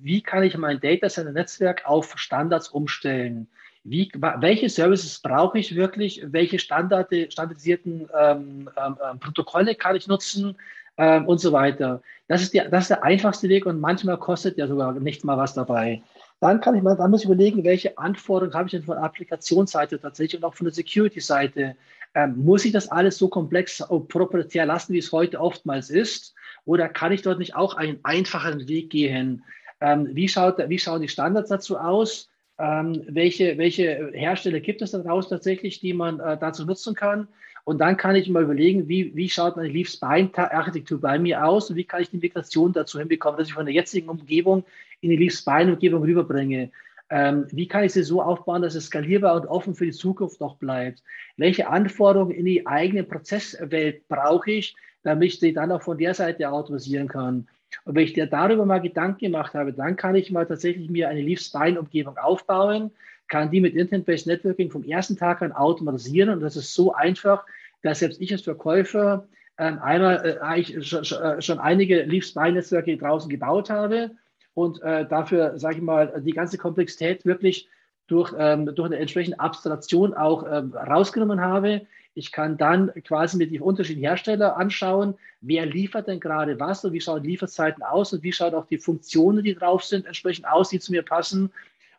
wie 0.00 0.22
kann 0.22 0.42
ich 0.42 0.56
mein 0.56 0.80
Data 0.80 1.08
Center 1.08 1.32
Netzwerk 1.32 1.86
auf 1.86 2.18
Standards 2.18 2.68
umstellen? 2.68 3.48
Wie, 3.82 4.10
welche 4.14 4.68
Services 4.68 5.20
brauche 5.20 5.58
ich 5.58 5.74
wirklich? 5.74 6.22
Welche 6.26 6.58
standardisierten 6.58 8.08
ähm, 8.18 8.70
ähm, 8.76 8.96
ähm 9.02 9.18
Protokolle 9.18 9.74
kann 9.74 9.96
ich 9.96 10.06
nutzen? 10.06 10.56
Ähm, 11.00 11.26
und 11.26 11.40
so 11.40 11.52
weiter. 11.52 12.02
Das 12.28 12.42
ist, 12.42 12.52
die, 12.52 12.60
das 12.70 12.82
ist 12.84 12.90
der 12.90 13.04
einfachste 13.04 13.48
Weg 13.48 13.64
und 13.64 13.80
manchmal 13.80 14.18
kostet 14.18 14.58
ja 14.58 14.66
sogar 14.66 14.92
nicht 14.92 15.24
mal 15.24 15.38
was 15.38 15.54
dabei. 15.54 16.02
Dann 16.40 16.60
kann 16.60 16.74
ich 16.74 16.82
mal, 16.82 16.94
dann 16.94 17.10
muss 17.10 17.20
ich 17.20 17.26
überlegen, 17.26 17.64
welche 17.64 17.96
Anforderungen 17.96 18.54
habe 18.54 18.66
ich 18.66 18.72
denn 18.72 18.82
von 18.82 18.96
der 18.96 19.04
Applikationsseite 19.04 19.98
tatsächlich 19.98 20.42
und 20.42 20.44
auch 20.46 20.54
von 20.54 20.66
der 20.66 20.74
Security-Seite. 20.74 21.74
Ähm, 22.14 22.44
muss 22.44 22.66
ich 22.66 22.72
das 22.72 22.90
alles 22.90 23.16
so 23.16 23.28
komplex 23.28 23.82
proprietär 24.08 24.66
lassen, 24.66 24.92
wie 24.92 24.98
es 24.98 25.10
heute 25.10 25.40
oftmals 25.40 25.88
ist? 25.88 26.34
Oder 26.64 26.88
kann 26.88 27.12
ich 27.12 27.22
dort 27.22 27.38
nicht 27.38 27.56
auch 27.56 27.74
einen 27.74 27.98
einfacheren 28.02 28.68
Weg 28.68 28.90
gehen? 28.90 29.44
Ähm, 29.80 30.08
wie, 30.12 30.28
schaut, 30.28 30.58
wie 30.68 30.78
schauen 30.78 31.02
die 31.02 31.08
Standards 31.08 31.48
dazu 31.48 31.78
aus? 31.78 32.28
Ähm, 32.58 33.02
welche, 33.08 33.56
welche 33.56 34.10
Hersteller 34.12 34.60
gibt 34.60 34.82
es 34.82 34.90
daraus 34.90 35.28
tatsächlich, 35.28 35.80
die 35.80 35.94
man 35.94 36.20
äh, 36.20 36.36
dazu 36.38 36.66
nutzen 36.66 36.94
kann? 36.94 37.28
Und 37.64 37.78
dann 37.78 37.96
kann 37.96 38.16
ich 38.16 38.28
mal 38.28 38.42
überlegen, 38.42 38.88
wie, 38.88 39.14
wie 39.14 39.28
schaut 39.28 39.56
meine 39.56 39.68
Leaf-Spine-Architektur 39.68 41.00
bei 41.00 41.18
mir 41.18 41.44
aus 41.44 41.70
und 41.70 41.76
wie 41.76 41.84
kann 41.84 42.02
ich 42.02 42.10
die 42.10 42.18
Migration 42.18 42.72
dazu 42.72 42.98
hinbekommen, 42.98 43.38
dass 43.38 43.48
ich 43.48 43.54
von 43.54 43.66
der 43.66 43.74
jetzigen 43.74 44.08
Umgebung 44.08 44.64
in 45.00 45.10
die 45.10 45.16
Leaf-Spine-Umgebung 45.16 46.02
rüberbringe. 46.02 46.70
Ähm, 47.10 47.46
wie 47.50 47.66
kann 47.66 47.84
ich 47.84 47.92
sie 47.92 48.02
so 48.02 48.22
aufbauen, 48.22 48.62
dass 48.62 48.74
es 48.74 48.86
skalierbar 48.86 49.34
und 49.34 49.46
offen 49.46 49.74
für 49.74 49.84
die 49.84 49.92
Zukunft 49.92 50.40
noch 50.40 50.56
bleibt? 50.56 51.02
Welche 51.36 51.68
Anforderungen 51.68 52.30
in 52.30 52.44
die 52.44 52.66
eigene 52.66 53.02
Prozesswelt 53.02 54.06
brauche 54.08 54.50
ich, 54.52 54.76
damit 55.02 55.28
ich 55.28 55.40
sie 55.40 55.52
dann 55.52 55.72
auch 55.72 55.82
von 55.82 55.98
der 55.98 56.14
Seite 56.14 56.50
automatisieren 56.50 57.08
kann? 57.08 57.48
Und 57.84 57.94
wenn 57.94 58.04
ich 58.04 58.12
dir 58.12 58.26
darüber 58.26 58.66
mal 58.66 58.80
Gedanken 58.80 59.18
gemacht 59.18 59.54
habe, 59.54 59.72
dann 59.72 59.96
kann 59.96 60.14
ich 60.14 60.30
mal 60.30 60.46
tatsächlich 60.46 60.90
mir 60.90 61.08
eine 61.08 61.20
Leaf-Spine-Umgebung 61.20 62.18
aufbauen, 62.18 62.90
kann 63.28 63.50
die 63.50 63.60
mit 63.60 63.74
Intent-Based 63.74 64.26
Networking 64.26 64.70
vom 64.70 64.82
ersten 64.82 65.16
Tag 65.16 65.40
an 65.42 65.52
automatisieren. 65.52 66.30
Und 66.30 66.40
das 66.40 66.56
ist 66.56 66.74
so 66.74 66.92
einfach, 66.92 67.44
dass 67.82 68.00
selbst 68.00 68.20
ich 68.20 68.32
als 68.32 68.42
Verkäufer 68.42 69.28
ähm, 69.58 69.78
einmal 69.78 70.40
äh, 70.42 70.82
schon, 70.82 71.02
äh, 71.02 71.40
schon 71.40 71.58
einige 71.58 72.02
Leaf-Spine-Netzwerke 72.02 72.96
draußen 72.96 73.30
gebaut 73.30 73.70
habe 73.70 74.10
und 74.54 74.82
äh, 74.82 75.06
dafür, 75.06 75.58
sage 75.58 75.76
ich 75.76 75.82
mal, 75.82 76.22
die 76.24 76.32
ganze 76.32 76.58
Komplexität 76.58 77.24
wirklich 77.24 77.68
durch, 78.08 78.34
ähm, 78.36 78.74
durch 78.74 78.86
eine 78.86 78.98
entsprechende 78.98 79.38
Abstraktion 79.38 80.14
auch 80.14 80.44
ähm, 80.50 80.74
rausgenommen 80.74 81.40
habe. 81.40 81.82
Ich 82.14 82.32
kann 82.32 82.56
dann 82.56 82.92
quasi 83.04 83.36
mit 83.36 83.52
den 83.52 83.62
unterschiedlichen 83.62 84.06
Herstellern 84.06 84.52
anschauen, 84.52 85.14
wer 85.40 85.66
liefert 85.66 86.08
denn 86.08 86.20
gerade 86.20 86.58
was 86.58 86.84
und 86.84 86.92
wie 86.92 87.00
schauen 87.00 87.22
Lieferzeiten 87.22 87.82
aus 87.82 88.12
und 88.12 88.22
wie 88.22 88.32
schauen 88.32 88.54
auch 88.54 88.66
die 88.66 88.78
Funktionen, 88.78 89.44
die 89.44 89.54
drauf 89.54 89.84
sind, 89.84 90.06
entsprechend 90.06 90.46
aus, 90.46 90.70
die 90.70 90.80
zu 90.80 90.92
mir 90.92 91.02
passen. 91.02 91.52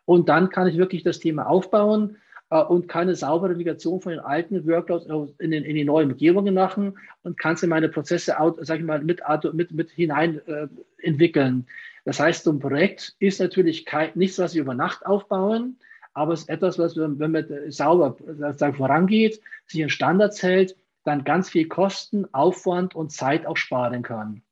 Und 0.04 0.28
dann 0.28 0.50
kann 0.50 0.68
ich 0.68 0.76
wirklich 0.76 1.02
das 1.02 1.18
Thema 1.18 1.46
aufbauen 1.46 2.16
äh, 2.50 2.60
und 2.60 2.88
kann 2.88 3.02
eine 3.02 3.14
saubere 3.14 3.54
Migration 3.54 4.00
von 4.00 4.12
den 4.12 4.20
alten 4.20 4.66
Workloads 4.66 5.06
in, 5.38 5.50
den, 5.50 5.64
in 5.64 5.74
die 5.74 5.84
neuen 5.84 6.12
Umgebungen 6.12 6.54
machen 6.54 6.98
und 7.22 7.38
kann 7.38 7.56
sie 7.56 7.66
in 7.66 7.70
meine 7.70 7.88
Prozesse, 7.88 8.36
sage 8.60 8.80
ich 8.80 8.86
mal, 8.86 9.00
mit, 9.02 9.22
mit, 9.52 9.72
mit 9.72 9.90
hinein 9.90 10.40
äh, 10.46 10.68
entwickeln. 10.98 11.66
Das 12.04 12.20
heißt, 12.20 12.44
so 12.44 12.50
ein 12.50 12.58
Projekt 12.58 13.14
ist 13.20 13.40
natürlich 13.40 13.86
kein, 13.86 14.10
nichts, 14.14 14.38
was 14.38 14.54
wir 14.54 14.62
über 14.62 14.74
Nacht 14.74 15.06
aufbauen, 15.06 15.76
aber 16.14 16.32
es 16.32 16.40
ist 16.40 16.48
etwas, 16.48 16.78
was, 16.78 16.96
wenn 16.96 17.30
man 17.30 17.46
sauber 17.68 18.16
sagen, 18.54 18.76
vorangeht, 18.76 19.40
sich 19.66 19.82
an 19.82 19.90
Standards 19.90 20.42
hält, 20.42 20.76
dann 21.04 21.24
ganz 21.24 21.50
viel 21.50 21.68
Kosten, 21.68 22.26
Aufwand 22.32 22.94
und 22.94 23.10
Zeit 23.10 23.46
auch 23.46 23.56
sparen 23.56 24.02
kann. 24.02 24.42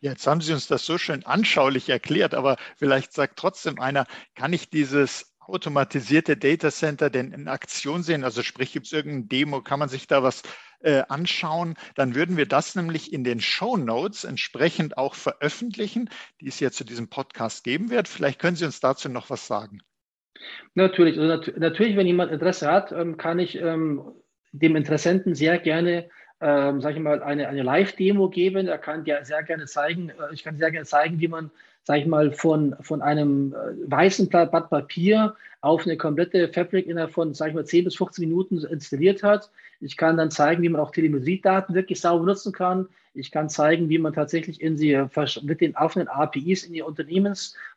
Jetzt 0.00 0.26
haben 0.26 0.40
Sie 0.40 0.52
uns 0.52 0.68
das 0.68 0.86
so 0.86 0.96
schön 0.96 1.26
anschaulich 1.26 1.88
erklärt, 1.88 2.34
aber 2.34 2.56
vielleicht 2.76 3.12
sagt 3.12 3.38
trotzdem 3.38 3.80
einer, 3.80 4.06
kann 4.34 4.52
ich 4.52 4.70
dieses 4.70 5.34
automatisierte 5.40 6.36
Data 6.36 6.70
Center 6.70 7.10
denn 7.10 7.32
in 7.32 7.48
Aktion 7.48 8.02
sehen? 8.02 8.22
Also 8.22 8.42
sprich, 8.42 8.72
gibt 8.72 8.86
es 8.86 8.92
irgendeine 8.92 9.26
Demo, 9.26 9.62
kann 9.62 9.80
man 9.80 9.88
sich 9.88 10.06
da 10.06 10.22
was 10.22 10.42
äh, 10.80 11.02
anschauen? 11.08 11.74
Dann 11.96 12.14
würden 12.14 12.36
wir 12.36 12.46
das 12.46 12.76
nämlich 12.76 13.12
in 13.12 13.24
den 13.24 13.40
Show 13.40 13.76
Notes 13.76 14.24
entsprechend 14.24 14.98
auch 14.98 15.14
veröffentlichen, 15.14 16.10
die 16.40 16.48
es 16.48 16.60
ja 16.60 16.70
zu 16.70 16.84
diesem 16.84 17.08
Podcast 17.08 17.64
geben 17.64 17.90
wird. 17.90 18.06
Vielleicht 18.06 18.38
können 18.38 18.56
Sie 18.56 18.66
uns 18.66 18.78
dazu 18.80 19.08
noch 19.08 19.30
was 19.30 19.46
sagen. 19.46 19.80
Natürlich, 20.74 21.18
also 21.18 21.28
nat 21.28 21.58
natürlich, 21.58 21.96
wenn 21.96 22.06
jemand 22.06 22.32
Interesse 22.32 22.70
hat, 22.70 22.92
ähm, 22.92 23.16
kann 23.16 23.38
ich 23.38 23.60
ähm, 23.60 24.02
dem 24.52 24.76
Interessenten 24.76 25.34
sehr 25.34 25.58
gerne, 25.58 26.08
ähm, 26.40 26.80
sage 26.80 26.96
ich 26.96 27.02
mal, 27.02 27.22
eine, 27.22 27.48
eine 27.48 27.62
Live-Demo 27.62 28.28
geben. 28.28 28.68
Er 28.68 28.78
kann 28.78 29.04
ja 29.04 29.24
sehr 29.24 29.42
gerne 29.42 29.66
zeigen, 29.66 30.10
äh, 30.10 30.32
ich 30.32 30.44
kann 30.44 30.56
sehr 30.56 30.70
gerne 30.70 30.86
zeigen, 30.86 31.20
wie 31.20 31.28
man, 31.28 31.50
sage 31.84 32.00
ich 32.00 32.06
mal, 32.06 32.32
von, 32.32 32.76
von 32.80 33.02
einem 33.02 33.54
äh, 33.54 33.90
weißen 33.90 34.28
Blatt 34.28 34.70
Papier 34.70 35.34
auf 35.60 35.84
eine 35.84 35.96
komplette 35.96 36.48
Fabric 36.48 36.86
innerhalb 36.86 37.12
von, 37.12 37.34
sage 37.34 37.50
ich 37.50 37.54
mal, 37.56 37.64
10 37.64 37.84
bis 37.84 37.96
15 37.96 38.28
Minuten 38.28 38.58
installiert 38.58 39.22
hat. 39.22 39.50
Ich 39.80 39.96
kann 39.96 40.16
dann 40.16 40.30
zeigen, 40.30 40.62
wie 40.62 40.68
man 40.68 40.80
auch 40.80 40.92
Telemetriedaten 40.92 41.74
wirklich 41.74 42.00
sauber 42.00 42.26
nutzen 42.26 42.52
kann. 42.52 42.88
Ich 43.14 43.32
kann 43.32 43.48
zeigen, 43.48 43.88
wie 43.88 43.98
man 43.98 44.12
tatsächlich 44.12 44.60
in 44.60 44.76
sie 44.76 45.04
mit 45.42 45.60
den 45.60 45.74
offenen 45.76 46.06
APIs 46.06 46.62
in 46.64 46.72
die 46.72 46.82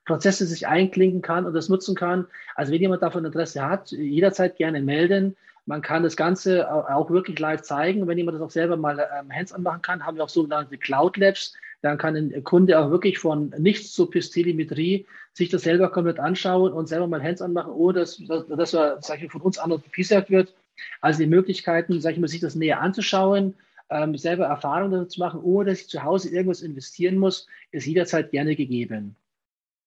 Unternehmensprozesse 0.06 0.46
sich 0.46 0.68
einklinken 0.68 1.22
kann 1.22 1.46
und 1.46 1.54
das 1.54 1.70
nutzen 1.70 1.96
kann. 1.96 2.28
Also 2.56 2.72
wenn 2.72 2.82
jemand 2.82 3.02
davon 3.02 3.26
Interesse 3.26 3.68
hat, 3.68 3.92
jederzeit 3.92 4.58
gerne 4.58 4.82
melden. 4.82 5.36
Man 5.66 5.82
kann 5.82 6.04
das 6.04 6.18
Ganze 6.18 6.72
auch 6.72 7.12
wirklich 7.12 7.38
live 7.40 7.62
zeigen. 7.62 8.08
Wenn 8.08 8.18
jemand 8.18 8.36
das 8.36 8.42
auch 8.42 8.52
selber 8.52 8.78
mal 8.78 9.00
ähm, 9.20 9.32
hands-on 9.32 9.62
machen 9.62 9.82
kann, 9.82 10.06
haben 10.06 10.18
wir 10.18 10.24
auch 10.24 10.30
sogenannte 10.30 10.78
Cloud 10.78 11.18
Labs. 11.18 11.54
Dann 11.82 11.98
kann 11.98 12.16
ein 12.16 12.44
Kunde 12.44 12.80
auch 12.80 12.90
wirklich 12.90 13.20
von 13.20 13.54
nichts 13.58 13.94
zu 13.94 14.10
bis 14.10 14.32
Telemetrie 14.32 15.06
sich 15.34 15.50
das 15.50 15.62
selber 15.62 15.92
komplett 15.92 16.20
anschauen 16.20 16.74
und 16.74 16.88
selber 16.88 17.08
mal 17.08 17.24
hands-on 17.24 17.54
machen, 17.54 17.72
ohne 17.72 18.00
dass, 18.00 18.18
dass, 18.18 18.48
dass 18.48 18.72
sag 18.72 19.22
ich, 19.22 19.32
von 19.32 19.42
uns 19.42 19.58
anders 19.58 19.84
gepiesert 19.84 20.30
wird. 20.30 20.54
Also 21.00 21.20
die 21.20 21.30
Möglichkeiten, 21.30 22.02
sag 22.02 22.14
ich 22.14 22.20
mal, 22.20 22.28
sich 22.28 22.42
das 22.42 22.56
näher 22.56 22.82
anzuschauen, 22.82 23.54
ähm, 23.90 24.18
selber 24.18 24.46
Erfahrungen 24.46 25.10
zu 25.10 25.20
machen, 25.20 25.42
ohne 25.42 25.72
dass 25.72 25.82
ich 25.82 25.90
zu 25.90 26.04
Hause 26.04 26.30
irgendwas 26.30 26.62
investieren 26.62 27.18
muss, 27.18 27.48
ist 27.72 27.86
jederzeit 27.86 28.32
gerne 28.32 28.56
gegeben. 28.56 29.16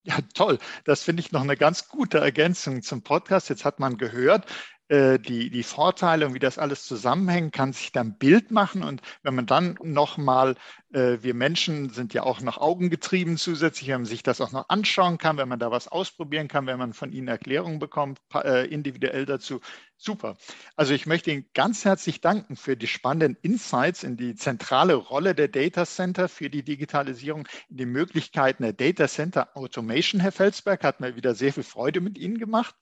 Ja, 0.07 0.19
toll. 0.35 0.59
Das 0.83 1.01
finde 1.01 1.21
ich 1.21 1.31
noch 1.31 1.41
eine 1.41 1.57
ganz 1.57 1.89
gute 1.89 2.19
Ergänzung 2.19 2.83
zum 2.83 3.01
Podcast. 3.01 3.49
Jetzt 3.49 3.65
hat 3.65 3.79
man 3.79 3.97
gehört, 3.97 4.45
die, 4.89 5.49
die 5.49 5.63
Vorteile 5.63 6.27
und 6.27 6.35
wie 6.35 6.39
das 6.39 6.59
alles 6.59 6.85
zusammenhängt, 6.85 7.53
kann 7.53 7.73
sich 7.73 7.91
dann 7.91 8.09
ein 8.09 8.17
Bild 8.17 8.51
machen. 8.51 8.83
Und 8.83 9.01
wenn 9.23 9.33
man 9.33 9.47
dann 9.47 9.79
nochmal, 9.81 10.55
äh, 10.93 11.17
wir 11.21 11.33
Menschen 11.33 11.89
sind 11.89 12.13
ja 12.13 12.23
auch 12.23 12.41
noch 12.41 12.59
augengetrieben 12.59 13.37
zusätzlich, 13.37 13.89
wenn 13.89 14.01
man 14.01 14.05
sich 14.05 14.21
das 14.21 14.41
auch 14.41 14.51
noch 14.51 14.69
anschauen 14.69 15.17
kann, 15.17 15.37
wenn 15.37 15.49
man 15.49 15.59
da 15.59 15.71
was 15.71 15.87
ausprobieren 15.87 16.47
kann, 16.47 16.67
wenn 16.67 16.77
man 16.77 16.93
von 16.93 17.11
Ihnen 17.11 17.27
Erklärungen 17.27 17.79
bekommt, 17.79 18.19
äh, 18.35 18.67
individuell 18.67 19.25
dazu, 19.25 19.59
super. 19.97 20.37
Also 20.75 20.93
ich 20.93 21.07
möchte 21.07 21.31
Ihnen 21.31 21.45
ganz 21.53 21.83
herzlich 21.83 22.21
danken 22.21 22.55
für 22.55 22.77
die 22.77 22.87
spannenden 22.87 23.37
Insights 23.41 24.03
in 24.03 24.17
die 24.17 24.35
zentrale 24.35 24.93
Rolle 24.93 25.33
der 25.33 25.47
Data 25.47 25.85
Center 25.85 26.29
für 26.29 26.49
die 26.49 26.63
Digitalisierung, 26.63 27.47
in 27.69 27.77
die 27.77 27.85
Möglichkeiten 27.85 28.63
der 28.63 28.73
Data 28.73 29.07
Center 29.07 29.55
Automation, 29.55 30.21
Herr 30.21 30.31
Felsberg, 30.31 30.83
hat 30.83 30.99
mir 30.99 31.15
wieder 31.15 31.33
sehr 31.33 31.53
viel 31.53 31.63
Freude 31.63 32.01
mit 32.01 32.17
Ihnen 32.17 32.37
gemacht. 32.37 32.75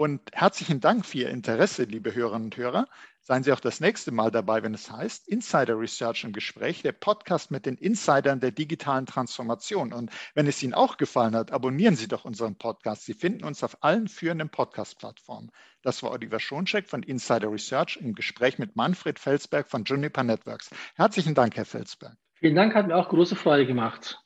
Und 0.00 0.30
herzlichen 0.32 0.80
Dank 0.80 1.04
für 1.04 1.18
Ihr 1.18 1.28
Interesse, 1.28 1.82
liebe 1.82 2.14
Hörerinnen 2.14 2.46
und 2.46 2.56
Hörer. 2.56 2.88
Seien 3.20 3.42
Sie 3.42 3.52
auch 3.52 3.60
das 3.60 3.80
nächste 3.80 4.12
Mal 4.12 4.30
dabei, 4.30 4.62
wenn 4.62 4.72
es 4.72 4.90
heißt 4.90 5.28
Insider 5.28 5.78
Research 5.78 6.24
im 6.24 6.32
Gespräch, 6.32 6.80
der 6.80 6.92
Podcast 6.92 7.50
mit 7.50 7.66
den 7.66 7.76
Insidern 7.76 8.40
der 8.40 8.50
digitalen 8.50 9.04
Transformation. 9.04 9.92
Und 9.92 10.10
wenn 10.32 10.46
es 10.46 10.62
Ihnen 10.62 10.72
auch 10.72 10.96
gefallen 10.96 11.36
hat, 11.36 11.52
abonnieren 11.52 11.96
Sie 11.96 12.08
doch 12.08 12.24
unseren 12.24 12.56
Podcast. 12.56 13.04
Sie 13.04 13.12
finden 13.12 13.44
uns 13.44 13.62
auf 13.62 13.84
allen 13.84 14.08
führenden 14.08 14.48
Podcast-Plattformen. 14.48 15.50
Das 15.82 16.02
war 16.02 16.12
Oliver 16.12 16.40
Schoncheck 16.40 16.88
von 16.88 17.02
Insider 17.02 17.52
Research 17.52 17.98
im 18.00 18.14
Gespräch 18.14 18.58
mit 18.58 18.76
Manfred 18.76 19.18
Felsberg 19.18 19.70
von 19.70 19.84
Juniper 19.84 20.24
Networks. 20.24 20.70
Herzlichen 20.94 21.34
Dank, 21.34 21.56
Herr 21.56 21.66
Felsberg. 21.66 22.16
Vielen 22.36 22.54
Dank, 22.54 22.74
hat 22.74 22.86
mir 22.86 22.96
auch 22.96 23.10
große 23.10 23.36
Freude 23.36 23.66
gemacht. 23.66 24.24